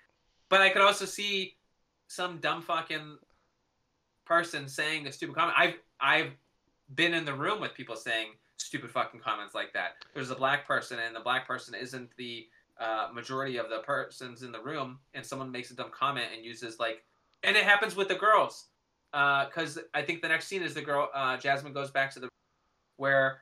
[0.49, 1.57] but I could also see
[2.07, 3.19] some dumb fucking
[4.25, 5.55] person saying a stupid comment.
[5.59, 6.33] I've, I've
[6.95, 9.97] been in the room with people saying stupid fucking comments like that.
[10.15, 12.47] There's a black person, and the black person isn't the
[12.81, 16.45] uh, majority of the persons in the room, and someone makes a dumb comment and
[16.45, 17.05] uses like,
[17.43, 18.67] and it happens with the girls,
[19.13, 22.29] because I think the next scene is the girl uh, Jasmine goes back to the
[22.97, 23.41] where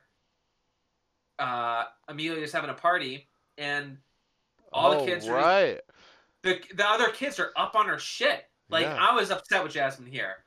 [1.39, 3.27] uh, Amelia's having a party,
[3.57, 3.97] and
[4.73, 5.79] all the oh, kids are right.
[6.43, 8.45] the the other kids are up on her shit.
[8.69, 8.97] Like Yeah.
[8.99, 10.43] I was upset with Jasmine here.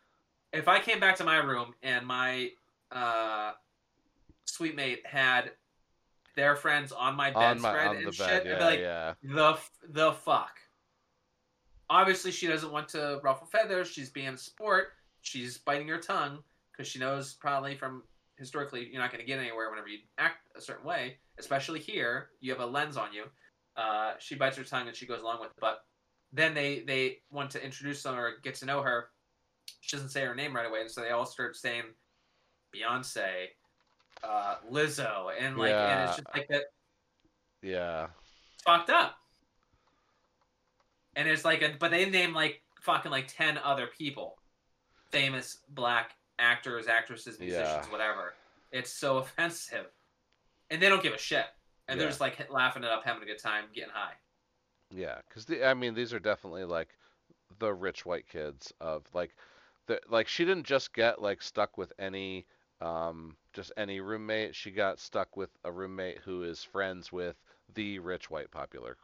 [0.52, 2.50] If I came back to my room and my
[2.92, 3.52] uh,
[4.44, 5.52] suite mate had
[6.36, 9.12] their friends on my bedspread and shit, bed, yeah, like, yeah.
[9.22, 9.58] the
[9.88, 10.58] the fuck.
[11.88, 13.88] Obviously, she doesn't want to ruffle feathers.
[13.88, 14.88] She's being sport.
[15.22, 16.38] She's biting her tongue
[16.72, 18.02] because she knows probably from
[18.38, 21.16] historically you're not going to get anywhere whenever you act a certain way.
[21.38, 23.24] Especially here, you have a lens on you.
[23.76, 25.56] Uh, she bites her tongue and she goes along with it.
[25.60, 25.80] But
[26.32, 29.08] then they they want to introduce them or get to know her.
[29.80, 31.84] She doesn't say her name right away, and so they all start saying
[32.74, 33.46] Beyonce,
[34.22, 36.16] uh, Lizzo, and like, and it's Yeah.
[36.16, 36.64] just like that
[37.62, 38.08] Yeah.
[38.64, 39.16] fucked up.
[41.16, 44.36] And it's like, a, but they name like fucking like ten other people,
[45.10, 47.92] famous black actors, actresses, musicians, Yeah.
[47.92, 48.34] whatever.
[48.72, 49.86] It's so offensive,
[50.70, 51.46] and they don't give a shit,
[51.88, 54.14] and they're just like laughing it up, having a good time, getting high.
[54.90, 56.88] Yeah, because the, I mean, these are definitely like
[57.58, 59.34] the rich white kids of like
[59.86, 62.46] the like she didn't just get like stuck with any
[62.80, 64.54] um just any roommate.
[64.54, 67.36] She got stuck with a roommate who is friends with
[67.74, 68.96] the rich white popular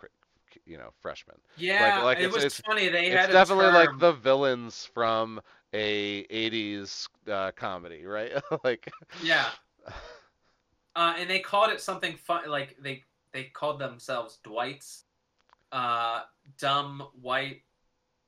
[0.64, 1.36] you know freshman.
[1.56, 2.88] Yeah, like it it's- was it's- funny.
[2.88, 5.40] They It's had a definitely like the villains from
[5.74, 8.32] a 80s uh, comedy, right?
[8.64, 8.90] like
[9.22, 9.46] yeah.
[10.94, 15.04] Uh, and they called it something fun, like they they called themselves Dwights,
[15.70, 16.22] uh,
[16.58, 17.62] dumb white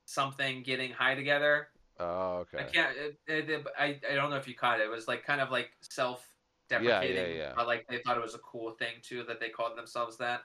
[0.04, 1.68] something getting high together.
[2.00, 2.58] Oh, okay.
[2.58, 2.96] I can't.
[3.26, 4.84] It, it, I I don't know if you caught it.
[4.84, 7.42] It was like kind of like self-deprecating, yeah.
[7.42, 10.16] yeah, but like they thought it was a cool thing too that they called themselves
[10.18, 10.42] that,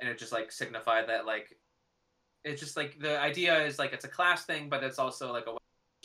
[0.00, 1.56] and it just like signified that like
[2.44, 5.46] it's just like the idea is like it's a class thing, but it's also like
[5.46, 5.56] a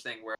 [0.01, 0.35] thing where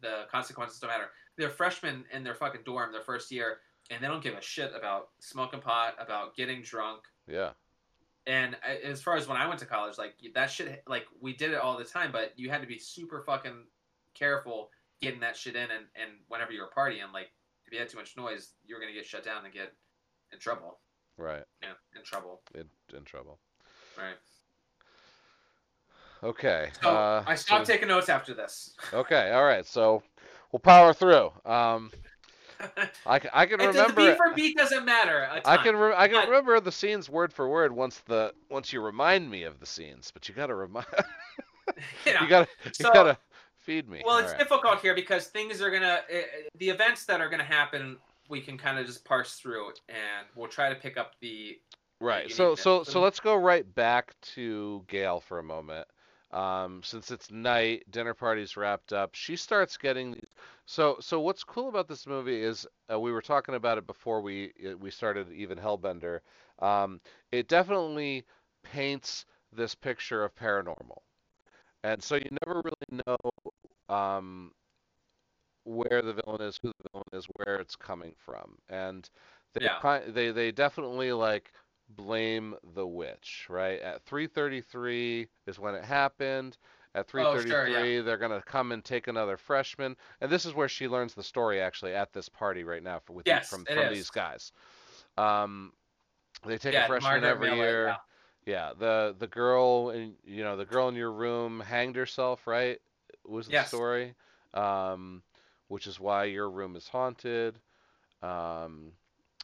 [0.00, 1.10] the consequences don't matter.
[1.36, 3.58] They're freshmen in their fucking dorm their first year,
[3.90, 7.50] and they don't give a shit about smoking pot, about getting drunk, Yeah.
[8.26, 11.34] and uh, as far as when I went to college, like that shit, like we
[11.34, 13.64] did it all the time, but you had to be super fucking
[14.20, 14.70] careful
[15.02, 17.30] getting that shit in, and and whenever you were partying, like
[17.66, 19.72] if you had too much noise, you were gonna get shut down and get
[20.32, 20.78] in trouble.
[21.16, 21.42] Right.
[21.62, 22.40] Yeah, in trouble.
[22.54, 22.64] In,
[22.96, 23.38] in trouble.
[23.98, 24.16] Right.
[26.22, 26.70] Okay.
[26.82, 28.74] So uh, I stopped so- taking notes after this.
[28.92, 29.66] Okay, all right.
[29.66, 30.02] So
[30.52, 31.30] we'll power through.
[31.44, 31.90] Um,
[33.06, 33.92] I, I can remember.
[33.94, 35.26] beat for beat doesn't matter.
[35.44, 38.72] I can re- I can but- remember the scenes word for word once the once
[38.72, 40.86] you remind me of the scenes, but you gotta remind
[42.04, 43.16] you know, you gotta you So- gotta
[43.70, 44.02] feed me.
[44.04, 44.38] Well, it's All right.
[44.48, 46.16] difficult here because things are gonna, uh,
[46.58, 47.98] the events that are gonna happen,
[48.28, 51.58] we can kind of just parse through, and we'll try to pick up the.
[52.00, 52.24] Right.
[52.28, 52.36] uniqueness.
[52.36, 55.86] So so so So- let's go right back to Gail for a moment.
[56.32, 59.14] Um, since it's night, dinner party's wrapped up.
[59.14, 60.18] She starts getting.
[60.66, 64.20] So so what's cool about this movie is uh, we were talking about it before
[64.20, 66.20] we uh, we started even Hellbender.
[66.60, 67.00] Um,
[67.32, 68.24] it definitely
[68.62, 71.02] paints this picture of paranormal,
[71.82, 73.16] and so you never really know
[73.90, 74.52] um,
[75.64, 79.08] where the villain is, who the villain is, where it's coming from, and
[79.54, 79.80] they Yeah.
[80.08, 81.52] they they definitely like
[81.90, 83.80] blame the witch, right?
[83.80, 86.56] At 3:33 is when it happened.
[86.94, 90.68] At Oh, sure, 3:33, they're gonna come and take another freshman, and this is where
[90.68, 93.88] she learns the story actually at this party right now for with Yes, from from
[93.88, 93.88] is.
[93.88, 94.52] these guys.
[95.18, 95.72] Um,
[96.46, 97.86] they take Yeah, a freshman Margaret every Miller, year.
[97.86, 97.96] yeah.
[98.46, 102.80] Yeah, the the girl in you know the girl in your room hanged herself, right?
[103.26, 103.68] Was the Yes.
[103.68, 104.14] story,
[104.54, 105.22] um,
[105.68, 107.60] which is why your room is haunted.
[108.22, 108.92] Um,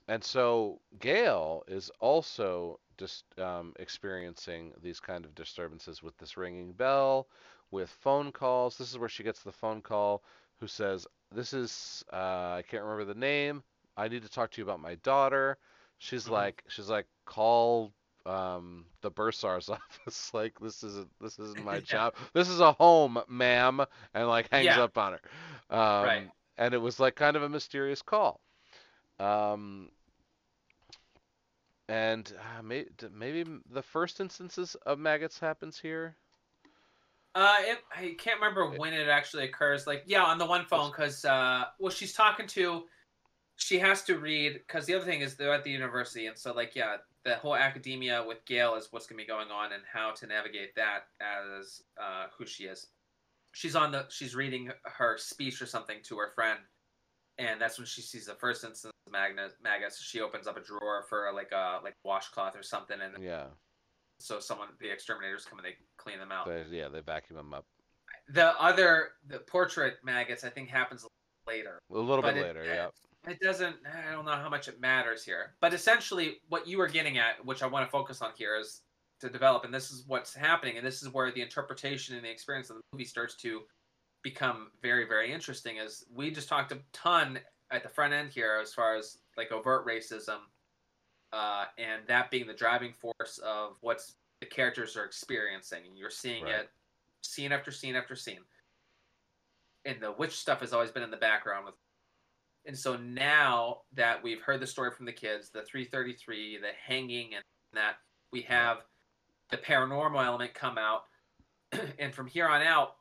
[0.08, 6.72] and so Gail is also just um, experiencing these kind of disturbances with this ringing
[6.72, 7.28] bell,
[7.70, 8.76] with phone calls.
[8.78, 10.22] This is where she gets the phone call
[10.60, 13.62] who says, "This is uh, I can't remember the name.
[13.96, 15.58] I need to talk to you about my daughter."
[15.98, 16.28] She's Mhm.
[16.28, 17.92] like, she's like, call
[18.26, 20.32] um, the bursar's office.
[20.34, 22.14] like, this isn't this isn't my job.
[22.34, 23.80] This is a home, ma'am,
[24.14, 24.82] and like hangs Yeah.
[24.82, 25.76] up on her.
[25.76, 26.30] Um, Right.
[26.58, 28.40] And it was like kind of a mysterious call.
[29.20, 29.90] Um,
[31.88, 36.16] and uh, may, d- maybe the first instances of maggots happens here.
[37.34, 39.86] Uh, it, I can't remember when it actually occurs.
[39.86, 42.84] Like, yeah, on the one phone, because uh, well, she's talking to,
[43.56, 44.54] she has to read.
[44.66, 46.96] Because the other thing is they're at the university, and so like, yeah,
[47.26, 50.74] the whole academia with Gail is what's gonna be going on and how to navigate
[50.76, 52.86] that as uh, who she is.
[53.52, 56.60] She's on the, she's reading her speech or something to her friend,
[57.38, 59.54] and that's when she sees the first instance of Magnus.
[59.62, 59.98] Magus.
[60.00, 63.46] She opens up a drawer for like a like washcloth or something, and Yeah,
[64.20, 66.48] so someone, the exterminators come and they clean them out.
[66.70, 67.64] yeah, they vacuum them up
[68.28, 71.04] The other, the portrait maggots, I think happens
[71.48, 71.80] later.
[71.90, 72.64] a little But bit it- later.
[72.64, 72.88] Yeah,
[73.26, 73.76] It doesn't.
[73.86, 75.54] I don't know how much it matters here.
[75.60, 78.82] But essentially, what you were getting at, which I want to focus on here, is
[79.20, 82.30] to develop, and this is what's happening, and this is where the interpretation and the
[82.30, 83.62] experience of the movie starts to
[84.22, 85.78] become very, very interesting.
[85.78, 87.40] Is we just talked a ton
[87.70, 90.38] at the front end here as far as like overt racism,
[91.32, 95.84] uh, and that being the driving force of what's the characters are experiencing.
[95.86, 96.60] And you're seeing Right.
[96.60, 96.70] it
[97.22, 98.44] scene after scene after scene.
[99.84, 101.74] And the witch stuff has always been in the background with
[102.66, 107.34] and so now that we've heard the story from the kids, the 333, the hanging,
[107.34, 107.94] and that
[108.32, 108.78] we have
[109.50, 111.02] the paranormal element come out,
[111.98, 112.96] and from here on out,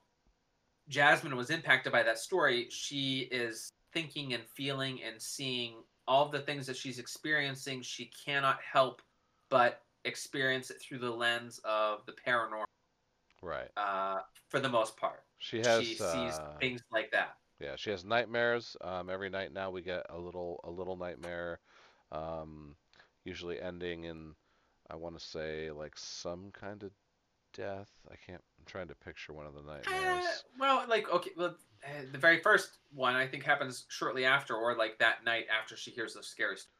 [0.87, 2.67] Jasmine was impacted by that story.
[2.69, 5.73] She is thinking and feeling and seeing
[6.07, 7.81] all the things that she's experiencing.
[7.81, 9.01] She cannot help
[9.49, 12.65] but experience it through the lens of the paranormal,
[13.41, 13.69] right.
[13.77, 14.19] uh,
[14.49, 15.23] for the most part.
[15.39, 17.37] She has she sees uh, things like that.
[17.59, 18.75] Yeah, she has nightmares.
[18.81, 21.59] Um, every night now we get a little a little nightmare,
[22.11, 22.75] um,
[23.23, 24.35] usually ending in,
[24.89, 26.91] I want to say like some kind of
[27.53, 27.89] death.
[28.11, 28.43] I can't.
[28.59, 30.43] I'm trying to picture one of the Uh, nightmares.
[30.59, 31.55] well, like okay, well,
[31.85, 35.77] uh, the very first one I think happens shortly after, or like that night after
[35.77, 36.57] she hears the scary.
[36.57, 36.71] Story.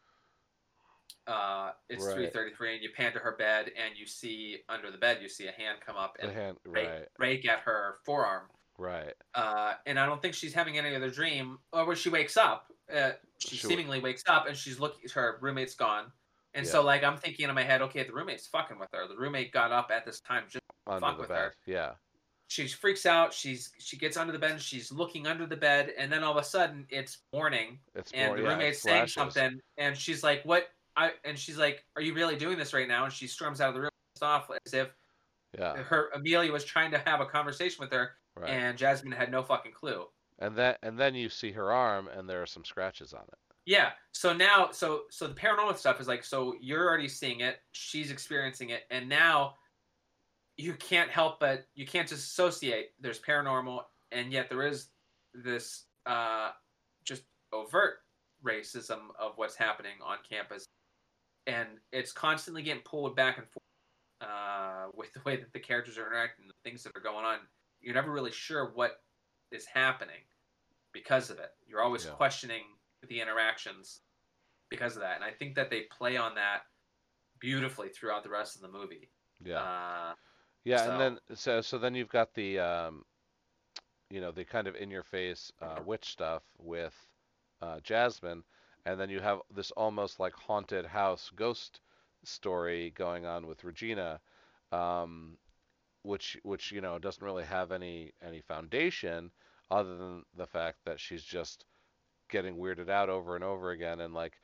[1.27, 2.14] Uh, it's Right.
[2.14, 5.30] three thirty-three, and you pan to her bed, and you see under the bed, you
[5.30, 6.57] see a hand come up and hand.
[6.65, 7.07] rake, Right.
[7.18, 8.43] rake at her forearm.
[8.77, 9.14] Right.
[9.34, 12.68] Uh, and I don't think she's having any other dream, or when she wakes up,
[12.93, 15.10] uh, she, w- seemingly wakes up and she's looking.
[15.14, 16.11] Her roommate's gone,
[16.53, 19.07] and so like I'm thinking in my head, okay, the roommate's fucking with her.
[19.07, 21.38] The roommate got up at this time just Under fuck the with bed.
[21.38, 21.53] her.
[21.65, 21.91] Yeah.
[22.47, 23.34] she freaks out.
[23.34, 24.61] She's she gets under the bed.
[24.61, 28.27] She's looking under the bed, and then all of a sudden it's morning, It's and
[28.30, 28.38] more.
[28.38, 32.14] the yeah, roommate's saying something, and she's like, "What?" I and she's like, "Are you
[32.14, 33.89] really doing this right now?" And she storms out of the room,
[34.22, 34.89] off as if
[35.57, 35.77] Yeah.
[35.77, 38.49] her Amelia was trying to have a conversation with her, Right.
[38.49, 40.06] and Jasmine had no fucking clue.
[40.40, 43.38] And then and then you see her arm and there are some scratches on it.
[43.66, 43.91] Yeah.
[44.12, 47.57] So now, so so the paranormal stuff is like, so you're already seeing it.
[47.72, 49.56] She's experiencing it, and now
[50.57, 52.91] you can't help but you can't disassociate.
[52.99, 53.82] There's paranormal,
[54.12, 54.90] and yet there is
[55.34, 56.52] this uh,
[57.03, 57.98] just overt
[58.45, 60.66] racism of what's happening on campus,
[61.48, 63.64] and it's constantly getting pulled back and forth
[64.22, 67.40] uh, with the way that the characters are interacting, the things that are going on.
[67.86, 69.02] You're never really sure what
[69.52, 70.22] is happening
[70.91, 71.52] because of it.
[71.68, 72.12] You're always Yeah.
[72.14, 72.64] questioning
[73.07, 74.02] the interactions
[74.70, 76.64] because of that, and I think that they play on that
[77.40, 79.12] beautifully throughout the rest of the movie.
[79.40, 79.62] Yeah.
[79.62, 80.16] Uh,
[80.64, 83.06] Yeah, So- and then so so then you've got the um,
[84.10, 86.95] you know, the kind of in your face uh, witch stuff with
[87.62, 88.44] uh, Jasmine,
[88.86, 91.82] and then you have this almost like haunted house ghost
[92.24, 94.20] story going on with Regina,
[94.72, 95.38] um,
[96.06, 99.32] which which you know doesn't really have any any foundation
[99.72, 101.65] other than the fact that she's just
[102.30, 104.41] getting weirded out over and over again, and like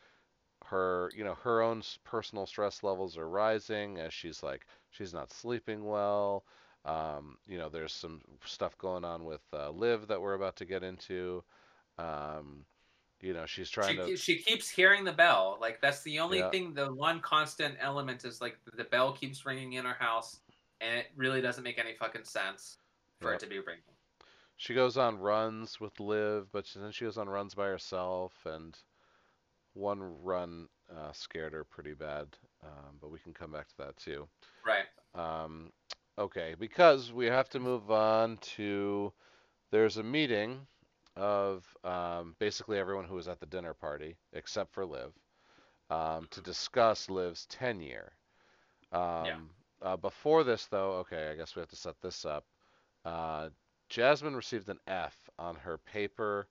[0.65, 5.31] her you know her own personal stress levels are rising as she's like she's not
[5.31, 6.45] sleeping well
[6.85, 10.65] Um, you know, there's some stuff going on with uh, Liv that we're about to
[10.65, 11.43] get into.
[11.99, 12.65] Um,
[13.21, 14.13] you know, she's trying she, to.
[14.17, 15.57] she keeps hearing the bell.
[15.59, 16.51] Like that's the only Yeah.
[16.51, 16.73] thing.
[16.73, 20.41] The one constant element is like the bell keeps ringing in her house,
[20.81, 22.77] and it really doesn't make any fucking sense
[23.19, 23.37] for Yep.
[23.37, 23.83] it to be ringing.
[24.57, 28.77] She goes on runs with Liv, but then she goes on runs by herself, and
[29.73, 32.27] one run uh, scared her pretty bad.
[32.63, 34.27] Um, but we can come back to that too.
[34.65, 34.85] Right.
[35.15, 35.71] Um,
[36.17, 39.13] okay, because we have to move on to
[39.71, 40.67] there's a meeting
[41.15, 45.11] of um, basically everyone who was at the dinner party except for Liv
[45.89, 48.13] um, to discuss Liv's tenure.
[48.91, 49.37] Um, Yeah.
[49.81, 52.45] Uh, before this, though, okay, I guess we have to set this up.
[53.05, 53.49] Uh,
[53.89, 56.47] Jasmine received an F on her paper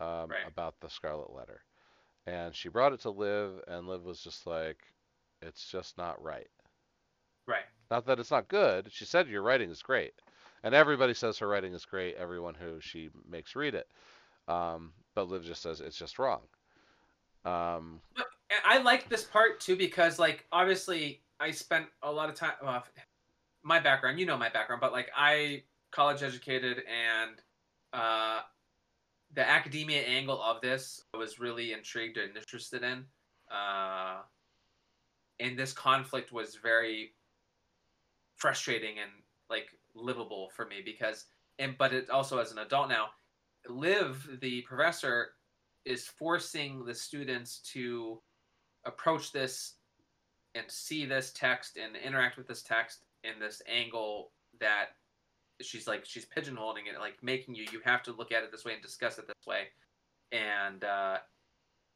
[0.00, 0.46] um, Right.
[0.46, 1.62] about the Scarlet Letter,
[2.26, 4.78] and she brought it to Liv, and Liv was just like,
[5.42, 6.50] "It's just not right."
[7.46, 7.64] Right.
[7.90, 8.90] Not that it's not good.
[8.92, 10.14] She said your writing is great,
[10.62, 12.16] and everybody says her writing is great.
[12.16, 13.88] Everyone who she makes read it,
[14.48, 16.42] um, but Liv just says it's just wrong.
[17.44, 18.00] Um,
[18.64, 22.52] I like this part too because, like, obviously, I spent a lot of time.
[22.62, 22.82] Well,
[23.62, 27.32] my background, you know, my background, but like, I college educated, and
[27.92, 28.40] uh,
[29.34, 33.04] the academia angle of this I was really intrigued and interested in.
[33.50, 34.20] Uh,
[35.38, 37.12] and this conflict was very
[38.36, 39.10] frustrating and
[39.50, 41.26] like livable for me because,
[41.58, 43.08] and but it also as an adult now,
[43.68, 45.32] Liv, the professor,
[45.84, 48.20] is forcing the students to
[48.86, 49.74] approach this
[50.54, 54.90] and see this text and interact with this text in this angle that
[55.60, 58.64] she's like she's pigeonholing it like making you you have to look at it this
[58.64, 59.64] way and discuss it this way.
[60.32, 61.18] And uh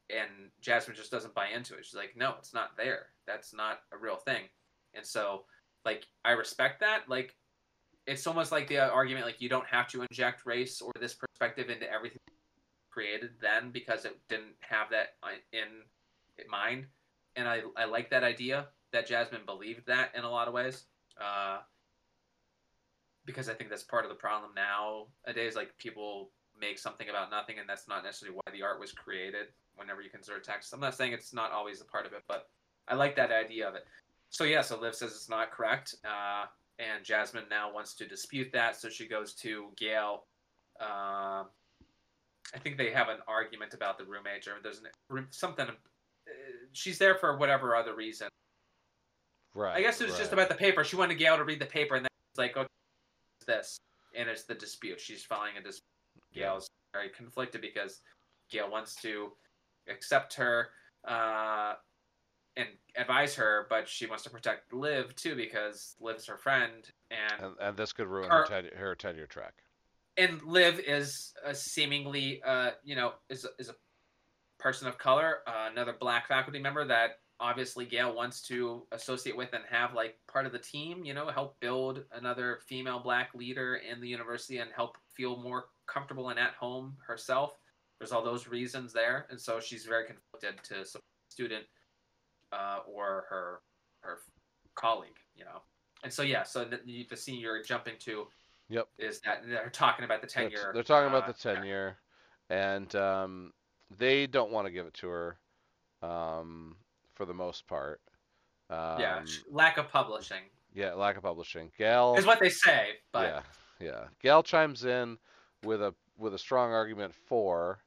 [0.09, 1.85] and jasmine just doesn't buy into it.
[1.85, 3.07] She's like no it's not there.
[3.27, 4.43] That's not a real thing.
[4.93, 5.45] And so
[5.85, 7.03] like i respect that.
[7.07, 7.35] Like
[8.07, 11.69] it's almost like the argument like you don't have to inject race or this perspective
[11.69, 12.19] into everything
[12.89, 16.85] created then because it didn't have that uh, in mind
[17.35, 20.85] and I, I like that idea that Jasmine believed that in a lot of ways.
[21.19, 21.59] Uh,
[23.25, 25.55] because I think that's part of the problem nowadays.
[25.55, 29.47] Like people make something about nothing, and that's not necessarily why the art was created.
[29.75, 32.49] Whenever you consider text, I'm not saying it's not always a part of it, but
[32.87, 33.85] I like that idea of it.
[34.29, 36.45] So yeah, so Liv says it's not correct, uh,
[36.79, 38.75] and Jasmine now wants to dispute that.
[38.75, 40.23] So she goes to Gail.
[40.79, 41.43] Uh,
[42.53, 45.67] I think they have an argument about the roommate, or there's an, something
[46.73, 48.27] she's there for whatever other reason.
[49.53, 49.75] right.
[49.77, 50.83] I guess it was just about the paper.
[50.83, 52.67] She wanted Gail to read the paper, and then it's like, okay,
[53.39, 53.79] it's this,
[54.15, 54.99] and it's the dispute.
[54.99, 55.83] She's filing a dispute.
[56.33, 58.01] Gail's very conflicted because
[58.49, 59.31] Gail wants to
[59.89, 60.69] accept her
[61.07, 61.73] uh,
[62.55, 67.43] and advise her, but she wants to protect Liv too because Liv's her friend, and
[67.43, 69.53] and, and this could ruin Her- her, tenure, her tenure track.
[70.17, 73.75] and Liv is a seemingly, uh, you know, is is a
[74.59, 79.53] person of color, uh, another black faculty member that obviously Gail wants to associate with
[79.53, 81.03] and have like part of the team.
[81.03, 85.65] You know, help build another female black leader in the university and help feel more
[85.87, 87.53] comfortable and at home herself.
[87.99, 91.65] There's all those reasons there, and so she's very conflicted to support student
[92.51, 93.61] uh, or her
[94.01, 94.19] her
[94.75, 95.17] colleague.
[95.35, 95.61] You know,
[96.03, 98.27] and so yeah, so the, the scene you're jumping to
[98.69, 98.87] Yep.
[98.99, 100.71] is that they're talking about the tenure.
[100.73, 101.97] They're talking about uh, the tenure,
[102.51, 103.51] and um,
[103.97, 105.37] they don't want to give it to her,
[106.01, 106.75] um,
[107.15, 108.01] for the most part.
[108.69, 110.43] Um, yeah, lack of publishing
[110.73, 111.71] yeah, lack of publishing.
[111.77, 112.15] Gail.
[112.17, 113.43] is what they say, but
[113.79, 114.03] Yeah, yeah.
[114.21, 115.17] Gail chimes in
[115.63, 117.79] with a with a strong argument for,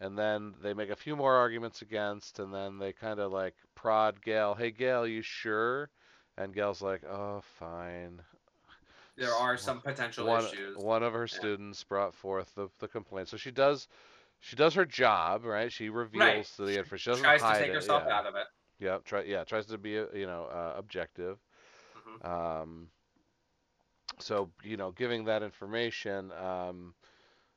[0.00, 3.54] and then they make a few more arguments against, and then they kind of like
[3.74, 4.54] prod Gail.
[4.54, 5.90] Hey, Gail, you sure?
[6.38, 8.20] And Gail's like, oh, fine.
[9.16, 10.76] there are some potential One issues.
[10.76, 13.88] one of her students brought forth the, the complaint, so she does
[14.40, 15.72] she does her job, right?
[15.72, 16.46] She reveals Right.
[16.58, 16.98] the She information.
[16.98, 17.74] She doesn't tries to take it.
[17.74, 18.14] herself yeah.
[18.16, 18.46] out of it.
[18.78, 21.38] Yeah, try yeah, tries to be uh, you know uh, objective.
[21.96, 22.24] Mhm.
[22.24, 22.90] Um,
[24.18, 26.94] so you know, giving that information, um,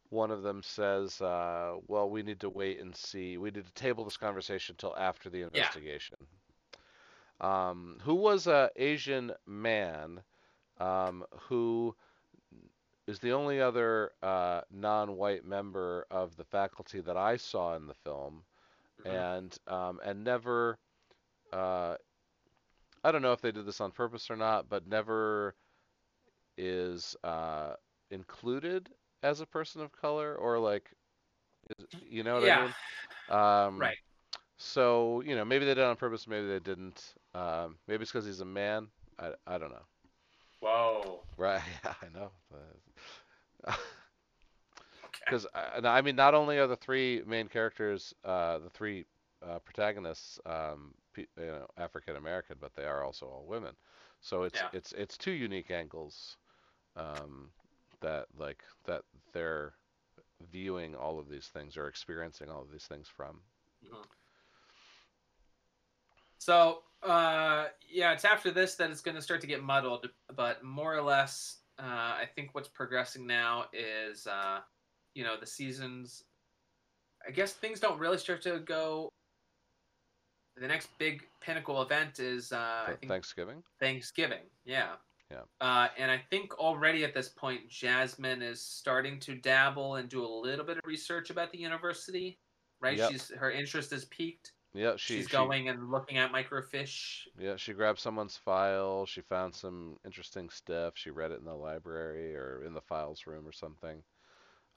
[0.10, 3.38] one of them says, uh, "Well, we need to wait and see.
[3.38, 6.18] We need to table this conversation until after the investigation."
[7.42, 7.70] Yeah.
[7.70, 10.24] Um, who was a Asian man
[10.80, 11.96] um, who
[13.10, 17.96] is the only other uh, non-white member of the faculty that I saw in the
[17.96, 18.44] film,
[19.00, 19.24] Mhm.
[19.24, 20.78] and um, and never.
[21.52, 21.96] Uh,
[23.04, 25.56] I don't know if they did this on purpose or not, but never
[26.58, 27.74] is uh,
[28.12, 28.90] included
[29.24, 30.92] as a person of color or like,
[31.80, 32.76] is, you know what yeah, I mean?
[33.30, 33.98] Um, right.
[34.58, 37.16] So you know, maybe they did it on purpose, maybe they didn't.
[37.34, 38.88] Um, maybe it's because he's a man.
[39.20, 39.86] I, I don't know.
[40.60, 41.24] Whoa.
[41.38, 41.62] Right?
[41.84, 42.32] Yeah, I know.
[42.54, 42.80] Okay.
[45.26, 49.06] Because I mean, not only are the three main characters, uh, the three
[49.48, 53.76] uh, protagonists, um, pe- you know, African American, but they are also all women.
[54.22, 54.70] So it's Yeah.
[54.74, 56.38] it's it's two unique angles
[56.96, 57.52] um,
[58.02, 59.04] that like that
[59.34, 59.74] they're
[60.52, 63.42] viewing all of these things or experiencing all of these things from.
[63.84, 64.04] Mhm.
[66.38, 70.64] So, uh, yeah, it's after this that it's going to start to get muddled, but
[70.64, 74.60] more or less, uh, I think what's progressing now is, uh,
[75.14, 76.24] you know, the seasons.
[77.28, 79.10] I guess things don't really start to go.
[80.58, 83.64] The next big pinnacle event is, uh, I think, Thanksgiving.
[83.80, 84.44] Thanksgiving.
[84.66, 84.94] Yeah.
[85.32, 85.42] Yeah.
[85.62, 90.26] Uh, and I think already at this point, Jasmine is starting to dabble and do
[90.26, 92.40] a little bit of research about the university.
[92.82, 92.98] Right?
[92.98, 93.12] Yep.
[93.12, 94.54] She's her interest is peaked.
[94.74, 97.22] Yeah, she She's she- going and looking at microfiche.
[97.40, 99.06] Yeah, she grabbed someone's file.
[99.06, 100.94] She found some interesting stuff.
[100.96, 104.04] She read it in the library or in the files room or something.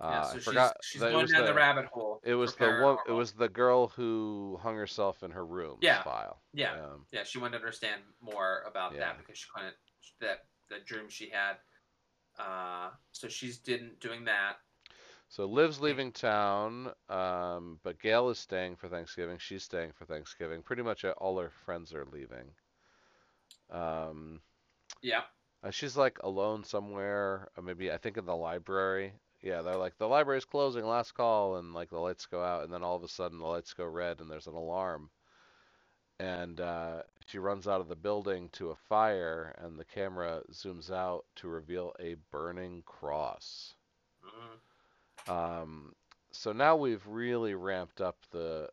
[0.01, 0.77] Uh, Yeah, I she's, forgot.
[0.83, 2.21] she's going down the, the- rabbit hole.
[2.25, 2.97] It was the one.
[3.07, 5.77] It was the girl who hung herself in her room.
[5.83, 6.41] Yeah, File.
[6.55, 6.73] yeah.
[6.73, 9.01] Um, Yeah, she wanted to understand more about Yeah.
[9.01, 9.77] that because she couldn't
[10.21, 11.57] that the dream she had.
[12.39, 14.55] Uh, so she's didn't doing that.
[15.33, 19.39] So Liv's leaving town, um, but Gail is staying for Thanksgiving.
[19.39, 20.63] She's staying for Thanksgiving.
[20.63, 22.55] Pretty much all her friends are leaving.
[23.71, 24.43] Um,
[25.03, 25.25] Yeah,
[25.65, 29.15] Uh, she's like alone somewhere, or maybe I think in the library.
[29.41, 32.73] Yeah, they're like the library's closing, last call, and like the lights go out, and
[32.73, 35.11] then all of a sudden the lights go red, and there's an alarm.
[36.21, 40.91] And uh, she runs out of the building to a fire, and the camera zooms
[40.91, 43.75] out to reveal a burning cross.
[44.23, 44.61] Mhm.
[45.29, 45.95] Um,
[46.33, 48.71] so now we've really ramped up the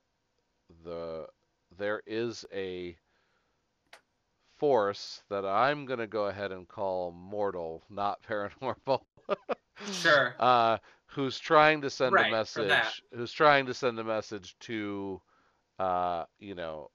[0.84, 1.28] the
[1.78, 2.98] there is a
[4.58, 9.02] force that I'm gonna go ahead and call mortal, not paranormal.
[9.92, 10.36] sure.
[10.40, 10.78] Uh,
[11.08, 13.04] who's trying to send Right, a message?
[13.14, 15.22] Who's trying to send a message to,
[15.80, 16.92] uh, you know,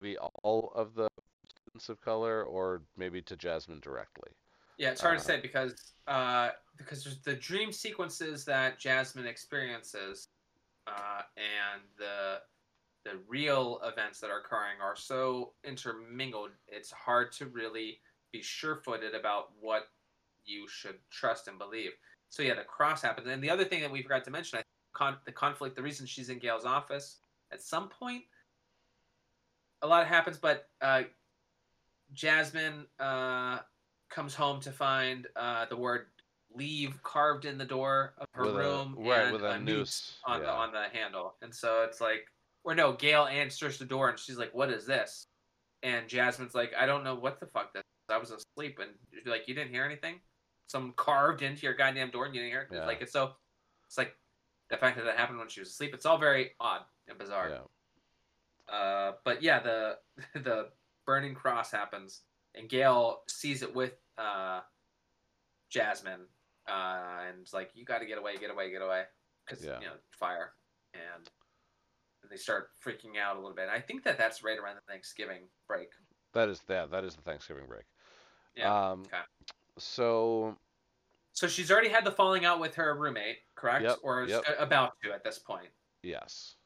[0.00, 1.08] maybe all of the
[1.48, 4.30] students of color, or maybe to Jasmine directly.
[4.78, 9.26] Yeah, it's hard Uh, to say because uh, because there's the dream sequences that Jasmine
[9.26, 10.28] experiences,
[10.86, 12.40] uh, and the
[13.04, 16.50] the real events that are occurring are so intermingled.
[16.68, 18.00] It's hard to really
[18.32, 19.88] be sure-footed about what
[20.44, 21.92] you should trust and believe.
[22.28, 24.62] So yeah, the cross happens, and the other thing that we forgot to mention, I
[24.92, 27.18] con- the conflict, the reason she's in Gail's office
[27.50, 28.22] at some point,
[29.82, 31.02] a lot happens, but uh,
[32.12, 32.86] Jasmine.
[34.10, 36.06] Comes home to find uh, the word
[36.54, 40.16] leave carved in the door of her With a- room right, and with a noose,
[40.24, 41.34] on the on the handle.
[41.42, 42.26] And so it's like
[42.64, 45.26] or no gail answers the door and she's like what is this?
[45.82, 48.14] And jasmine's like i don't know what the fuck this is.
[48.14, 48.78] i was asleep.
[48.80, 50.16] And she's like you didn't hear anything?
[50.68, 52.68] Some carved into your goddamn door and you didn't hear it?
[52.74, 52.86] Yeah.
[52.86, 53.32] like it's so
[53.86, 54.16] it's like
[54.70, 57.50] the fact that that happened when she was asleep it's all very odd and bizarre.
[57.50, 58.74] Yeah.
[58.74, 59.98] uh, but yeah, the
[60.40, 60.68] the
[61.06, 62.22] burning cross happens,
[62.58, 64.60] and Gail sees it with uh,
[65.70, 66.26] Jasmine,
[66.68, 69.04] uh, and it's like, "You got to get away, get away, get away,"
[69.46, 69.78] because Yeah.
[69.80, 70.52] you know fire,
[70.94, 71.30] and
[72.30, 73.62] they start freaking out a little bit.
[73.62, 75.88] And I think that that's right around the Thanksgiving break.
[76.34, 76.90] That is that.
[76.90, 77.84] That is the Thanksgiving break.
[78.54, 78.90] Yeah.
[78.90, 79.22] Um, okay.
[79.78, 80.56] So
[81.32, 83.84] So she's already had the falling out with her roommate, correct?
[83.84, 84.42] Yep, Or is yep.
[84.58, 85.68] about to at this point.
[86.02, 86.56] yes.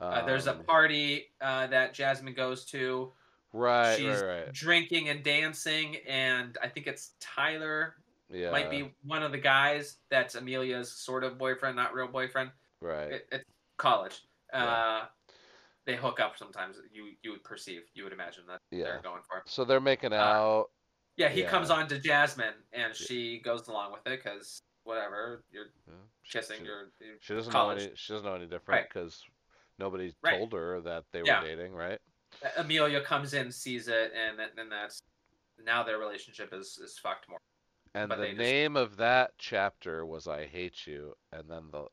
[0.00, 3.12] Uh, there's a Um, party uh, that Jasmine goes to.
[3.52, 4.52] Right, she's right, right.
[4.52, 7.94] drinking and dancing, and I think it's Tyler
[8.30, 8.50] Yeah.
[8.50, 12.50] might be one of the guys that's Amelia's sort of boyfriend, not real boyfriend.
[12.80, 13.12] right.
[13.12, 13.44] It, it's
[13.76, 14.22] college.
[14.52, 14.64] Yeah.
[14.64, 15.06] Uh,
[15.86, 16.76] they hook up sometimes.
[16.92, 18.84] You you would perceive, you would imagine that Yeah.
[18.84, 19.42] they're going for.
[19.46, 20.66] So they're making out.
[21.16, 21.50] Yeah, he Yeah.
[21.50, 25.66] comes on to Jasmine, and she goes along with it because whatever, you're.
[26.22, 27.78] She- kissing, she- you're, you're She doesn't college.
[27.78, 27.96] know any.
[27.96, 28.88] She doesn't know any different Right.
[28.88, 29.24] because
[29.78, 30.36] nobody Right.
[30.38, 31.98] told her that they were dating, right?
[32.56, 35.02] Amelia comes in, sees it, and then that's
[35.64, 37.38] now their relationship is is fucked more.
[37.94, 41.86] And But the just- name of that chapter was "I Hate You," and then the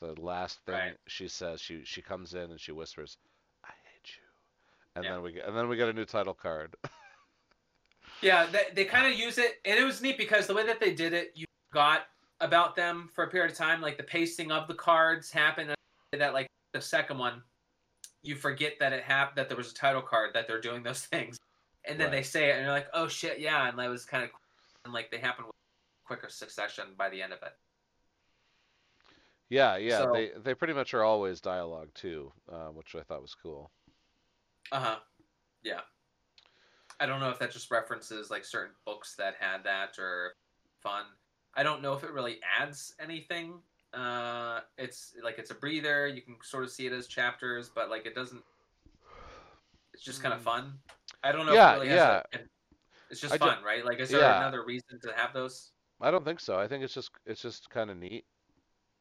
[0.00, 0.96] the last thing Right.
[1.06, 3.16] she says, she she comes in and she whispers,
[3.62, 4.22] "I hate you,"
[4.96, 5.12] and Yeah.
[5.12, 6.74] then we get, and then we get a new title card.
[8.20, 10.80] Yeah, they, they kind of use it, and it was neat because the way that
[10.80, 12.06] they did it, you got
[12.40, 13.82] about them for a period of time.
[13.82, 15.74] Like the pasting of the cards happened.
[16.12, 17.42] That like the second one,
[18.24, 19.36] you forget that it happened.
[19.38, 21.38] That there was a title card that they're doing those things,
[21.84, 24.24] and then they say it, and you're like, oh shit, yeah, and that was kind
[24.24, 24.30] of,
[24.84, 25.54] and like they happen with
[26.04, 27.52] quicker succession by the end of it.
[29.48, 29.98] yeah, yeah.
[29.98, 33.70] So- They they pretty much are always dialogue too, uh, which I thought was cool.
[34.72, 34.96] Uh huh.
[35.62, 35.80] Yeah.
[37.00, 40.34] I don't know if that just references like certain books that had that or
[40.82, 41.04] fun.
[41.54, 43.60] I don't know if it really adds anything.
[43.94, 46.06] Uh, it's like it's a breather.
[46.06, 48.42] You can sort of see it as chapters, but like it doesn't.
[49.92, 50.44] It's just kind of Mm.
[50.44, 50.78] fun.
[51.22, 51.52] I don't know.
[51.54, 52.22] Yeah, if it really has yeah.
[52.32, 52.38] a-
[53.10, 53.84] it's just I fun, right?
[53.84, 54.38] Like, is there Yeah.
[54.38, 55.70] another reason to have those?
[56.00, 56.58] I don't think so.
[56.58, 58.24] I think it's just it's just kind of neat.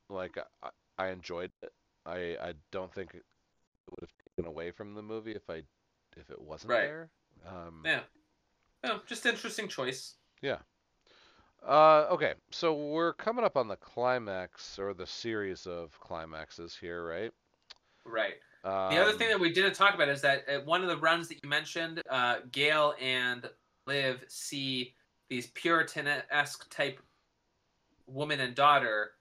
[0.09, 1.73] Like I, I enjoyed it.
[2.05, 3.23] I I don't think it
[3.89, 5.63] would have taken away from the movie if I
[6.15, 6.81] if it wasn't Right.
[6.81, 7.09] there.
[7.47, 8.03] Um, Yeah.
[8.83, 10.15] Oh, just interesting choice.
[11.68, 17.06] Uh, okay, so we're coming up on the climax or the series of climaxes here,
[17.07, 17.31] right?
[18.06, 18.34] Right.
[18.65, 20.98] Um, The other thing that we didn't talk about is that at one of the
[20.98, 23.49] runs that you mentioned, uh, Gail and
[23.88, 24.94] Liv see
[25.30, 26.99] these Puritan-esque type
[28.07, 29.11] woman and daughter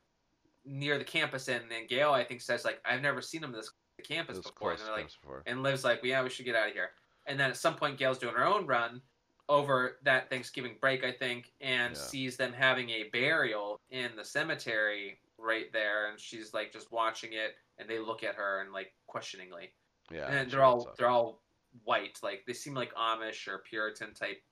[0.64, 3.70] near the campus, and, and Gail, I think, says like, "I've never seen them this
[3.98, 5.42] it campus before," and they're like, before.
[5.46, 6.90] and Liv's like, "Yeah, we should get out of here."
[7.26, 9.00] And then at some point, Gail's doing her own run
[9.48, 11.96] over that Thanksgiving break, I think, and Yeah.
[11.96, 17.32] sees them having a burial in the cemetery right there, and she's like just watching
[17.34, 19.74] it, and they look at her and like questioningly,
[20.10, 20.96] Yeah, and they're all up.
[20.98, 21.44] they're all
[21.84, 24.42] white, like they seem like Amish or Puritan type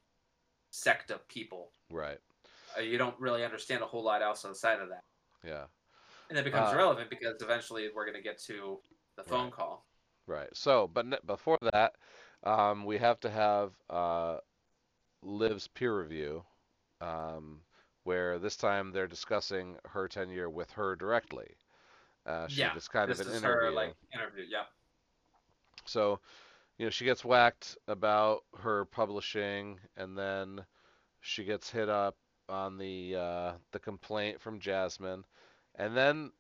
[0.71, 1.75] sect of people.
[1.91, 2.21] right.
[2.77, 5.05] Uh, you don't really understand a whole lot else outside of that,
[5.43, 5.69] Yeah,
[6.29, 8.83] and it becomes Uh, relevant because eventually we're gonna get to
[9.17, 9.51] the phone Right.
[9.51, 9.87] call.
[10.27, 10.57] right.
[10.57, 11.97] So, but n- before that,
[12.45, 14.41] um, we have to have uh,
[15.23, 16.45] Liv's peer review,
[17.01, 17.61] um,
[18.05, 21.57] where this time they're discussing her tenure with her directly.
[22.27, 23.67] Uh, she, Yeah, it's kind this of an is interview.
[23.67, 24.45] her like interview.
[24.49, 24.65] Yeah.
[25.87, 26.21] So,
[26.79, 30.65] you know, she gets whacked about her publishing, and then
[31.21, 32.17] she gets hit up
[32.49, 35.25] on the uh, the complaint from Jasmine,
[35.77, 36.33] and then,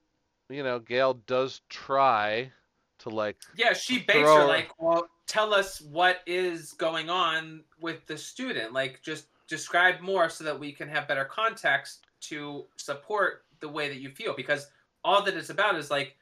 [0.49, 2.53] you know, Gail does try
[3.01, 8.07] to like, Yeah, she baits her like, well, tell us what is going on with
[8.07, 8.73] the student.
[8.73, 13.89] Like, just describe more so that we can have better context to support the way
[13.89, 14.35] that you feel.
[14.35, 14.69] Because
[15.05, 16.17] all that it's about is like,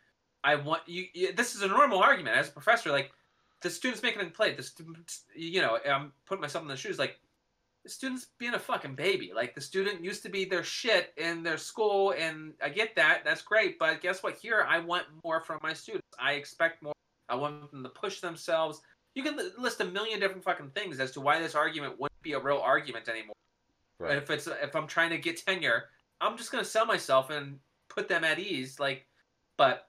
[0.45, 1.07] I want you.
[1.13, 2.91] you- This is a normal argument as a professor.
[2.91, 3.13] Like,
[3.61, 6.99] the student's making a play The student, you know, I'm putting myself in the shoes.
[6.99, 7.19] Like,
[7.89, 9.33] the student's being a fucking baby.
[9.35, 13.23] Like, the student used to be their shit in their school, and I get that.
[13.25, 13.79] That's great.
[13.79, 14.37] But guess what?
[14.37, 16.07] Here, I want more from my students.
[16.19, 16.93] I expect more.
[17.29, 18.83] I want them to push themselves.
[19.15, 22.35] You can list a million different fucking things as to why this argument wouldn't be
[22.35, 23.35] a real argument anymore.
[23.99, 25.85] right, If it's if I'm trying to get tenure,
[26.21, 27.59] I'm just gonna sell myself and
[27.89, 28.79] put them at ease.
[28.79, 29.07] Like,
[29.57, 29.89] but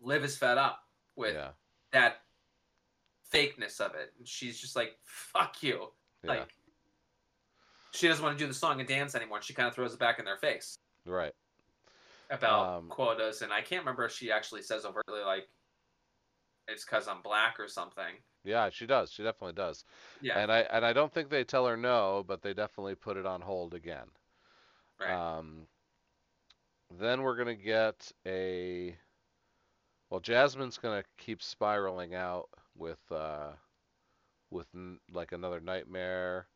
[0.00, 0.80] Liv is fed up
[1.14, 1.50] with yeah,
[1.92, 2.22] that
[3.32, 5.88] fakeness of it, and she's just like, "Fuck you!"
[6.24, 6.48] yeah, Like,
[7.98, 9.38] she doesn't want to do the song and dance anymore.
[9.38, 11.34] And she kind of throws it back in their face right,
[12.30, 15.48] about Um, quotas, and I can't remember if she actually says overtly like,
[16.68, 18.22] "It's because I'm black" or something.
[18.44, 18.70] yeah.
[18.70, 19.10] She does.
[19.12, 19.84] She definitely does.
[20.20, 23.16] Yeah, And I and I don't think they tell her no, but they definitely put
[23.16, 24.08] it on hold again.
[25.00, 25.10] right.
[25.10, 25.68] Um,
[26.90, 28.96] then we're gonna get a.
[30.10, 33.52] Well, Jasmine's gonna keep spiraling out with uh,
[34.50, 36.48] with n- like another nightmare.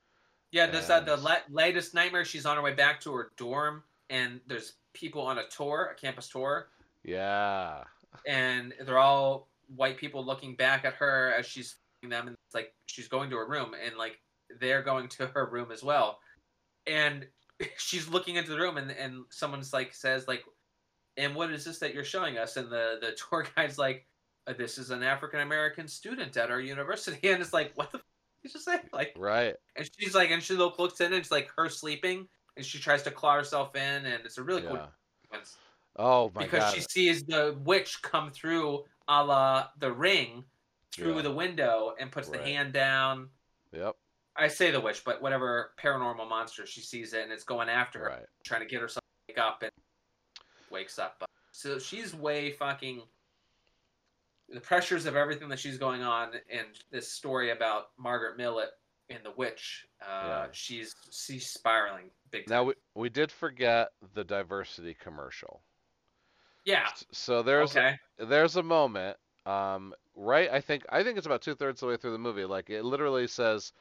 [0.53, 2.25] Yeah, this uh, the la- latest nightmare.
[2.25, 5.99] She's on her way back to her dorm, and there's people on a tour, a
[5.99, 6.69] campus tour,
[7.03, 7.83] Yeah,
[8.27, 12.75] and they're all white people looking back at her as she's them, and it's like
[12.87, 14.21] she's going to her room, and like
[14.61, 16.19] they're going to her room as well,
[16.87, 17.27] and
[17.79, 20.45] she's looking into the room, and and someone's like says like,
[21.17, 24.07] "And what is this that you're showing us?" And the the tour guide's like,
[24.47, 28.01] "Uh, "This is an African American student at our university," and it's like, "What the."
[28.45, 29.55] You just say like right.
[29.77, 33.03] and she's like, and she looks in, and it's like her sleeping, and she tries
[33.05, 34.87] to claw herself in, and it's a really cool Yeah.
[35.25, 35.57] sequence
[35.97, 36.75] Oh my because god.
[36.75, 40.45] she sees the witch come through, a la the ring,
[40.93, 41.23] through Yeah.
[41.23, 42.39] the window, and puts Right.
[42.41, 43.29] the hand down.
[43.73, 43.97] Yep.
[44.35, 47.99] I say the witch, but whatever paranormal monster she sees it, and it's going after
[48.01, 48.27] her, Right.
[48.45, 49.71] trying to get herself to wake up, and
[50.71, 51.17] wakes up.
[51.21, 53.03] But, so she's way fucking.
[54.53, 58.71] The pressures of everything that she's going on, and this story about Margaret Millet
[59.11, 60.47] and the witch, uh, Yeah.
[60.53, 62.53] she's she's spiraling big time.
[62.55, 65.63] Now we we did forget the diversity commercial.
[66.65, 66.89] yeah.
[67.13, 67.99] So there's okay.
[68.19, 69.17] there's a moment,
[69.47, 70.51] um, right?
[70.51, 72.45] I think I think it's about two thirds of the way through the movie.
[72.45, 73.73] Like it literally says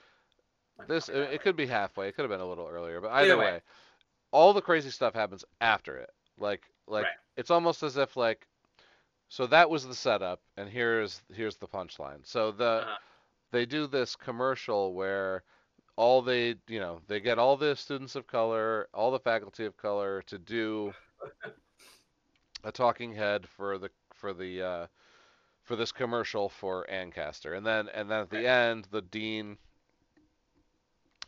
[0.88, 1.10] this.
[1.10, 2.08] It, it could be halfway.
[2.08, 3.52] It could have been a little earlier, but either Either way.
[3.54, 3.62] way.
[4.32, 6.10] all the crazy stuff happens after it.
[6.38, 7.14] Like like Right.
[7.38, 8.48] it's almost as if like
[9.32, 12.26] so that was the setup, and here's here's the punchline.
[12.28, 12.98] So the Uh-huh.
[13.52, 15.44] they do this commercial where
[15.98, 19.78] all they you know they get all the students of color, all the faculty of
[19.78, 20.94] color to do
[22.64, 24.88] a talking head for the for the uh,
[25.64, 29.58] for this commercial for Ancaster, and then and then at the end the dean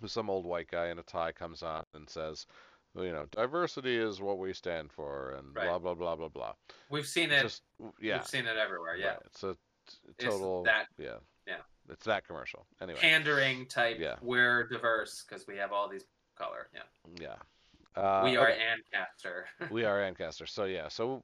[0.02, 2.46] who's some old white guy in a tie comes on and says,
[2.96, 5.68] you know, diversity is what we stand for, and Right.
[5.68, 6.54] blah blah blah blah blah.
[6.90, 7.44] We've seen It's it.
[7.44, 7.62] Just
[8.00, 8.96] yeah, We've seen it everywhere.
[8.96, 9.08] Yeah.
[9.08, 9.20] right.
[9.26, 11.18] It's a t- It's total that yeah
[11.48, 11.58] yeah.
[11.90, 13.00] It's that commercial anyway.
[13.00, 13.98] pandering type.
[14.00, 14.16] Yeah.
[14.22, 16.06] We're diverse because we have all these
[16.38, 16.70] color.
[16.74, 16.82] Yeah.
[17.20, 18.02] yeah.
[18.02, 18.60] Uh, we are okay.
[18.62, 19.46] Ancaster.
[19.72, 20.46] we are Ancaster.
[20.46, 21.24] So yeah, so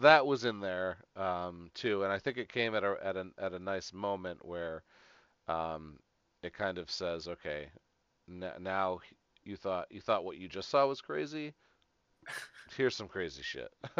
[0.00, 3.26] that was in there um, too, and I think it came at a at a
[3.38, 4.82] at a nice moment where
[5.48, 5.98] um,
[6.42, 7.68] it kind of says, okay,
[8.28, 9.00] n- now
[9.48, 11.54] you thought you thought what you just saw was crazy.
[12.76, 13.72] Here's some crazy shit.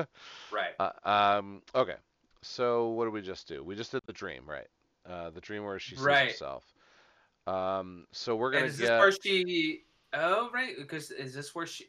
[0.52, 0.74] right.
[0.78, 1.94] uh, um, okay,
[2.42, 3.64] so what did we just do?
[3.64, 4.66] We just did the dream, right?
[5.08, 6.30] Uh, the dream where she sees Right.
[6.30, 6.64] herself.
[7.46, 8.98] Um, so we're gonna is this get.
[8.98, 9.84] where she?
[10.12, 10.74] Oh, right.
[10.76, 11.86] Because is this where she?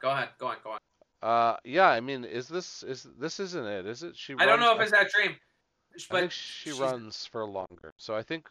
[0.00, 0.28] Go ahead.
[0.38, 0.56] Go on.
[0.62, 0.78] Go on.
[1.22, 3.86] Uh, yeah, I mean, is this is this isn't it?
[3.86, 4.16] Is it?
[4.16, 4.34] She.
[4.38, 7.92] I don't know if it's that dream, I but think she she's- runs for longer.
[7.96, 8.48] So I think,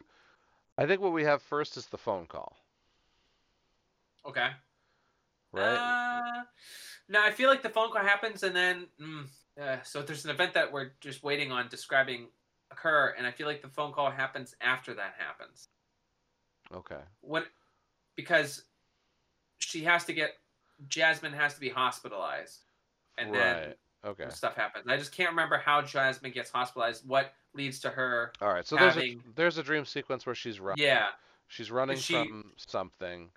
[0.78, 2.58] I think what we have first is the phone call,
[4.28, 4.50] Okay.
[5.52, 5.64] right?
[5.76, 6.44] Uh,
[7.10, 9.26] no, I feel like the phone call happens and then mm,
[9.62, 12.28] uh, so there's an event that we're just waiting on describing
[12.72, 15.70] occur, and I feel like the phone call happens after that happens.
[16.74, 17.02] okay.
[17.22, 17.46] What?
[18.16, 18.64] Because
[19.60, 20.32] she has to get
[20.88, 22.62] Jasmine has to be hospitalized,
[23.18, 23.74] and then.
[24.06, 24.26] Okay.
[24.32, 24.84] stuff happens.
[24.90, 27.08] I just can't remember how Jasmine gets hospitalized.
[27.08, 28.34] What leads to her?
[28.42, 28.68] All right.
[28.68, 30.84] So there's a there's a dream sequence where she's running.
[30.84, 31.08] Yeah,
[31.48, 33.30] She's running she- from something.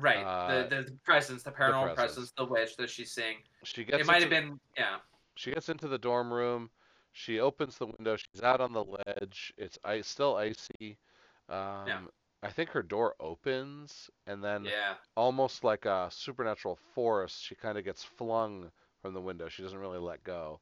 [0.00, 0.24] Right.
[0.24, 2.14] Uh, the, the presence, the paranormal presence.
[2.14, 3.36] presence, the witch that she's seeing.
[3.64, 4.00] She gets.
[4.00, 4.96] it might have been yeah.
[5.34, 6.70] She gets into the dorm room.
[7.12, 8.16] She opens the window.
[8.16, 9.52] She's out on the ledge.
[9.56, 10.98] It's ice, still icy.
[11.48, 12.08] Um,
[12.42, 14.94] I think her door opens, and then Yeah.
[15.16, 19.48] almost like a supernatural force, she kind of gets flung from the window.
[19.48, 20.60] She doesn't really let go.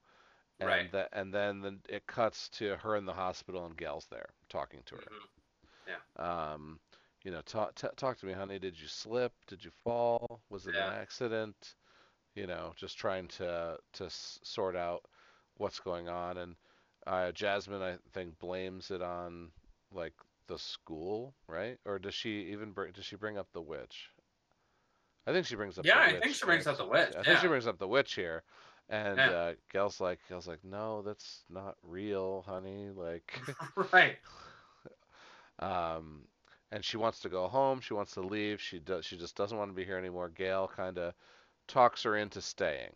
[0.59, 0.93] And Right.
[0.93, 4.83] That, and then the, it cuts to her in the hospital, and Gail's there talking
[4.87, 5.03] to her.
[5.03, 6.23] Mhm.
[6.23, 6.81] Um,
[7.25, 8.59] you know, talk t- talk to me, honey.
[8.59, 9.33] Did you slip?
[9.47, 10.43] Did you fall?
[10.51, 10.87] Was it Yeah.
[10.87, 11.75] an accident?
[12.35, 15.05] You know, just trying to to s- sort out
[15.57, 16.39] what's going on.
[16.39, 16.57] And
[17.07, 19.51] uh, Jasmine, I think, blames it on
[19.93, 20.15] like
[20.47, 21.79] the school, right?
[21.87, 22.93] Or does she even bring?
[22.93, 24.11] Does she bring up the witch?
[25.27, 25.87] I think she brings up.
[25.87, 26.67] Yeah, I witch, think she brings right?
[26.67, 28.43] up the witch, I think she brings up the witch here.
[28.89, 29.29] And Yeah.
[29.29, 32.91] uh, Gail's like, Gail's like, no, that's not real, honey.
[32.91, 33.39] Like,
[33.93, 34.17] right.
[35.61, 36.23] um,
[36.73, 37.81] and she wants to go home.
[37.81, 38.61] She wants to leave.
[38.61, 39.05] She does.
[39.05, 40.29] She just doesn't want to be here anymore.
[40.29, 41.15] Gail kind of
[41.69, 42.93] talks her into staying.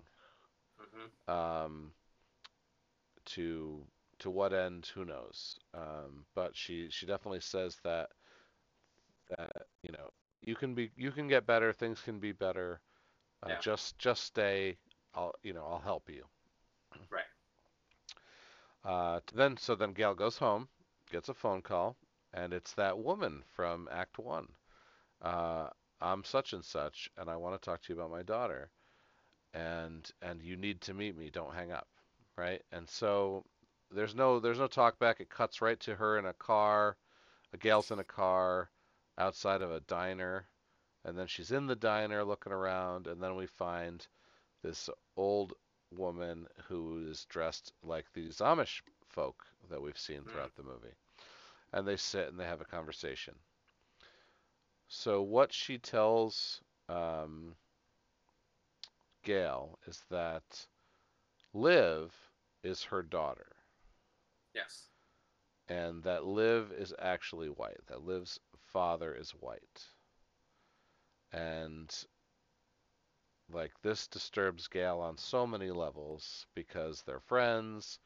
[0.80, 1.30] Mm-hmm.
[1.30, 1.92] Um,
[3.26, 3.86] to
[4.20, 4.86] to what end?
[4.94, 5.58] Who knows?
[5.74, 8.10] Um, but she she definitely says that
[9.30, 9.52] that
[9.82, 10.10] you know
[10.42, 11.72] you can be you can get better.
[11.72, 12.80] Things can be better.
[13.42, 13.60] Uh, Yeah.
[13.60, 14.78] Just just stay.
[15.14, 16.24] I'll you know I'll help you.
[17.10, 17.24] Right.
[18.84, 20.68] Uh, then so then Gail goes home,
[21.10, 21.96] gets a phone call,
[22.34, 24.48] and it's that woman from Act One.
[25.22, 25.70] Uh,
[26.00, 28.70] I'm such and such, and I want to talk to you about my daughter,
[29.54, 31.30] and and you need to meet me.
[31.30, 31.88] Don't hang up,
[32.36, 32.62] right?
[32.72, 33.44] And so
[33.90, 35.20] there's no there's no talk back.
[35.20, 36.96] It cuts right to her in a car.
[37.54, 38.70] A Gail's in a car
[39.18, 40.48] outside of a diner,
[41.04, 44.06] and then she's in the diner looking around, and then we find
[44.62, 45.54] this old
[45.92, 50.30] woman who is dressed like these Amish folk that we've seen Mm.
[50.30, 50.94] throughout the movie.
[51.74, 53.34] And they sit and they have a conversation.
[54.88, 57.56] So what she tells um,
[59.24, 60.68] Gail is that
[61.52, 62.14] Liv
[62.62, 63.56] is her daughter,
[64.54, 64.90] Yes.
[65.68, 67.86] and that Liv is actually white.
[67.86, 68.40] That Liv's
[68.72, 69.84] father is white.
[71.32, 71.94] And
[73.50, 77.98] like this disturbs Gail on so many levels because they're friends.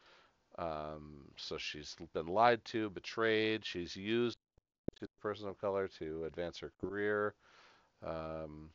[0.59, 3.65] Um, so she's been lied to, betrayed.
[3.65, 4.39] She's used
[4.97, 7.35] to the person of color to advance her career,
[8.05, 8.71] um.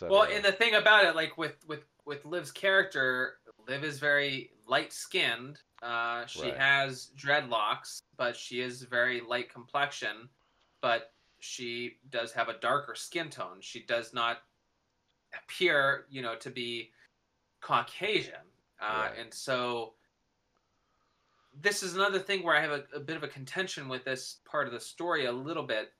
[0.00, 4.50] Well, and the thing about it, like with with with Liv's character, Liv is very
[4.66, 5.60] light skinned.
[5.82, 6.56] Uh, she Right.
[6.56, 10.28] has dreadlocks, but she is very light complexion.
[10.80, 13.58] But she does have a darker skin tone.
[13.60, 14.38] She does not
[15.34, 16.92] appear, you know, to be
[17.60, 18.34] Caucasian.
[18.80, 19.18] Uh, Right.
[19.18, 19.94] And so
[21.60, 24.38] this is another thing where I have a, a bit of a contention with this
[24.44, 25.92] part of the story a little bit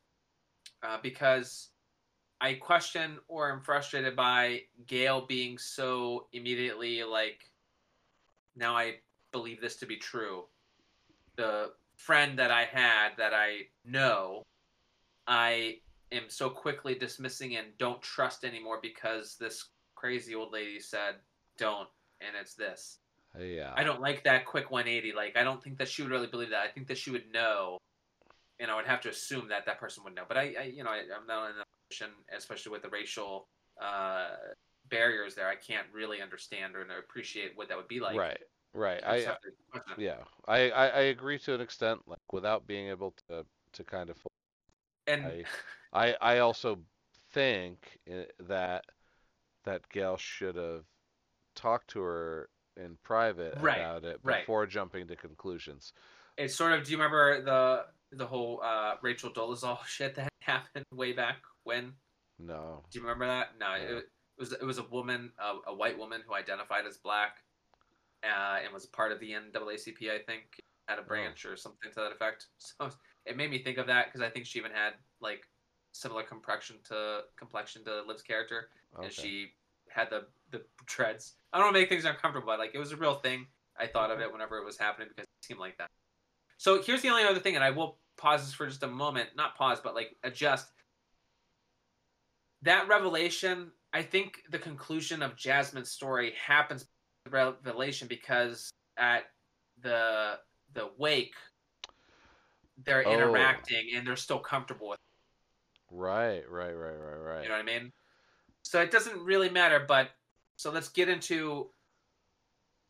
[0.83, 1.71] uh, because
[2.41, 7.51] I question or am frustrated by Gail being so immediately like,
[8.55, 8.97] now I
[9.33, 10.45] believe this to be true.
[11.37, 14.43] The friend that I had that I know,
[15.27, 15.79] I
[16.13, 21.17] am so quickly dismissing and don't trust anymore because this crazy old lady said
[21.57, 21.89] don't,
[22.21, 22.99] and it's this.
[23.41, 25.15] Yeah, I don't like that quick 180.
[25.15, 26.65] Like, I don't think that she would really believe that.
[26.65, 27.79] I think that she would know
[28.61, 30.25] and I would have to assume that that person would know.
[30.27, 33.49] But I, I you know, I, am not in a position, especially with the racial
[33.81, 34.31] uh,
[34.89, 35.49] barriers there.
[35.49, 38.17] I can't really understand or appreciate what that would be like.
[38.17, 38.39] right,
[38.75, 39.03] right.
[39.05, 40.05] I I just have to question it.
[40.05, 44.11] yeah, I, I I agree to an extent, like without being able to to kind
[44.11, 44.17] of.
[45.07, 45.45] and I
[45.93, 46.81] I I also
[47.33, 47.99] think
[48.41, 48.85] that
[49.65, 50.85] that Gail should have
[51.55, 52.49] talked to her
[52.79, 54.43] in private Right, about it right.
[54.43, 55.93] before jumping to conclusions.
[56.37, 56.85] it's sort of.
[56.85, 57.85] Do you remember the
[58.17, 61.93] the whole uh, Rachel Dolezal shit that happened way back when?
[62.39, 62.85] No.
[62.91, 63.59] Do you remember that?
[63.59, 63.83] No, No.
[63.83, 64.05] it, it
[64.39, 67.39] was it was a woman, a, a white woman who identified as black,
[68.25, 70.11] uh, and was part of the NAACP.
[70.11, 72.47] I think at a branch or something to that effect.
[72.59, 72.91] So
[73.27, 75.43] it made me think of that because I think she even had like
[75.93, 79.05] similar complexion to complexion to Liv's character, Okay.
[79.07, 79.49] and she
[79.91, 81.35] had the the dreads.
[81.53, 83.47] I don't want to make things uncomfortable, but like it was a real thing.
[83.79, 85.89] I thought of it whenever it was happening because it seemed like that.
[86.57, 89.31] So here's the only other thing, and I will pause this for just a moment.
[89.37, 90.67] Not pause, but like adjust.
[92.63, 96.87] That revelation, I think the conclusion of Jasmine's story happens
[97.31, 99.25] revelation because at
[99.83, 100.39] the
[100.73, 101.35] the wake
[102.85, 103.13] they're Oh.
[103.13, 105.95] interacting and they're still comfortable with It.
[105.95, 107.43] Right, right, right, right, right.
[107.43, 107.93] you know what I mean?
[108.69, 110.11] So it doesn't really matter, but
[110.57, 111.71] so let's get into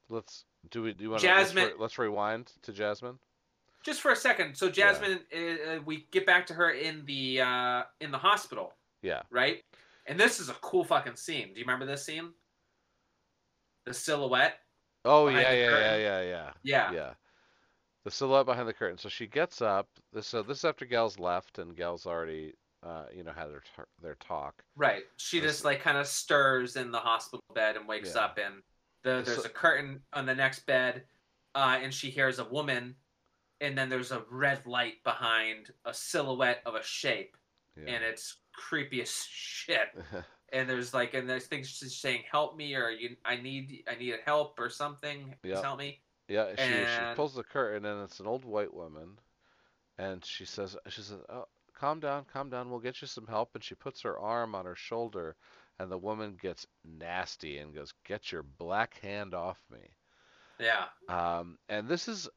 [0.09, 3.17] Let's do we do you want Jasmine- let's, re- let's rewind to Jasmine.
[3.85, 4.57] just for a second.
[4.57, 8.73] So Jasmine, uh, we get back to her in the uh, in the hospital,
[9.03, 9.23] Yeah.
[9.31, 9.63] right?
[10.07, 11.53] And this is a cool fucking scene.
[11.55, 12.31] Do you remember this scene?
[13.85, 14.59] The silhouette.
[15.05, 16.51] Oh yeah, yeah, yeah, yeah, yeah.
[16.65, 16.93] Yeah.
[16.93, 17.11] Yeah.
[18.05, 18.99] The silhouette behind the curtain.
[18.99, 19.87] So she gets up.
[20.13, 23.63] This so this is after Gail's left and Gail's already uh you know had their
[24.01, 24.63] their talk.
[24.77, 25.03] Right.
[25.17, 28.23] She just like kind of stirs in the hospital bed and wakes Yeah.
[28.25, 28.63] up, and
[29.03, 31.05] the, there's So- a curtain on the next bed,
[31.55, 32.95] uh, and she hears a woman,
[33.61, 37.37] and then there's a red light behind a silhouette of a shape,
[37.77, 37.95] Yeah.
[37.95, 39.89] and it's creepy as shit.
[40.51, 43.97] And there's like, and there's things she's saying, "Help me," or "You, I need, I
[43.97, 45.35] need help," or something.
[45.43, 45.61] Please Yeah.
[45.61, 46.01] help me.
[46.27, 49.19] Yeah, she she pulls the curtain and it's an old white woman,
[49.99, 51.49] and she says she says, "Oh,
[51.79, 52.71] calm down, calm down.
[52.71, 55.37] We'll get you some help." And she puts her arm on her shoulder,
[55.79, 59.91] and the woman gets nasty and goes, "Get your black hand off me."
[60.59, 60.87] Yeah.
[61.09, 62.29] Um, and this is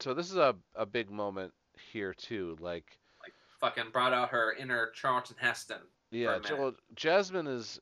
[0.00, 1.52] so this is a a big moment
[1.92, 2.56] here too.
[2.60, 5.80] Like, like Fucking brought out her inner Charlton Heston.
[6.10, 6.38] yeah.
[6.38, 7.80] Joel, Jasmine is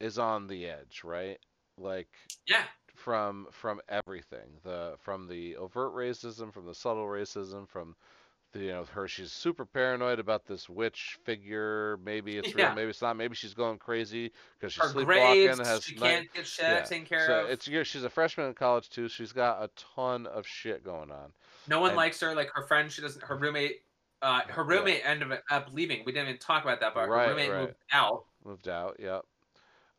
[0.00, 1.38] is on the edge, right?
[1.78, 2.08] Like
[2.46, 2.64] Yeah.
[2.94, 7.94] from from everything the from the overt racism from the subtle racism from
[8.60, 12.66] you know her she's super paranoid about this witch figure maybe it's Yeah.
[12.68, 15.94] real maybe it's not maybe she's going crazy because she's Her sleepwalking grades, has she
[15.96, 16.80] night- can't get shit yeah.
[16.82, 17.50] taken care so of.
[17.50, 21.10] it's yeah, she's a freshman in college too she's got a ton of shit going
[21.10, 21.32] on
[21.68, 22.34] No one And- likes her.
[22.34, 23.24] Like her friend, she doesn't.
[23.24, 23.82] Her roommate,
[24.22, 24.78] uh, her Yeah.
[24.78, 26.04] roommate ended up leaving.
[26.06, 27.60] We didn't even talk about that, but Right, her roommate right.
[27.62, 29.24] moved out moved out yep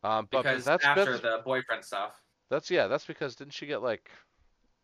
[0.05, 2.21] um but because that's after that's, the boyfriend stuff.
[2.49, 4.09] that's yeah that's because didn't she get like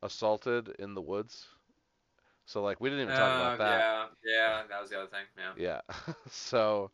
[0.01, 1.47] assaulted in the woods
[2.45, 5.07] so like we didn't even talk Uh, about that Yeah, yeah, that was the other
[5.07, 5.25] thing.
[5.57, 5.81] Yeah.
[5.97, 6.13] Yeah.
[6.29, 6.91] so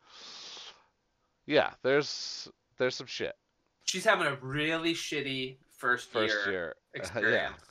[1.46, 2.48] yeah, there's
[2.78, 3.36] there's some shit.
[3.86, 6.76] She's having a really shitty first, First year, year.
[6.94, 7.62] experience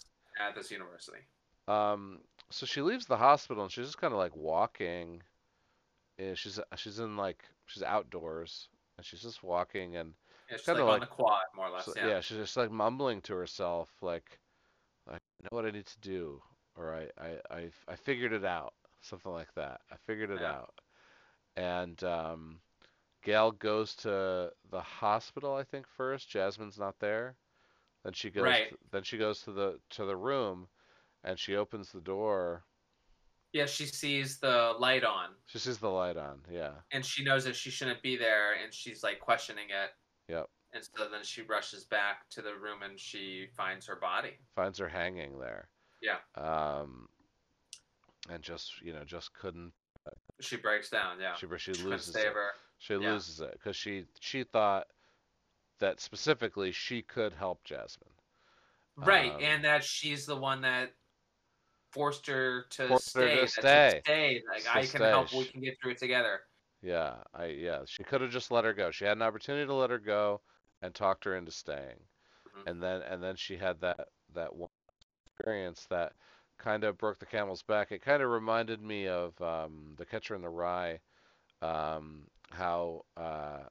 [0.40, 1.20] at this university.
[1.68, 5.22] Um so she leaves the hospital and she's just kind of like walking.
[6.18, 10.14] And she's she's in like she's outdoors and she's just walking and
[10.50, 11.84] Yeah, she's Kinda like, on the quad, more or less.
[11.84, 12.08] so, yeah.
[12.08, 12.20] yeah.
[12.20, 14.40] she's just like mumbling to herself like
[15.06, 16.42] like I know what I need to do
[16.78, 18.74] or I I I, I figured it out.
[19.00, 19.80] Something like that.
[19.90, 20.52] I figured it Yeah.
[20.52, 20.74] out.
[21.56, 22.60] And um
[23.24, 26.28] Gail goes to the hospital, I think first.
[26.30, 27.36] Jasmine's not there.
[28.04, 28.44] Then she goes.
[28.44, 28.70] Right.
[28.70, 30.68] To, then she goes to the to the room,
[31.24, 32.64] and she opens the door.
[33.52, 36.42] Yeah, she sees the light on, She sees the light on.
[36.50, 36.72] Yeah.
[36.92, 39.90] and she knows that she shouldn't be there, and she's like questioning it.
[40.30, 40.50] Yep.
[40.74, 44.38] And so then she rushes back to the room, and she finds her body.
[44.54, 45.70] Finds her hanging there.
[46.00, 46.18] Yeah.
[46.36, 47.08] Um.
[48.30, 49.72] And just you know just couldn't.
[50.40, 51.18] She breaks down.
[51.20, 51.34] Yeah.
[51.34, 52.32] She she She loses save it.
[52.34, 52.50] her.
[52.78, 53.12] She yeah.
[53.12, 54.86] loses it because she she thought
[55.80, 58.10] that specifically she could help Jasmine.
[58.96, 60.90] Right, Um, and that she's the one that
[61.92, 63.46] forced her to Forced her stay.
[63.46, 64.42] to that stay.
[64.52, 65.32] Like To I can help.
[65.32, 66.40] We can get through it together.
[66.82, 68.90] Yeah, I yeah, she could have just let her go.
[68.90, 70.40] She had an opportunity to let her go
[70.82, 71.98] and talked her into staying.
[72.56, 72.70] Mhm.
[72.70, 74.70] And then and then she had that that one
[75.38, 76.12] experience that
[76.58, 77.92] kind of broke the camel's back.
[77.92, 81.00] It kind of reminded me of um, The Catcher in the Rye,
[81.62, 83.64] um, how uh,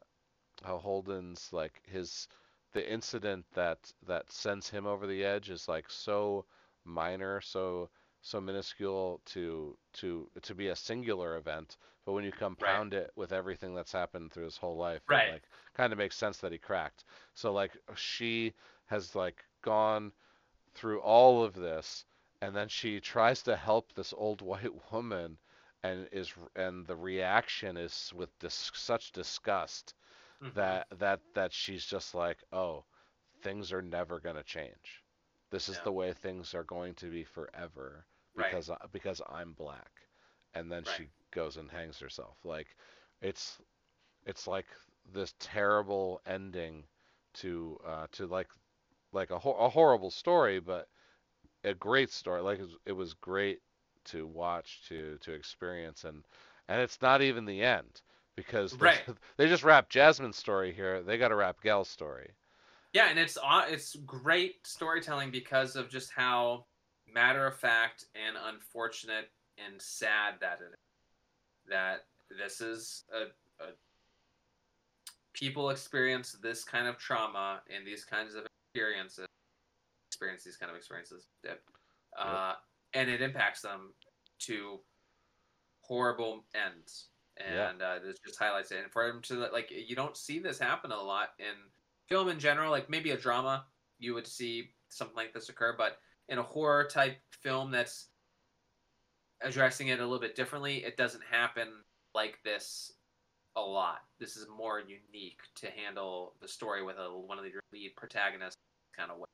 [0.63, 2.27] how Holden's like his
[2.73, 6.45] the incident that that sends him over the edge is like so
[6.85, 7.89] minor, so
[8.21, 11.77] so minuscule to to to be a singular event.
[12.05, 15.11] But when you compound it with everything that's happened through his whole life, Right.
[15.11, 15.43] it like
[15.75, 17.03] kind of makes sense that he cracked.
[17.35, 18.53] So like she
[18.87, 20.11] has like gone
[20.77, 22.05] through all of this,
[22.41, 25.37] and then she tries to help this old white woman,
[25.83, 29.93] and is and the reaction is with dis- such disgust
[30.41, 30.53] Mhm.
[30.55, 32.85] that that that she's just like, oh,
[33.41, 35.03] things are never gonna change.
[35.51, 35.81] This is Yeah.
[35.81, 38.05] the way things are going to be forever
[38.35, 38.59] Right.
[38.59, 39.91] because I, because I'm black.
[40.53, 42.37] And then she goes and hangs herself.
[42.45, 42.75] Like
[43.21, 43.61] it's
[44.25, 44.67] it's like
[45.13, 46.85] this terrible ending
[47.33, 48.49] to uh, to like
[49.11, 50.87] like a, ho- a horrible story, but
[51.63, 52.41] a great story.
[52.41, 53.59] Like it was, it was great
[54.05, 56.23] to watch, to to experience, and
[56.67, 58.01] and it's not even the end
[58.35, 59.01] because they- Right.
[59.37, 61.01] they just wrap Jasmine's story here.
[61.01, 62.31] They got to wrap Gail's story.
[62.93, 63.37] Yeah, and it's
[63.69, 66.65] it's great storytelling because of just how
[67.11, 70.75] matter of fact and unfortunate and sad that it is.
[71.69, 72.05] That
[72.37, 73.69] this is a, a
[75.33, 79.27] people experience this kind of trauma and these kinds of experiences,
[80.09, 81.27] experience these kind of experiences,
[82.19, 82.53] uh,
[82.93, 83.93] and it impacts them
[84.39, 84.79] to
[85.81, 87.07] horrible ends.
[87.39, 87.69] Yeah.
[87.69, 88.79] And uh, this just highlights it.
[88.83, 91.53] And for them to like, you don't see this happen a lot in
[92.07, 92.71] film in general.
[92.71, 93.65] Like maybe a drama,
[93.99, 95.99] you would see something like this occur, but
[96.29, 98.07] in a horror type film that's
[99.41, 101.67] addressing it a little bit differently, it doesn't happen
[102.15, 102.93] like this
[103.57, 103.99] a lot.
[104.19, 108.55] This is more unique to handle the story with a one of the lead protagonists
[108.95, 109.25] kind of way.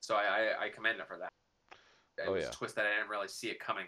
[0.00, 0.22] So I,
[0.60, 1.28] I, I commend it for that.
[2.18, 2.48] It Oh, was yeah.
[2.48, 3.86] a twist that I didn't really see it coming.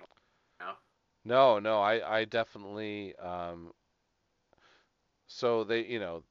[1.25, 3.73] No, no, I, I definitely, um,
[5.27, 6.23] so they, you know,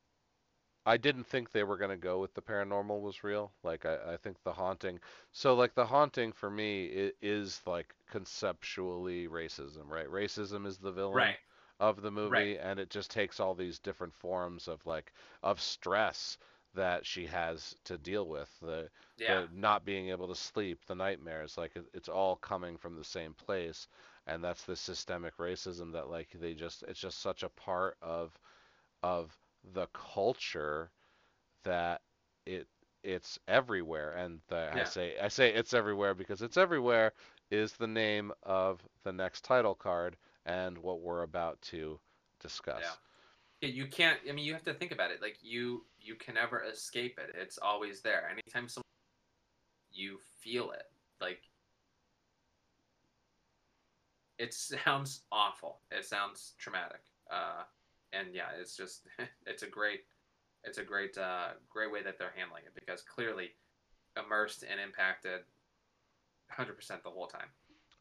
[0.85, 3.53] I didn't think they were gonna go with the paranormal was real.
[3.63, 4.99] Like I, I think the haunting,
[5.31, 10.07] so like the haunting for me i- is like conceptually racism, right?
[10.07, 11.37] Racism is the villain Right.
[11.83, 12.59] Of the movie, Right.
[12.59, 16.37] and it just takes all these different forms of like of stress
[16.75, 18.49] that she has to deal with.
[18.61, 19.41] The Yeah.
[19.41, 23.03] the not being able to sleep, the nightmares, like it, it's all coming from the
[23.03, 23.87] same place,
[24.27, 28.37] and that's the systemic racism that like they just it's just such a part of
[29.03, 29.35] of
[29.73, 30.91] the culture
[31.63, 32.01] that
[32.45, 32.67] it
[33.03, 37.13] it's everywhere and the, I say I say it's everywhere because it's everywhere
[37.51, 41.99] is the name of the next title card and what we're about to
[42.39, 42.81] discuss.
[42.81, 42.89] Yeah.
[43.61, 44.19] Yeah, you can't.
[44.29, 45.21] I mean, you have to think about it.
[45.21, 47.33] Like you, you can never escape it.
[47.39, 48.29] It's always there.
[48.29, 48.83] Anytime someone,
[49.91, 50.91] you feel it.
[51.21, 51.43] Like
[54.37, 55.79] it sounds awful.
[55.91, 57.01] It sounds traumatic.
[57.31, 57.63] Uh,
[58.11, 59.07] and yeah, it's just
[59.45, 60.01] it's a great,
[60.65, 63.51] it's a great, uh, great way that they're handling it because clearly
[64.17, 65.41] immersed and impacted,
[66.49, 67.47] hundred percent the whole time.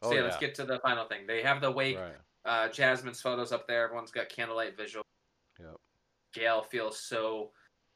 [0.03, 1.27] So Oh, yeah, let's get to the final thing.
[1.29, 2.17] They have the wake Right.
[2.45, 3.85] Uh, Jasmine's photos up there.
[3.85, 5.05] Everyone's got candlelight visual.
[5.59, 5.77] Yep.
[6.35, 7.51] Gail feels so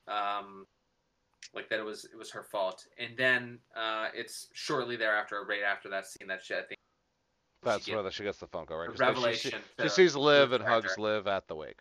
[0.09, 0.67] um,
[1.55, 5.63] like that it was it was her fault, and then uh, it's shortly thereafter, right
[5.63, 6.79] after that scene, that she I think
[7.63, 8.89] That's she where she gets the phone call, right?
[8.89, 9.61] like, she- revelation.
[9.83, 10.89] She, sees Liv and character.
[10.89, 11.81] hugs Liv at the wake.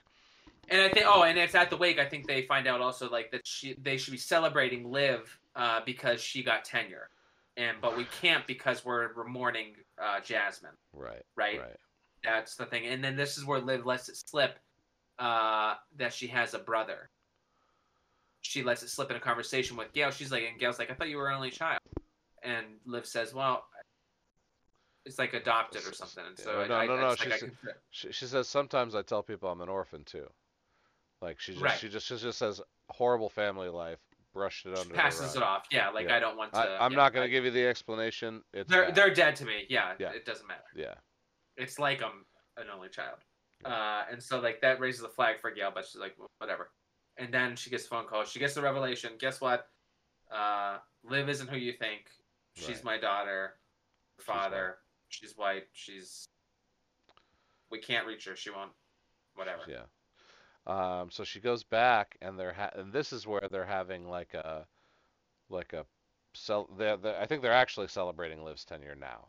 [0.69, 1.99] and I think oh, and it's at the wake.
[1.99, 5.81] I think they find out also like that she they should be celebrating Liv uh,
[5.85, 7.09] because she got tenure,
[7.57, 10.71] and but we can't because we're, we're mourning uh, Jasmine.
[10.93, 11.23] Right.
[11.35, 11.59] Right?
[11.59, 11.77] Right.
[12.25, 12.85] That's the thing.
[12.87, 14.57] And then this is where Liv lets it slip
[15.19, 17.09] uh, that she has a brother.
[18.41, 20.11] She lets it slip in a conversation with Gail.
[20.11, 21.79] She's like, and Gail's like, I thought you were an only child.
[22.43, 23.65] And Liv says, well,
[25.05, 26.23] it's like adopted or something.
[26.27, 27.51] And so Yeah, I, no, I, no, I no, just, like, she said-
[27.91, 30.27] She, she says sometimes I tell people I'm an orphan too.
[31.21, 31.77] Like she just Right.
[31.79, 33.99] she just she just says horrible family life,
[34.33, 34.81] brushed it under.
[34.83, 35.65] she under passes the it off.
[35.71, 36.17] Yeah, like Yeah.
[36.17, 36.59] I don't want to.
[36.59, 38.43] I, I'm yeah, not gonna give you the explanation.
[38.53, 38.95] It's They're bad.
[38.95, 39.65] they're dead to me.
[39.69, 40.11] Yeah, Yeah.
[40.11, 40.61] it doesn't matter.
[40.75, 40.95] yeah.
[41.57, 42.25] It's like I'm
[42.57, 43.17] an only child.
[43.63, 46.69] Uh, and so like that raises the flag for Gail, but she's like whatever.
[47.17, 48.25] And then she gets a phone call.
[48.25, 49.11] She gets the revelation.
[49.17, 49.67] Guess what?
[50.31, 52.09] Uh, Liv isn't who you think.
[52.55, 52.83] She's Right.
[52.83, 53.55] my daughter.
[54.19, 54.77] She's Father.
[55.09, 55.67] She's white.
[55.73, 56.27] She's.
[57.71, 58.35] We can't reach her.
[58.35, 58.71] She won't.
[59.35, 59.63] Whatever.
[59.67, 59.83] Yeah.
[60.67, 64.33] Um, so she goes back, and they're ha- and this is where they're having like
[64.33, 64.65] a,
[65.49, 65.85] like a,
[66.33, 69.27] cel- they're, they're, I think they're actually celebrating Liv's tenure now.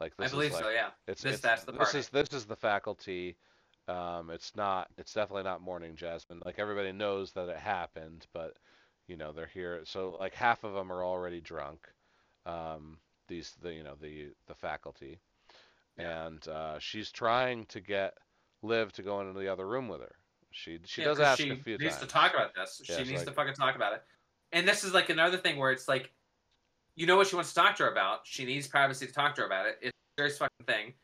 [0.00, 0.70] Like I this believe is like so.
[0.70, 0.88] Yeah.
[1.08, 1.98] it's, This- it's that's the this party.
[1.98, 3.36] is this is the faculty.
[3.88, 4.88] Um, it's not.
[4.98, 6.42] It's definitely not Mourning Jasmine.
[6.44, 8.56] Like everybody knows that it happened, but
[9.06, 9.80] you know they're here.
[9.84, 11.86] So like half of them are already drunk.
[12.44, 12.98] Um,
[13.28, 15.20] these the you know the the faculty,
[15.98, 16.26] Yeah.
[16.26, 18.14] and uh, she's trying to get
[18.62, 20.14] Liv to go into the other room with her.
[20.50, 22.06] She she Yeah, does ask she a few needs times.
[22.06, 22.82] to talk about this.
[22.88, 24.02] Yeah, she needs like- to fucking talk about it.
[24.52, 26.12] And this is like another thing where it's like,
[26.96, 28.20] you know what she wants to talk to her about.
[28.24, 29.78] She needs privacy to talk to her about it.
[29.82, 30.94] It's a serious fucking thing.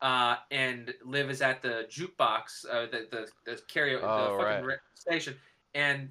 [0.00, 4.64] Uh, and Liv is at the jukebox, uh, the the the karaoke, Oh, the fucking
[4.66, 4.78] right.
[4.94, 5.34] station,
[5.74, 6.08] and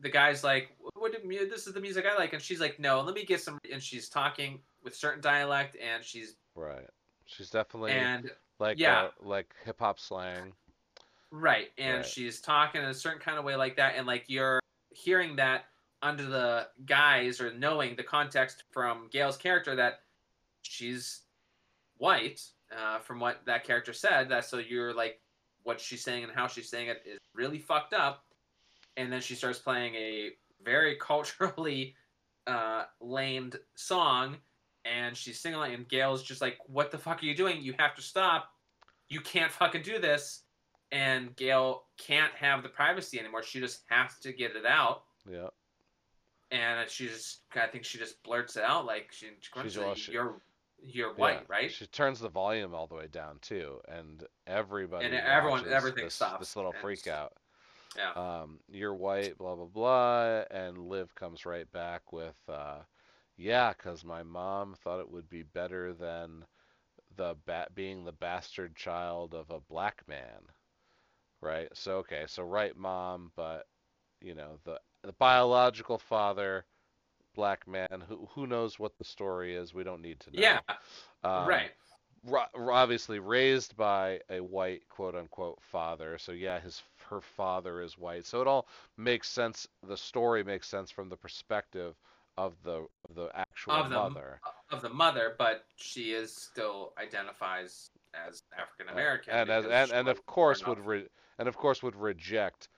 [0.00, 1.12] the guy's like, "What?
[1.12, 3.58] Do, this is the music I like," and she's like, "No, let me get some."
[3.70, 6.86] And she's talking with certain dialect, and she's Right.
[7.26, 9.02] She's definitely and like yeah.
[9.02, 10.52] uh, like hip hop slang.
[11.30, 12.06] Right, and Right.
[12.06, 14.60] she's talking in a certain kind of way like that, and like you're
[14.90, 15.64] hearing that
[16.02, 20.00] under the guise or knowing the context from Gail's character that
[20.62, 21.22] she's
[21.96, 22.42] white,
[22.76, 24.28] uh, from what that character said.
[24.28, 25.20] That so you're like,
[25.62, 28.24] what she's saying and how she's saying it is really fucked up,
[28.96, 30.30] and then she starts playing a
[30.64, 31.94] very culturally
[32.46, 34.36] uh, lamed song,
[34.84, 37.62] and she's singing, it, and Gail's just like, "What the fuck are you doing?
[37.62, 38.50] You have to stop!
[39.08, 40.42] You can't fucking do this!"
[40.92, 43.42] and Gail can't have the privacy anymore.
[43.42, 45.48] She just has to get it out, Yeah.
[46.50, 49.94] And she just I think she just blurts it out like she, she She's well,
[49.94, 50.40] she- "You're
[50.78, 51.44] you're white, Yeah.
[51.48, 56.04] right?" She turns the volume all the way down too, and everybody And everyone- everything
[56.04, 57.32] this, stops, This little freak out.
[57.96, 58.12] Yeah.
[58.12, 62.84] Um, you're white, blah blah blah, and Liv comes right back with, uh,
[63.36, 66.46] yeah, 'cause my mom thought it would be better than
[67.16, 70.52] the bat being the bastard child of a black man,
[71.40, 71.74] right?
[71.74, 73.66] So okay, so right mom, but
[74.20, 76.64] you know the the biological father,
[77.34, 78.02] black man.
[78.08, 79.72] Who who knows what the story is?
[79.72, 80.40] We don't need to know.
[80.42, 80.60] Yeah,
[81.24, 81.70] Um, right.
[82.24, 87.96] ro- obviously raised by a white quote unquote father so yeah his her father is
[87.96, 88.66] white so it all
[88.96, 91.94] makes sense the story makes sense from the perspective
[92.36, 96.92] of the of the actual Of the- mother Of the mother, but she is still
[96.98, 99.32] identifies as African American.
[99.34, 101.08] and as and, and of course would re-
[101.38, 102.68] and of course would reject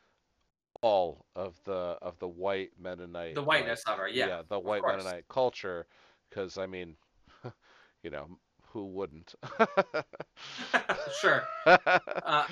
[0.80, 4.08] all of the of the white Mennonite the like, whiteness of her.
[4.08, 4.82] Yeah, the white.
[4.84, 5.86] Mennonite culture
[6.28, 6.96] because I mean
[8.02, 8.28] you know
[8.72, 9.34] who wouldn't
[11.20, 11.44] sure.
[11.66, 12.44] Uh,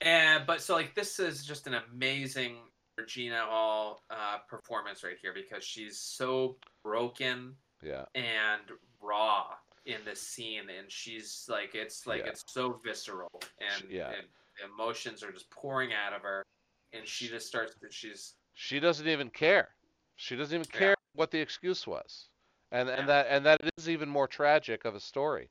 [0.00, 2.56] and but so like this is just an amazing
[2.98, 8.62] Regina Hall uh, performance right here because she's so broken yeah and
[9.00, 9.46] raw
[9.84, 12.30] in this scene, and she's like it's like Yeah.
[12.30, 13.30] it's so visceral,
[13.60, 14.12] and, yeah.
[14.12, 14.26] and
[14.72, 16.44] emotions are just pouring out of her,
[16.92, 17.74] and she just starts.
[17.80, 19.74] That she's She doesn't even care.
[20.16, 20.78] She doesn't even Yeah.
[20.78, 22.28] care what the excuse was.
[22.70, 22.96] And Yeah.
[22.98, 25.50] and that and that is even more tragic of a story.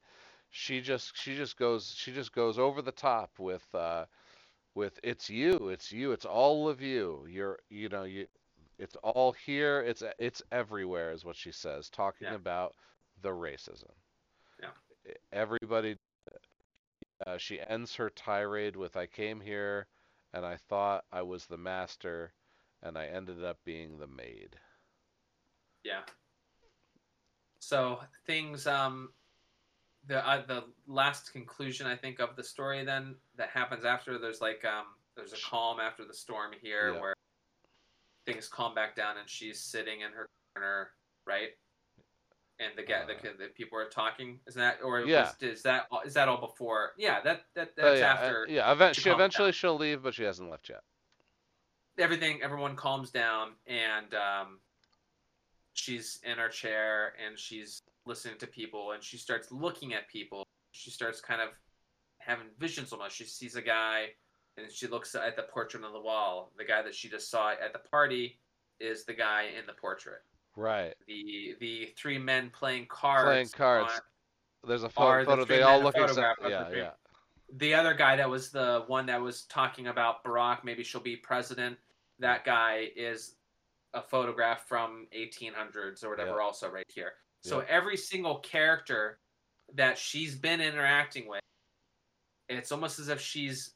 [0.50, 4.06] She just she just goes she just goes over the top with uh
[4.76, 7.26] with it's you, it's you, it's all of you.
[7.30, 8.28] You're you know, you
[8.80, 12.36] it's all here, it's it's everywhere is what she says, talking Yeah.
[12.36, 12.76] about
[13.22, 13.92] the racism.
[14.62, 14.70] Yeah.
[15.32, 15.98] Everybody
[17.28, 19.88] uh, she ends her tirade with I came here
[20.34, 22.34] and I thought I was the master
[22.82, 24.56] and I ended up being the maid.
[25.84, 26.02] yeah.
[27.60, 29.10] So things um
[30.08, 34.42] the uh, the last conclusion I think of the story then that happens after there's
[34.42, 34.86] like um
[35.16, 37.00] there's a calm after the storm here Yeah.
[37.02, 37.14] where
[38.26, 40.92] things calm back down and she's sitting in her corner
[41.28, 41.50] right
[42.64, 43.08] and the guy Uh,
[43.40, 45.22] the people are talking is that or Yeah.
[45.22, 48.46] was, is that is that all before yeah that that Oh, that's yeah, uh, after
[48.50, 48.72] yeah.
[48.72, 50.84] Event- she she eventually she'll leave, but she hasn't left yet.
[51.98, 54.60] everything everyone calms down and um,
[55.74, 60.44] she's in her chair and she's listening to people and she starts looking at people
[60.72, 61.50] she starts kind of
[62.20, 64.06] having visions almost she sees a guy
[64.58, 67.52] and she looks at the portrait on the wall the guy that she just saw
[67.52, 68.40] at the party
[68.80, 70.22] is the guy in the portrait
[70.56, 70.94] Right.
[71.08, 73.94] the the three men playing cards Playing cards.
[73.94, 75.36] on- There's a photo.
[75.38, 76.54] the they all look exactly.
[76.54, 76.92] of the Yeah, yeah.
[77.54, 81.16] the other guy that was the one that was talking about Barack, maybe she'll be
[81.16, 81.78] president.
[82.20, 83.36] That guy is
[83.94, 86.44] a photograph from 1800s or whatever, Yeah.
[86.44, 87.14] also right here.
[87.44, 87.66] So Yeah.
[87.70, 89.20] every single character
[89.74, 91.42] that she's been interacting with,
[92.50, 93.74] it's almost as if she's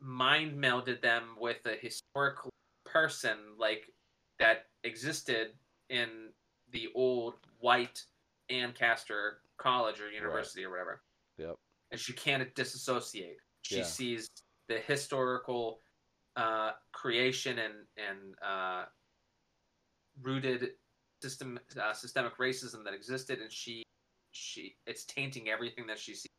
[0.00, 2.50] mind melded them with a historical
[2.84, 3.92] person like
[4.38, 5.58] that existed
[5.90, 6.32] in
[6.70, 8.04] the old white
[8.50, 11.02] Ancaster College or university or whatever
[11.38, 11.56] Yep.
[11.90, 13.38] and she can't disassociate.
[13.62, 13.84] She Yeah.
[13.84, 14.28] sees
[14.68, 15.80] the historical
[16.36, 18.86] uh, creation and and uh,
[20.20, 20.74] rooted
[21.22, 23.82] system uh, systemic racism that existed, and she
[24.32, 26.30] she it's tainting everything that she sees,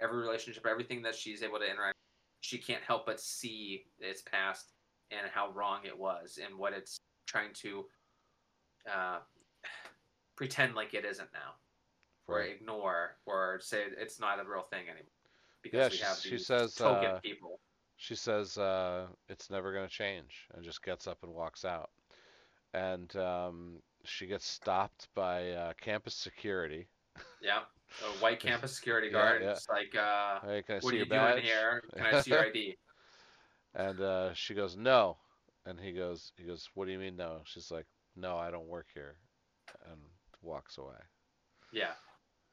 [0.00, 1.96] every relationship, everything that she's able to interact.
[2.40, 4.72] She can't help but see its past
[5.10, 6.96] and how wrong it was, and what it's
[7.26, 7.86] trying to
[8.92, 9.18] uh,
[10.36, 11.54] pretend like it isn't now
[12.26, 12.50] or Right.
[12.56, 15.10] ignore or say it's not a real thing anymore
[15.62, 17.60] because Yeah, we she- have she says, token uh, people.
[17.96, 21.90] She says uh, it's never going to change, and just gets up and walks out.
[22.74, 26.88] And um, she gets stopped by uh, campus security.
[27.40, 27.60] Yeah,
[28.02, 29.42] a white campus security guard.
[29.42, 29.52] yeah.
[29.52, 31.34] It's like, uh, Hey, what are you badge?
[31.34, 31.82] doing here?
[31.96, 32.76] Can I see your ID?
[33.76, 35.16] And uh, she goes, no.
[35.66, 37.40] And he goes, he goes, what do you mean no?
[37.44, 39.16] She's like, no, I don't work here,
[39.90, 40.00] and
[40.42, 40.96] walks away.
[41.72, 41.92] Yeah,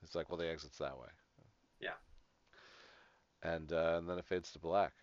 [0.03, 1.07] It's like, well, the exit's that way.
[1.79, 1.93] Yeah.
[3.43, 4.93] And uh, and then it fades to black.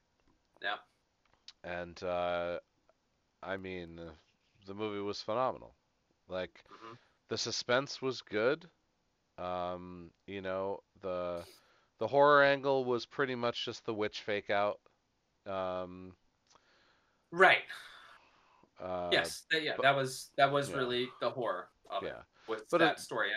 [0.62, 0.76] Yeah.
[1.64, 2.58] And uh,
[3.42, 4.12] I mean, uh,
[4.66, 5.74] the movie was phenomenal.
[6.28, 6.94] Like hmm
[7.28, 8.68] the suspense was good.
[9.38, 11.44] Um, you know, the
[11.98, 14.80] the horror angle was pretty much just the witch fake out.
[15.46, 16.14] Um,
[17.30, 17.62] right.
[18.80, 20.76] Uh, yes, th- yeah, but- that was that was yeah.
[20.76, 22.22] really the horror of it Yeah.
[22.48, 23.30] with But that it- story.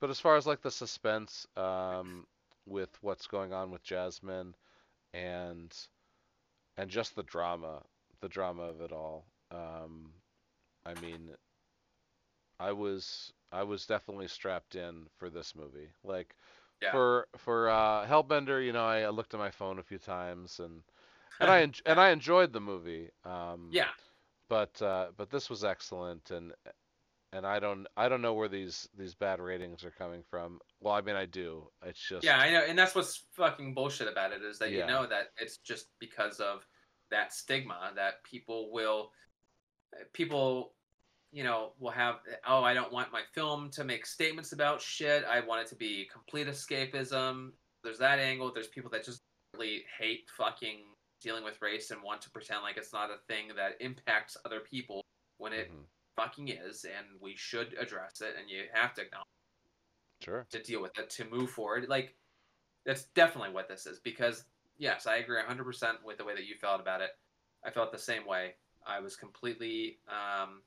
[0.00, 2.26] But as far as like the suspense, um,
[2.66, 4.54] with what's going on with Jasmine,
[5.12, 5.74] and
[6.76, 7.82] and just the drama,
[8.20, 9.26] the drama of it all.
[9.50, 10.12] Um,
[10.86, 11.30] I mean,
[12.60, 15.90] I was I was definitely strapped in for this movie.
[16.04, 16.36] Like
[16.80, 16.92] Yeah.
[16.92, 20.60] for for uh, Hellbender, you know, I, I looked at my phone a few times
[20.60, 20.82] and
[21.40, 23.10] and I and I enjoyed the movie.
[23.24, 23.88] Um, yeah,
[24.48, 26.52] but uh, but this was excellent and
[27.32, 30.60] and I don't I don't know where these these bad ratings are coming from.
[30.80, 31.68] Well, I mean I do.
[31.84, 34.80] It's just yeah, I know, and that's what's fucking bullshit about it is that Yeah.
[34.80, 36.66] you know that it's just because of
[37.10, 39.10] that stigma that people will,
[40.12, 40.74] people,
[41.32, 42.16] you know, will have.
[42.46, 45.24] Oh, I don't want my film to make statements about shit.
[45.24, 47.50] I want it to be complete escapism.
[47.84, 48.52] There's that angle.
[48.52, 49.22] There's people that just
[49.54, 50.80] really hate fucking
[51.20, 54.60] dealing with race and want to pretend like it's not a thing that impacts other
[54.60, 55.02] people
[55.38, 55.84] when it Mhm.
[56.16, 59.24] fucking is, and we should address it, and you have to acknowledge
[60.20, 60.46] sure.
[60.50, 61.88] to deal with it to move forward.
[61.88, 62.16] Like
[62.84, 64.46] that's definitely what this is because
[64.78, 67.10] yes, I agree 100% with the way that you felt about it.
[67.64, 68.56] I felt the same way.
[68.86, 70.62] I was completely um,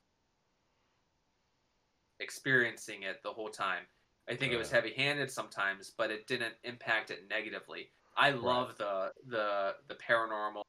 [2.19, 3.83] experiencing it the whole time.
[4.29, 4.75] I think it was Uh.
[4.75, 7.91] heavy-handed sometimes, but it didn't impact it negatively.
[8.17, 10.63] I love the the the paranormal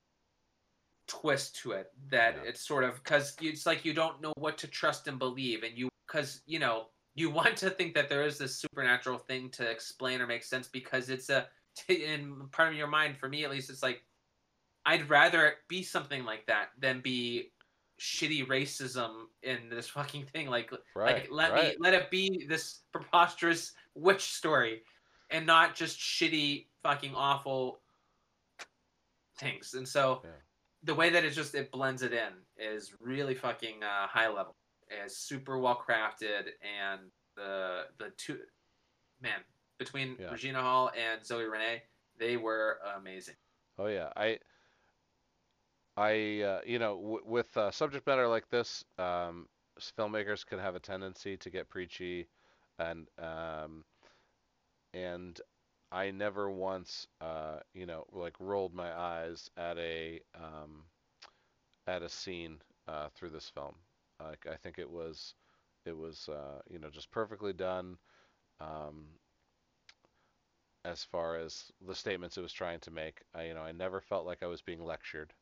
[1.07, 2.43] twist to it that Yeah.
[2.51, 5.77] it's sort of because it's like you don't know what to trust and believe and
[5.77, 9.69] you because you know you want to think that there is this supernatural thing to
[9.69, 11.49] explain or make sense because it's a
[11.89, 14.03] in part of your mind for me at least it's like
[14.87, 17.51] i'd rather it be something like that than be
[18.01, 21.15] shitty racism in this fucking thing like Right.
[21.23, 21.65] like let right.
[21.73, 24.83] me let it be this preposterous witch story
[25.33, 27.81] and not just shitty fucking awful
[29.39, 30.31] things and so Yeah.
[30.85, 34.57] the way that it just it blends it in is really fucking uh, high level
[35.05, 37.01] is super well crafted and
[37.37, 38.39] the the two
[39.21, 39.41] man
[39.79, 40.31] between Yeah.
[40.31, 41.83] regina hall and zoe renee
[42.19, 43.37] they were amazing
[43.79, 44.39] Oh yeah, I,
[45.97, 49.49] I, uh, you know, w with uh, subject matter like this, um,
[49.81, 52.29] filmmakers can have a tendency to get preachy,
[52.79, 53.85] and um,
[54.95, 55.41] and
[55.93, 60.85] I never once, uh, you know, like rolled my eyes at a um,
[61.87, 63.75] at a scene uh, through this film.
[64.21, 65.35] Like I think it was,
[65.85, 67.99] it was, uh, you know, just perfectly done.
[68.61, 69.07] Um,
[70.85, 73.23] as far as the statements it was trying to make.
[73.35, 75.33] I, you know, I never felt like I was being lectured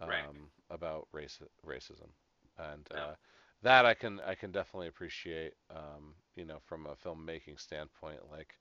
[0.00, 0.30] um, Right.
[0.70, 2.10] about race racism,
[2.58, 3.14] and uh,
[3.62, 5.54] that I can I can definitely appreciate.
[5.70, 8.54] Um, you know, from a filmmaking standpoint, like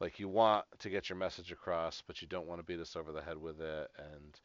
[0.00, 2.96] like you want to get your message across, but you don't want to beat us
[2.96, 4.40] over the head with it, and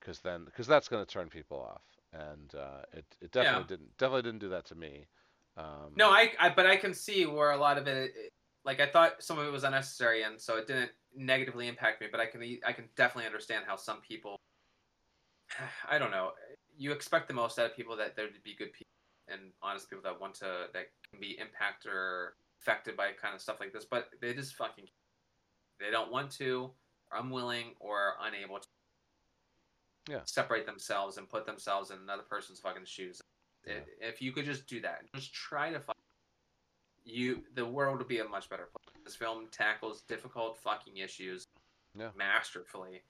[0.00, 3.66] because then because that's going to turn people off, and uh, it it definitely Yeah.
[3.66, 5.08] didn't definitely didn't do that to me.
[5.56, 8.30] Um, no I, I but i can see where a lot of it it-
[8.64, 12.08] like i thought some of it was unnecessary and so it didn't negatively impact me
[12.10, 14.36] but i can I can definitely understand how some people
[15.88, 16.32] i don't know
[16.76, 18.90] you expect the most out of people that there to be good people
[19.28, 23.40] and honest people that want to that can be impacted or affected by kind of
[23.42, 24.86] stuff like this but they just fucking
[25.78, 26.70] they don't want to
[27.12, 28.66] or unwilling or unable to
[30.08, 30.20] Yeah.
[30.24, 33.20] separate themselves and put themselves in another person's fucking shoes
[33.66, 33.80] Yeah.
[34.00, 35.94] If you could just do that just try to find
[37.04, 41.44] you the world would be a much better place this film tackles difficult fucking issues
[41.94, 42.10] Yeah.
[42.16, 43.02] masterfully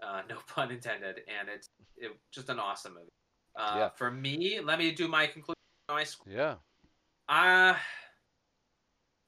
[0.00, 1.66] uh, no pun intended and it's
[1.96, 3.08] it, just an awesome movie
[3.56, 3.88] uh, Yeah.
[3.90, 5.56] for me let me do my conclusion
[5.88, 6.54] my score Yeah.
[7.28, 7.74] uh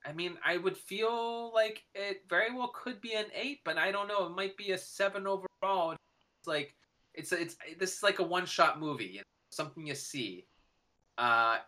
[0.04, 3.90] I mean, I would feel like it very well could be an eight, but I
[3.90, 4.26] don't know.
[4.26, 5.92] It might be a seven overall.
[5.92, 6.74] It's like
[7.14, 10.46] it's it's this is like a one shot movie, you know, something you see.
[11.16, 11.58] Uh,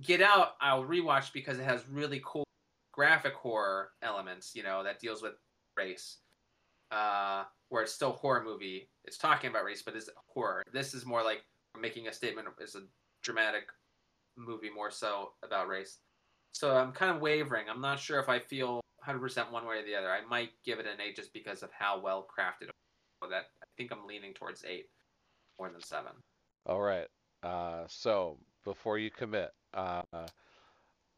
[0.00, 2.44] Get Out, I'll rewatch because it has really cool
[2.92, 5.34] graphic horror elements, you know, that deals with
[5.76, 6.18] race.
[6.90, 8.88] Uh, where it's still horror movie.
[9.04, 10.62] It's talking about race, but it's horror.
[10.72, 11.42] This is more like
[11.80, 12.48] making a statement.
[12.60, 12.82] It's a
[13.22, 13.64] dramatic
[14.36, 15.98] movie more so about race.
[16.52, 17.66] So I'm kind of wavering.
[17.68, 20.10] I'm not sure if I feel 100% one way or the other.
[20.10, 22.68] I might give it an eight just because of how well crafted.
[22.68, 22.70] it
[23.20, 23.30] was.
[23.30, 24.86] That I think I'm leaning towards eight
[25.58, 26.12] more than seven.
[26.66, 27.08] All right.
[27.42, 30.02] Uh, so before you commit, uh,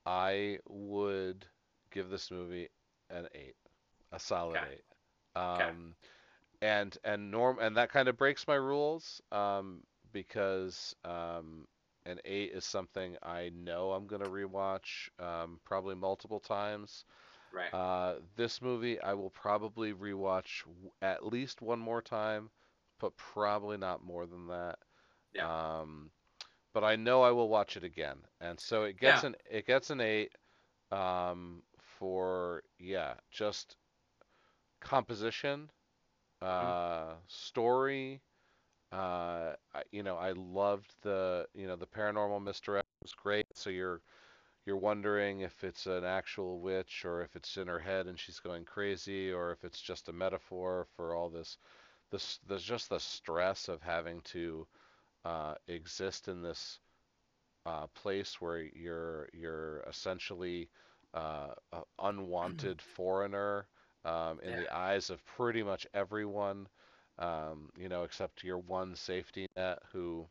[0.07, 1.47] I would
[1.91, 2.69] give this movie
[3.11, 3.57] an eight,
[4.13, 4.67] a solid Okay.
[4.75, 5.41] eight.
[5.41, 5.71] Um, Okay.
[6.63, 9.83] and and norm and that kind of breaks my rules um,
[10.13, 11.67] because um,
[12.07, 17.05] an eight is something I know I'm gonna rewatch um, probably multiple times.
[17.53, 17.73] Right.
[17.73, 22.51] Uh, this movie I will probably rewatch w- at least one more time,
[22.99, 24.79] but probably not more than that.
[25.33, 25.47] Yeah.
[25.47, 26.11] Um,
[26.73, 29.25] but I know I will watch it again, and so it gets Yeah.
[29.25, 30.33] an it gets an eight
[30.91, 33.77] um, for yeah, just
[34.81, 35.71] composition,
[36.61, 36.73] Mm-hmm.
[36.73, 38.21] uh, story.
[38.95, 39.55] Uh,
[39.93, 43.47] you know, I loved the you know the paranormal misdirect was great.
[43.55, 44.03] So you're
[44.67, 48.41] you're wondering if it's an actual witch or if it's in her head and she's
[48.41, 51.59] going crazy or if it's just a metaphor for all this
[52.11, 54.67] this there's just the stress of having to
[55.25, 56.81] uh, exist in this
[57.67, 60.71] uh, place where you're you're essentially
[61.15, 63.69] uh, a unwanted foreigner
[64.05, 64.57] um, in Yeah.
[64.57, 66.69] the eyes of pretty much everyone,
[67.19, 70.27] um, you know, except your one safety net who,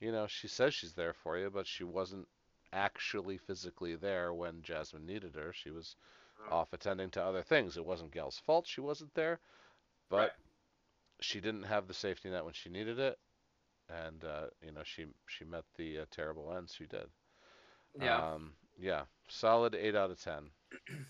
[0.00, 2.28] you know, she says she's there for you, but she wasn't
[2.72, 5.52] actually physically there when Jasmine needed her.
[5.52, 5.96] She was
[6.40, 6.52] Mm.
[6.52, 7.76] off attending to other things.
[7.76, 9.40] It wasn't Gail's fault she wasn't there,
[10.08, 10.32] but Right.
[11.20, 13.18] she didn't have the safety net when she needed it,
[13.88, 17.08] and uh, you know she she met the uh, terrible ends she did.
[18.00, 18.22] Yeah.
[18.34, 20.50] Um, yeah, solid eight out of ten.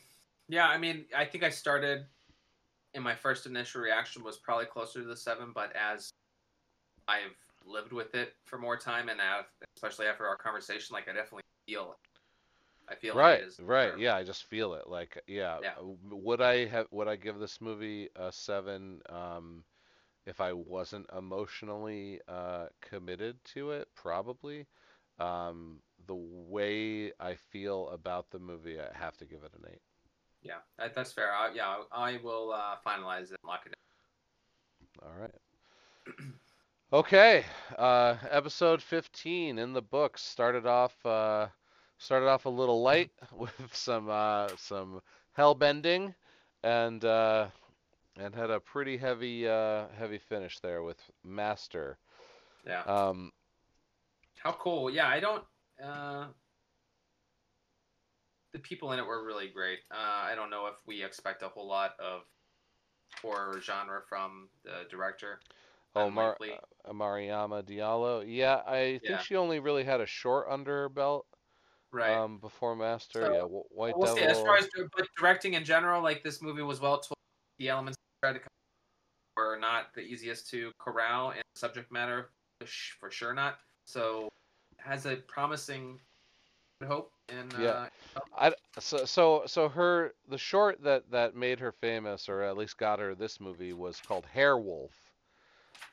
[0.48, 2.06] Yeah, I mean, I think I started
[2.94, 6.10] in my first initial reaction was probably closer to the seven, but as
[7.08, 9.46] I've lived with it for more time, and I've,
[9.76, 12.08] especially after our conversation, like I definitely feel it.
[12.88, 13.98] I feel Right, it is right.
[13.98, 14.88] Yeah, I just feel it.
[14.88, 15.58] Like, yeah.
[15.62, 15.72] Yeah.
[16.10, 16.86] Would I have?
[16.90, 19.00] Would I give this movie a seven?
[19.08, 19.64] Um,
[20.26, 24.66] if I wasn't emotionally uh, committed to it, probably.
[25.18, 29.82] Um, the way I feel about the movie, I have to give it an eight.
[30.44, 31.32] Yeah, that, that's fair.
[31.32, 33.74] I, yeah, I will uh, finalize it and lock it
[35.02, 35.08] in.
[35.08, 35.34] All right.
[36.92, 37.44] Okay,
[37.76, 41.48] uh, episode 15 in the books started off uh,
[41.98, 45.00] started off a little light with some uh, some
[45.32, 46.14] hell bending
[46.62, 47.48] and uh,
[48.16, 51.98] and had a pretty heavy uh, heavy finish there with Master.
[52.64, 52.82] Yeah.
[52.82, 53.32] Um,
[54.36, 54.88] How cool.
[54.88, 55.42] Yeah, I don't.
[55.82, 56.26] Uh,
[58.54, 59.80] the people in it were really great.
[59.90, 62.22] Uh, I don't know if we expect a whole lot of
[63.20, 65.40] horror genre from the director.
[65.96, 68.24] oh, Mar- uh, Mariama Diallo.
[68.26, 69.16] Yeah, I Yeah.
[69.16, 71.26] think she only really had a short under her belt
[71.90, 72.16] Right.
[72.16, 73.22] um, before Master.
[73.22, 74.20] So, yeah, White we'll see.
[74.20, 74.30] Devil.
[74.30, 77.18] As far as but directing in general, like this movie was well told.
[77.58, 78.48] The elements tried to come
[79.36, 82.30] were not the easiest to corral, and subject matter
[83.00, 83.58] for sure not.
[83.84, 84.28] So
[84.78, 86.00] has a promising
[86.82, 87.12] hope.
[87.28, 87.76] And Yeah.
[87.76, 87.88] uh,
[88.36, 92.76] I so so so her the short that that made her famous or at least
[92.78, 94.92] got her this movie was called Hair Wolf.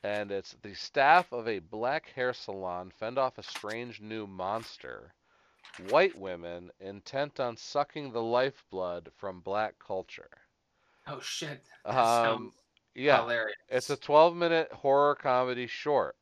[0.04, 5.14] And it's the staff of a black hair salon fend off a strange new monster.
[5.76, 10.30] White women intent on sucking the lifeblood from black culture.
[11.06, 12.52] oh shit, that Um,
[12.94, 13.56] yeah, hilarious.
[13.68, 16.16] it's a 12 minute horror comedy short.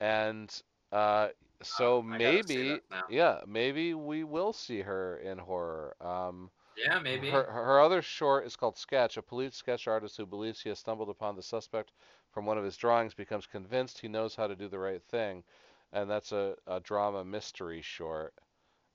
[0.00, 0.50] And
[0.92, 1.28] uh,
[1.64, 5.96] so gotta see maybe, yeah, maybe we will see her in horror.
[6.00, 7.30] Um, yeah, maybe.
[7.30, 9.16] her, her other short is called Sketch.
[9.16, 11.92] A police sketch artist who believes he has stumbled upon the suspect
[12.32, 15.44] from one of his drawings becomes convinced he knows how to do the right thing.
[15.92, 18.34] And that's a, a drama mystery short.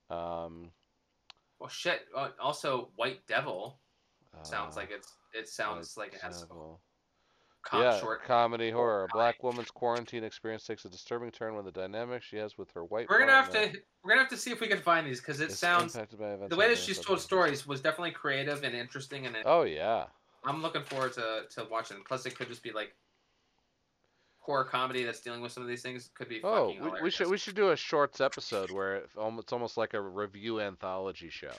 [0.10, 0.72] Um,
[1.60, 2.02] Well, shit.
[2.16, 3.80] Uh, also, White Devil
[4.44, 5.16] sounds uh, like it's.
[5.34, 6.82] It sounds like it has Devil.
[7.64, 8.24] Com- yeah, short.
[8.24, 9.06] comedy horror.
[9.06, 12.72] A black woman's quarantine experience takes a disturbing turn when the dynamic she has with
[12.72, 13.72] her white We're gonna have to.
[14.04, 15.94] We're gonna have to see if we can find these because it sounds.
[15.94, 20.06] The way that she's told stories was definitely creative and interesting, and Oh yeah.
[20.44, 21.98] I'm looking forward to to watching.
[22.08, 22.96] Plus, it could just be like
[24.40, 26.10] horror comedy that's dealing with some of these things.
[26.16, 29.10] Could be Oh, fucking we, we should we should do a shorts episode where it,
[29.38, 31.52] it's almost like a review anthology show.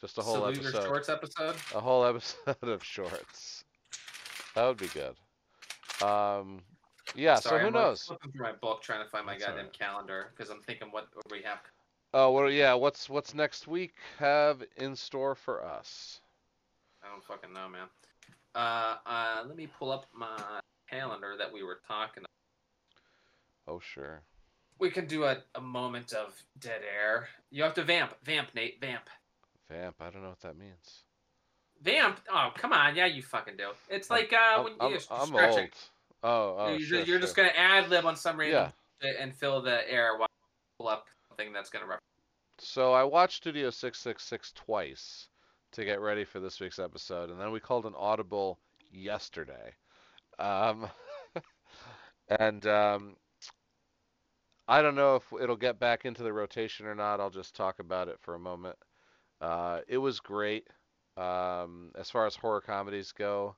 [0.00, 0.84] Just a whole your episode.
[0.84, 1.56] shorts episode.
[1.74, 3.64] A whole episode of shorts.
[4.54, 5.14] That would be good.
[6.06, 6.62] Um,
[7.14, 7.36] yeah.
[7.36, 8.02] Sorry, so who I'm like knows?
[8.02, 9.78] flipping through my book trying to find my That's goddamn alright.
[9.78, 11.58] calendar because I'm thinking what, what we have.
[12.12, 12.74] Oh well, yeah.
[12.74, 16.20] What's what's next week have in store for us?
[17.02, 17.86] I don't fucking know, man.
[18.54, 22.24] Uh, uh, let me pull up my calendar that we were talking.
[23.68, 24.22] Oh sure.
[24.80, 27.28] we can do a, a moment of dead air.
[27.50, 29.08] You have to vamp, vamp, Nate, vamp,
[29.68, 29.94] Vamp.
[30.00, 31.04] I don't know what that means.
[31.82, 32.20] Vamp.
[32.32, 33.70] Oh, come on, yeah, you fucking do.
[33.88, 35.68] It's like uh, when I'm, you I'm old.
[36.22, 37.20] Oh, oh, you're sure, just, you're sure.
[37.20, 39.10] just gonna ad lib on some random Yeah.
[39.20, 42.04] and fill the air while you pull up something that's gonna reference.
[42.58, 45.28] So I watched Studio 666 twice
[45.72, 48.58] to get ready for this week's episode, and then we called an audible
[48.92, 49.72] yesterday.
[50.38, 50.88] Um,
[52.38, 53.16] and um,
[54.68, 57.18] I don't know if it'll get back into the rotation or not.
[57.20, 58.76] I'll just talk about it for a moment.
[59.40, 60.68] Uh, it was great
[61.20, 63.56] um, as far as horror comedies go.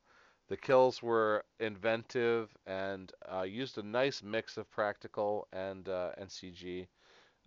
[0.49, 6.31] The kills were inventive and uh, used a nice mix of practical and uh, and
[6.31, 6.89] CG.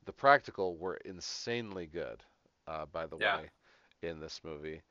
[0.06, 2.24] The practical were insanely good,
[2.68, 3.40] uh, by the Yeah.
[3.40, 3.52] way,
[4.03, 4.82] in this movie.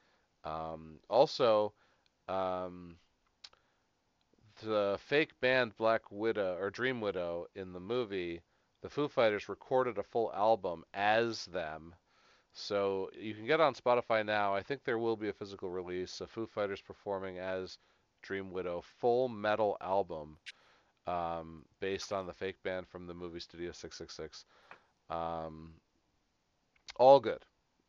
[0.44, 1.74] Um, also,
[2.28, 2.98] um,
[4.62, 8.42] the fake band Black Widow or Dream Widow in the movie,
[8.80, 11.94] the Foo Fighters recorded a full album as them.
[12.54, 14.54] So you can get on Spotify now.
[14.54, 17.78] I think there will be a physical release of Foo Fighters performing as
[18.22, 20.38] Dream Widow, full metal album,
[21.06, 24.44] um, based on the fake band from the movie Studio 666.
[25.10, 25.72] Um,
[26.96, 27.44] all good.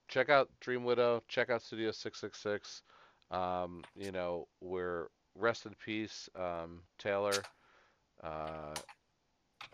[0.08, 1.22] Check out Dream Widow.
[1.28, 2.82] Check out Studio 666.
[3.30, 7.34] Um, you know, we're rest in peace, um, Taylor.
[8.24, 8.74] Uh,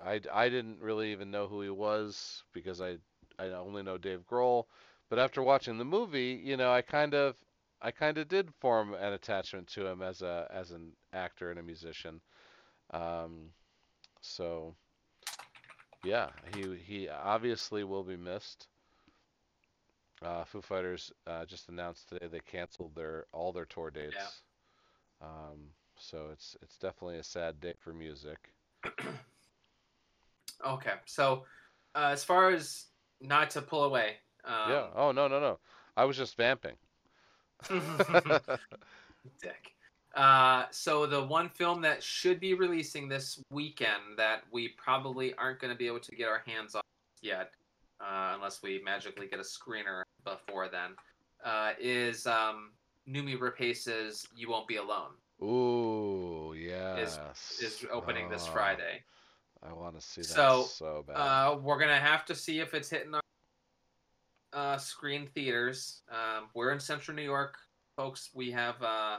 [0.03, 2.97] I, I didn't really even know who he was because I
[3.41, 4.65] I only know Dave Grohl.
[5.09, 7.35] But after watching the movie, you know, I kind of
[7.81, 11.59] I kind of did form an attachment to him as a as an actor and
[11.59, 12.21] a musician.
[12.91, 13.49] Um,
[14.21, 14.75] so
[16.03, 18.67] yeah, he he obviously will be missed.
[20.23, 24.15] Uh, Foo Fighters uh, just announced today they canceled their all their tour dates.
[25.21, 25.27] Yeah.
[25.27, 28.53] Um, so it's it's definitely a sad day for music.
[30.65, 31.45] Okay, so
[31.95, 32.85] uh, as far as
[33.21, 34.15] not to pull away.
[34.43, 34.87] Um, yeah.
[34.95, 35.59] Oh no no no.
[35.95, 36.75] I was just vamping.
[39.41, 39.73] Dick.
[40.15, 45.59] Uh, so the one film that should be releasing this weekend that we probably aren't
[45.59, 46.81] going to be able to get our hands on
[47.21, 47.51] yet,
[48.01, 50.91] uh, unless we magically get a screener before then,
[51.45, 52.71] uh, is um,
[53.07, 56.97] Noomi Rapace's "You Won't Be Alone." Ooh yeah.
[56.97, 57.19] yes.
[57.61, 59.03] Is opening this Oh, Friday.
[59.63, 61.13] I want to see that So, so bad.
[61.13, 63.21] Uh, we're gonna have to see if it's hitting our
[64.53, 66.01] uh, screen theaters.
[66.09, 67.55] Um, we're in Central New York,
[67.95, 68.29] folks.
[68.33, 69.17] We have uh,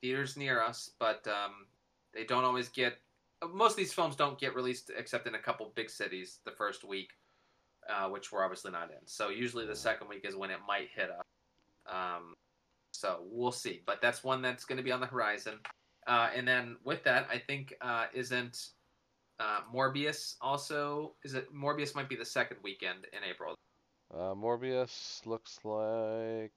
[0.00, 1.66] theaters near us, but um,
[2.12, 2.98] they don't always get.
[3.52, 6.82] Most of these films don't get released except in a couple big cities the first
[6.82, 7.10] week,
[7.90, 9.06] uh, which we're obviously not in.
[9.06, 11.24] So usually the second week is when it might hit us.
[11.86, 12.32] Um,
[12.92, 15.58] so we'll see, but that's one that's going to be on the horizon.
[16.06, 18.68] Uh, and then with that, I think uh, isn't
[19.40, 23.54] uh, Morbius also is it Morbius might be the second weekend in April.
[24.12, 26.52] Uh, Morbius looks like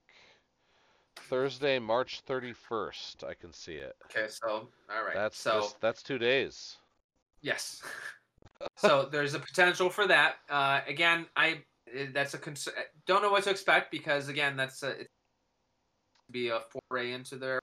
[1.29, 3.23] Thursday, March 31st.
[3.23, 3.95] I can see it.
[4.05, 5.15] Okay, so all right.
[5.15, 6.77] That's so this- that's two days.
[7.41, 7.81] yes.
[8.77, 10.35] so there's a potential for that.
[10.49, 12.73] Uh, again, I eh, that's a concern.
[13.05, 15.09] Don't know what to expect because again, that's a, it's
[16.29, 17.59] be a foray into their.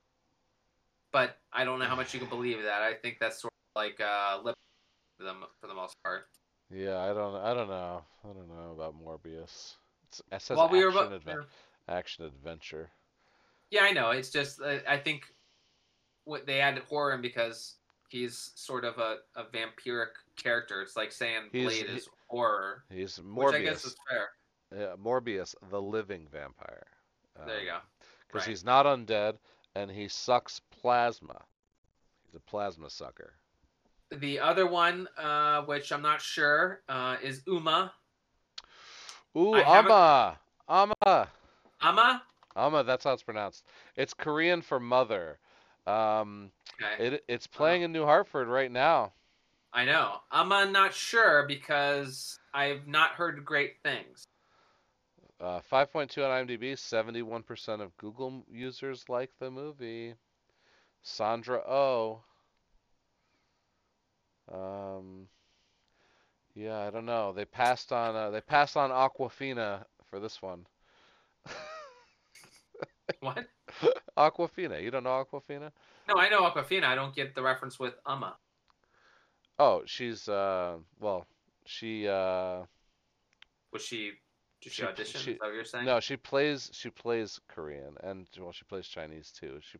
[1.12, 2.82] But I don't know how much you can believe that.
[2.82, 4.56] I think that's sort of like uh, lip
[5.16, 6.26] for them for the most part.
[6.70, 8.02] Yeah, I don't I don't know.
[8.24, 9.74] I don't know about Morbius.
[10.08, 11.44] It's, it says Well, we were action, about, adven-
[11.88, 12.90] action adventure.
[13.70, 14.10] Yeah, I know.
[14.10, 15.24] It's just uh, I think
[16.24, 17.74] what they added horror in because
[18.08, 20.80] he's sort of a, a vampiric character.
[20.82, 23.44] It's like saying He's- Blade he- is horror, He's Morbius.
[23.46, 24.28] which I guess is fair.
[24.76, 26.86] Yeah, Morbius, the living vampire.
[27.46, 27.78] There you go.
[28.26, 28.50] Because Right.
[28.50, 29.34] he's not undead
[29.76, 31.44] and he sucks plasma.
[32.24, 33.34] He's a plasma sucker.
[34.20, 37.90] The other one, uh, which I'm not sure, uh, is Umma.
[39.36, 40.38] Ooh, Amma!
[40.68, 41.28] Amma!
[41.80, 42.22] Ama.
[42.56, 43.64] Amma, that's how it's pronounced.
[43.96, 45.38] It's Korean for mother.
[45.86, 47.14] Um, Okay.
[47.14, 49.12] it, it's playing in New Hartford right now.
[49.72, 50.18] I know.
[50.30, 54.24] I'm not sure because I've not heard great things.
[55.40, 60.14] Uh, 5.2 on IMDb, 71% of Google users like the movie.
[61.02, 62.22] Sandra Oh.
[64.52, 65.26] Um,
[66.54, 67.32] yeah, I don't know.
[67.32, 70.66] They passed on uh, they passed on Awkwafina for this one.
[73.20, 73.46] What?
[74.18, 75.70] Awkwafina, you don't know Awkwafina?
[76.08, 76.84] No, I know Awkwafina.
[76.84, 78.34] I don't get the reference with Umma.
[79.58, 81.26] Oh, she's uh well,
[81.66, 82.62] she uh
[83.72, 84.12] Was she?
[84.62, 85.20] Did she, She- audition?
[85.20, 85.84] she- is that what you're saying?
[85.86, 89.58] no, she plays she plays Korean and well, she plays Chinese too.
[89.60, 89.78] She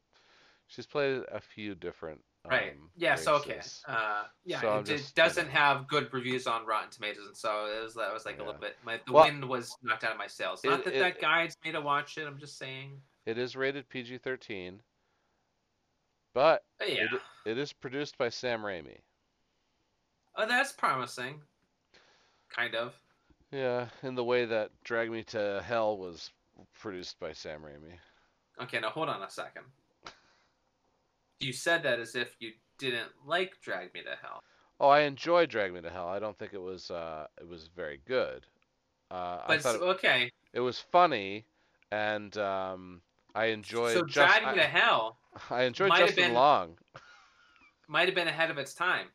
[0.66, 2.72] she's played a few different Right.
[2.72, 3.14] um, yeah.
[3.14, 3.60] So okay.
[3.88, 4.60] Uh, yeah.
[4.60, 8.12] So it, just, doesn't have good reviews on Rotten Tomatoes, and so it was that
[8.12, 8.76] was like a little bit.
[8.84, 10.62] My the Well- wind was knocked out of my sails.
[10.62, 12.26] Not It- that it- that guides me to watch it.
[12.26, 13.00] I'm just saying.
[13.24, 14.80] It is rated PG-13,
[16.34, 17.04] but uh, Yeah.
[17.04, 17.20] it,
[17.52, 18.98] it is produced by Sam Raimi.
[20.36, 21.40] Oh, that's promising.
[22.50, 22.92] Kind of.
[23.50, 26.30] Yeah, in the way that Drag Me to Hell was
[26.78, 27.98] produced by Sam Raimi.
[28.60, 29.64] Okay, now hold on a second.
[31.44, 34.42] You said that as if you didn't like Drag Me to Hell.
[34.80, 36.08] Oh, I enjoyed Drag Me to Hell.
[36.08, 38.46] I don't think it was uh, it was very good.
[39.10, 41.44] Uh, I But thought it, okay, it was funny,
[41.92, 43.02] and um,
[43.34, 43.92] I enjoyed.
[43.92, 45.18] so Just- Drag Me I, to Hell
[45.50, 46.78] I enjoyed might have Justin been- Long.
[47.88, 49.08] might have been ahead of its time.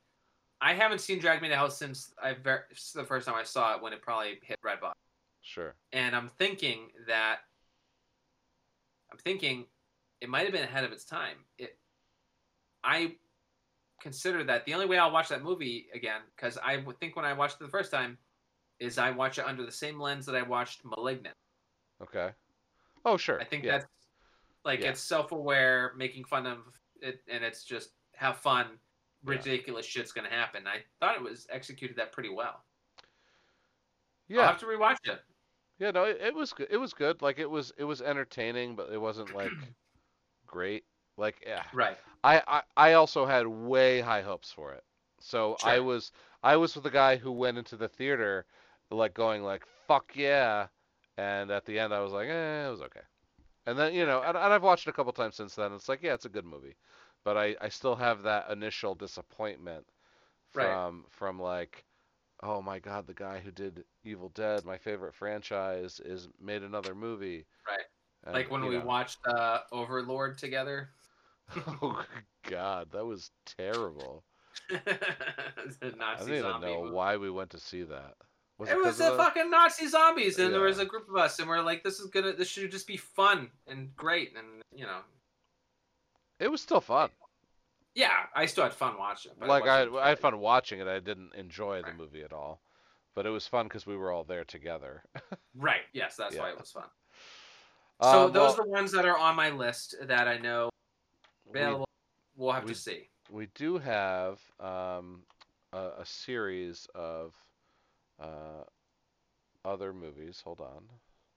[0.61, 3.43] I haven't seen Drag Me to Hell since I ver- since the first time I
[3.43, 4.93] saw it when it probably hit Redbox,
[5.41, 5.73] Sure.
[5.93, 7.39] and I'm thinking that
[9.11, 9.65] I'm thinking
[10.21, 11.37] it might have been ahead of its time.
[11.57, 11.75] It,
[12.89, 13.15] I
[14.01, 17.33] consider that the only way I'll watch that movie again because I think when I
[17.33, 18.17] watched it the first time
[18.79, 21.35] is I watch it under the same lens that I watched *Malignant*.
[22.01, 22.29] Okay.
[23.05, 23.39] Oh, sure.
[23.39, 23.71] I think yeah.
[23.73, 23.85] that's
[24.65, 24.89] like Yeah.
[24.89, 26.59] it's self-aware, making fun of
[27.01, 28.67] it, and it's just have fun.
[29.23, 29.31] Yeah.
[29.31, 30.65] Ridiculous shit's gonna happen.
[30.65, 32.63] I thought it was executed that pretty well.
[34.27, 34.41] Yeah.
[34.41, 35.19] I'll have to rewatch it.
[35.77, 36.67] Yeah, no, it, it was good.
[36.71, 37.21] It was good.
[37.21, 39.51] Like it was it was entertaining, but it wasn't like
[40.47, 40.85] great.
[41.19, 41.63] Like yeah.
[41.73, 41.97] Right.
[42.23, 44.83] I, I I also had way high hopes for it.
[45.19, 46.11] So I was
[46.43, 48.45] I was with the guy who went into the theater
[48.89, 50.67] like going like fuck yeah,
[51.17, 53.01] and at the end I was like eh it was okay.
[53.65, 55.73] And then you know and, and I've watched it a couple times since then.
[55.73, 56.75] It's like yeah it's a good movie,
[57.23, 59.85] but I I still have that initial disappointment
[60.55, 60.65] Right.
[60.65, 61.85] from from like
[62.41, 66.95] oh my god the guy who did Evil Dead my favorite franchise is made another
[66.95, 67.45] movie.
[67.67, 67.85] Right.
[68.25, 70.89] And, like when we know, watched uh, Overlord together.
[71.81, 72.03] oh
[72.49, 74.23] god that was terrible.
[74.71, 74.77] I
[76.19, 76.93] don't even know movie.
[76.93, 78.15] why we went to see that.
[78.57, 81.15] Was it was 'cause the the- fucking Nazi zombies, and there was a group of
[81.15, 84.61] us, and we're like, "This is gonna, this should just be fun and great," and
[84.73, 84.99] you know,
[86.39, 87.09] It was still fun.
[87.95, 89.31] yeah, I still had fun watching.
[89.41, 90.87] it, like I, wasn't I had fun watching it.
[90.87, 92.61] I didn't enjoy the movie at all,
[93.15, 95.03] but it was fun because we were all there together.
[95.55, 95.81] Right.
[95.93, 96.85] Yes, that's why it was fun.
[98.01, 100.69] So Um, those well, are the ones that are on my list that I know
[101.51, 101.87] we, available.
[102.35, 103.09] we'll have we- to see.
[103.31, 105.21] we do have um,
[105.73, 107.33] a, a series of
[108.19, 108.63] uh,
[109.65, 110.41] other movies.
[110.43, 110.83] Hold on,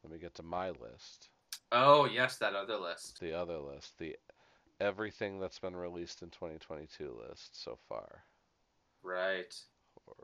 [0.03, 1.29] let me get to my list.
[1.71, 3.19] Oh yes, that other list.
[3.21, 4.17] The other list, the
[4.81, 8.25] everything that's been released in 2022 list so far.
[9.03, 9.55] Right.
[10.07, 10.17] Or-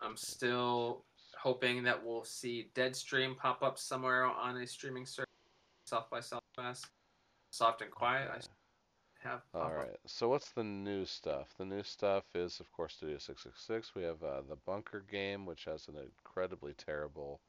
[0.00, 1.04] I'm still
[1.38, 5.26] hoping that we'll see Deadstream pop up somewhere on a streaming service.
[5.86, 6.86] South by Southwest.
[7.50, 8.28] Soft and Quiet.
[8.30, 8.46] I Okay.
[9.26, 9.42] Have.
[9.54, 9.88] All pop up.
[9.88, 9.96] right.
[10.06, 11.48] So what's the new stuff?
[11.58, 13.94] The new stuff is, of course, Studio 666.
[13.94, 17.40] We have uh, the Bunker Game, which has an incredibly terrible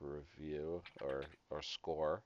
[0.00, 2.22] review or or score.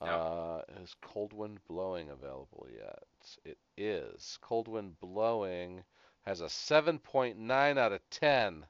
[0.00, 3.02] Uh, is Cold Wind Blowing available yet?
[3.44, 4.38] It is.
[4.40, 5.82] Cold Wind Blowing
[6.22, 8.64] has a 7.9 out of 10.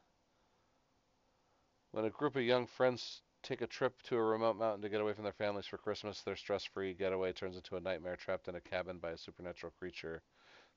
[1.92, 5.00] When a group of young friends take a trip to a remote mountain to get
[5.00, 8.54] away from their families for Christmas, their stress-free getaway turns into a nightmare trapped in
[8.56, 10.22] a cabin by a supernatural creature.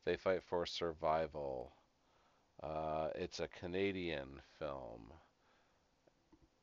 [0.06, 1.74] They fight for survival.
[2.62, 5.12] Uh, it's a Canadian film.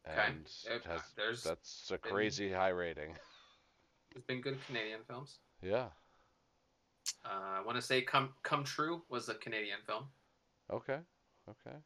[0.05, 3.15] And It- has, there's that's a been- crazy high rating.
[4.12, 5.39] there's been good Canadian films.
[5.62, 5.89] Yeah.
[7.25, 7.28] Uh,
[7.59, 10.05] I want to say "Come Come True" was a Canadian film.
[10.70, 10.99] Okay.
[11.49, 11.77] Okay.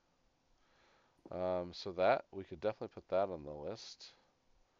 [1.31, 4.12] Um, so that we could definitely put that on the list.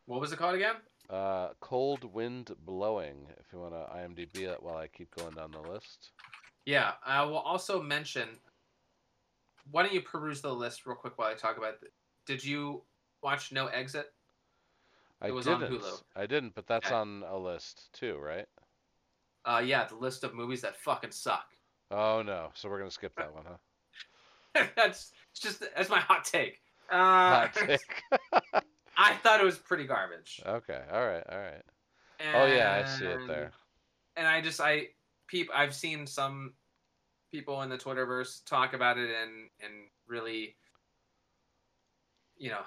[0.07, 0.77] What was it called again?
[1.09, 3.27] Uh, Cold Wind Blowing.
[3.39, 6.11] If you want to IMDb it while I keep going down the list.
[6.65, 8.29] Yeah, I will also mention.
[9.71, 11.93] Why don't you peruse the list real quick while I talk about it?
[12.27, 12.83] Did you
[13.23, 14.13] watch No Exit?
[15.21, 15.73] I It was on didn't.
[15.73, 16.03] Hulu.
[16.17, 16.95] I didn't, but that's Okay.
[16.95, 18.47] on a list too, right?
[19.45, 21.47] Uh, yeah, the list of movies that fucking suck.
[21.91, 22.51] Oh no.
[22.55, 23.57] So we're gonna skip that one, huh?
[24.77, 26.61] that's it's just that's my hot take.
[26.91, 26.97] Uh,
[27.47, 27.81] Hot take.
[28.97, 30.41] I thought it was pretty garbage.
[30.47, 30.81] okay.
[30.93, 31.25] All right.
[31.31, 31.63] All right.
[32.35, 33.51] Oh yeah, I see it there.
[34.17, 34.89] And I just I
[35.27, 36.53] peep I've seen some
[37.33, 39.73] people in the Twitterverse talk about it and and
[40.07, 40.55] really
[42.37, 42.61] you know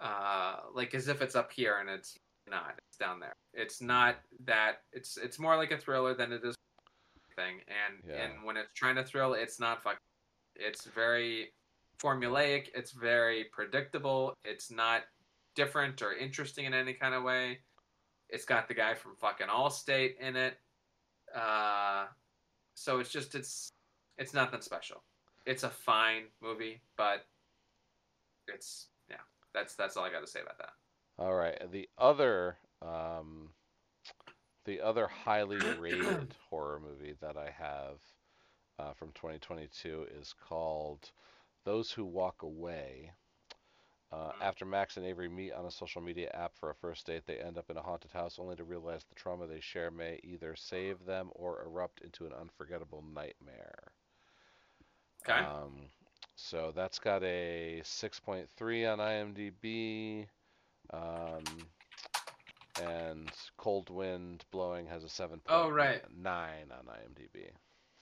[0.00, 2.16] uh like as if it's up here and it's
[2.48, 6.40] not it's down there it's not that it's it's more like a thriller than it
[6.44, 6.54] is
[7.36, 8.24] thing and Yeah.
[8.24, 9.98] and when it's trying to thrill it's not fucking
[10.56, 11.52] it's very
[12.02, 15.02] formulaic it's very predictable it's not
[15.54, 17.58] different or interesting in any kind of way
[18.28, 20.58] it's got the guy from fucking allstate in it
[21.36, 22.04] uh
[22.78, 23.72] so it's just it's
[24.18, 25.02] It's nothing special.
[25.46, 27.26] It's a fine movie, but
[28.46, 29.16] it's yeah.
[29.52, 30.72] That's that's all I got to say about that.
[31.18, 31.58] All right.
[31.72, 33.50] The other um,
[34.64, 37.98] the other highly rated horror movie that I have
[38.78, 41.10] uh, from 2022 is called
[41.68, 43.12] Those Who Walk Away.
[44.10, 47.24] Uh, after Max and Avery meet on a social media app for a first date,
[47.26, 50.18] they end up in a haunted house only to realize the trauma they share may
[50.24, 53.92] either save them or erupt into an unforgettable nightmare.
[55.28, 55.40] Okay.
[55.44, 55.90] Um,
[56.36, 60.26] so that's got a 6.3 on IMDb.
[60.90, 61.44] Um,
[62.82, 66.02] and Cold Wind Blowing has a 7.9 Oh, right.
[66.24, 67.50] on IMDb.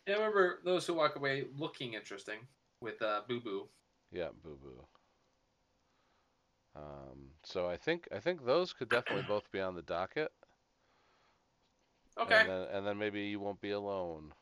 [0.07, 2.39] Yeah, I remember those who walk away looking interesting
[2.81, 3.69] with uh, Boo Boo.
[4.13, 4.85] Yeah, Boo Boo.
[6.77, 10.31] Um, so I think I think those could definitely both be on the docket.
[12.19, 12.41] Okay.
[12.41, 14.33] And then, and then maybe you won't be alone.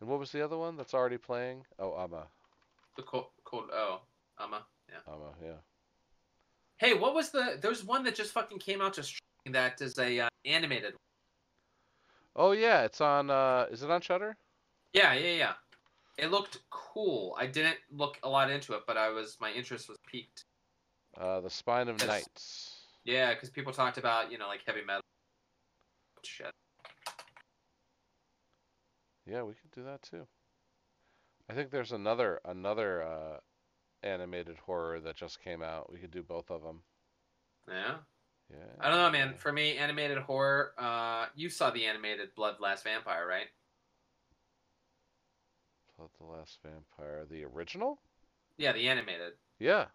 [0.00, 1.64] And what was the other one that's already playing?
[1.78, 2.28] Oh, Amma.
[2.96, 3.70] The cold, cold.
[3.72, 4.02] Oh,
[4.38, 4.64] Amma.
[4.88, 5.12] Yeah.
[5.12, 5.58] Amma, yeah.
[6.78, 7.58] Hey, what was the?
[7.60, 10.94] There's one that just fucking came out just that is a uh, animated.
[12.36, 13.30] Oh yeah, it's on.
[13.30, 14.36] Uh, is it on Shudder?
[14.92, 15.52] Yeah, yeah, yeah.
[16.18, 17.36] It looked cool.
[17.38, 20.44] I didn't look a lot into it, but I was my interest was piqued.
[21.16, 22.08] Uh, the Spine of Yes.
[22.08, 22.74] Nights.
[23.04, 25.02] Yeah, because people talked about you know like heavy metal
[26.24, 26.50] shit.
[29.26, 30.26] Yeah, we could do that too.
[31.48, 33.36] I think there's another another uh,
[34.02, 35.92] animated horror that just came out.
[35.92, 36.82] We could do both of them.
[37.68, 37.94] Yeah.
[38.50, 38.64] Yeah.
[38.80, 39.34] I don't know, man.
[39.36, 40.72] For me, animated horror.
[40.78, 43.46] Uh, you saw the animated Blood Last Vampire, right?
[45.98, 48.00] The Last Vampire, the original?
[48.56, 49.32] Yeah, the animated.
[49.58, 49.86] Yeah.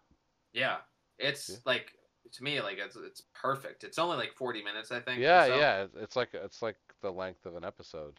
[0.52, 0.78] Yeah,
[1.18, 1.56] it's Yeah.
[1.64, 1.92] like
[2.32, 3.84] to me like it's it's perfect.
[3.84, 5.20] It's only like forty minutes, I think.
[5.20, 5.56] Yeah, so.
[5.56, 5.86] yeah.
[5.96, 8.18] It's like it's like the length of an episode.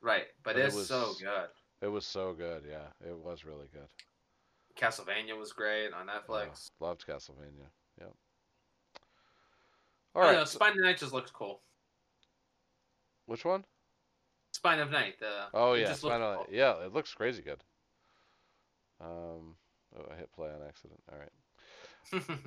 [0.00, 1.48] Right, but, But it it's so good.
[1.82, 2.64] It was so good.
[2.68, 3.88] Yeah, it was really good.
[4.76, 6.70] Castlevania was great on Netflix.
[6.80, 7.68] Yeah, loved Castlevania.
[7.98, 8.14] Yep.
[10.14, 10.60] I All don't right.
[10.60, 11.60] know, of Night just looks cool.
[13.26, 13.64] which one?
[14.66, 15.14] Spine of Night.
[15.22, 16.46] Uh, Oh yeah, looks Spinal- cool.
[16.50, 16.84] yeah.
[16.84, 17.62] It looks crazy good.
[19.00, 19.54] Um.
[19.98, 21.00] Oh, I hit play on accident.
[21.10, 22.22] All right.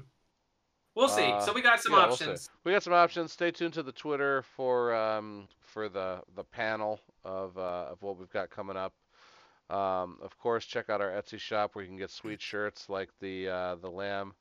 [0.96, 1.24] we'll see.
[1.26, 2.50] Uh, so we got some yeah, we'll options.
[2.64, 3.32] We got some options.
[3.32, 8.18] Stay tuned to the Twitter for um, for the the panel of uh, of what
[8.18, 8.94] we've got coming up.
[9.70, 13.10] Um, of course, check out our Etsy shop where you can get sweet shirts like
[13.22, 14.34] the uh, the lamb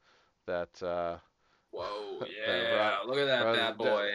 [0.46, 1.18] that uh,
[1.70, 2.96] Whoa, yeah!
[3.00, 4.10] Ro- Look at that bad boy.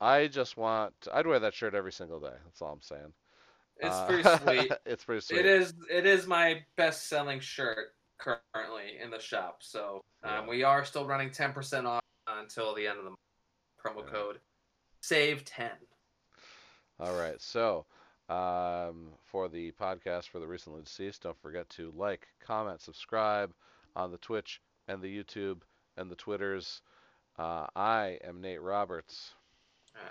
[0.00, 0.94] I just want.
[1.12, 2.34] I'd wear that shirt every single day.
[2.44, 3.12] That's all I'm saying.
[3.78, 4.22] It's Uh, pretty
[4.68, 4.72] sweet.
[4.86, 5.40] it's pretty sweet.
[5.40, 5.74] It is.
[5.90, 9.62] It is my best-selling shirt currently in the shop.
[9.62, 10.46] So um, Yeah.
[10.48, 13.20] we are still running ten percent off until the end of the month.
[13.82, 14.10] Promo Yeah.
[14.12, 14.40] code
[15.02, 15.70] save ten.
[16.98, 17.40] All right.
[17.40, 17.86] So,
[18.28, 23.52] um, for the podcast for the recently deceased, don't forget to like, comment, subscribe
[23.94, 25.60] on the Twitch and the YouTube
[25.96, 26.80] and the Twitters.
[27.38, 29.34] Uh, I am Nate Roberts,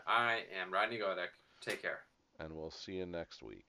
[0.08, 1.30] I am Rodney Godek.
[1.62, 2.00] Take care.
[2.40, 3.66] and we'll see you next week.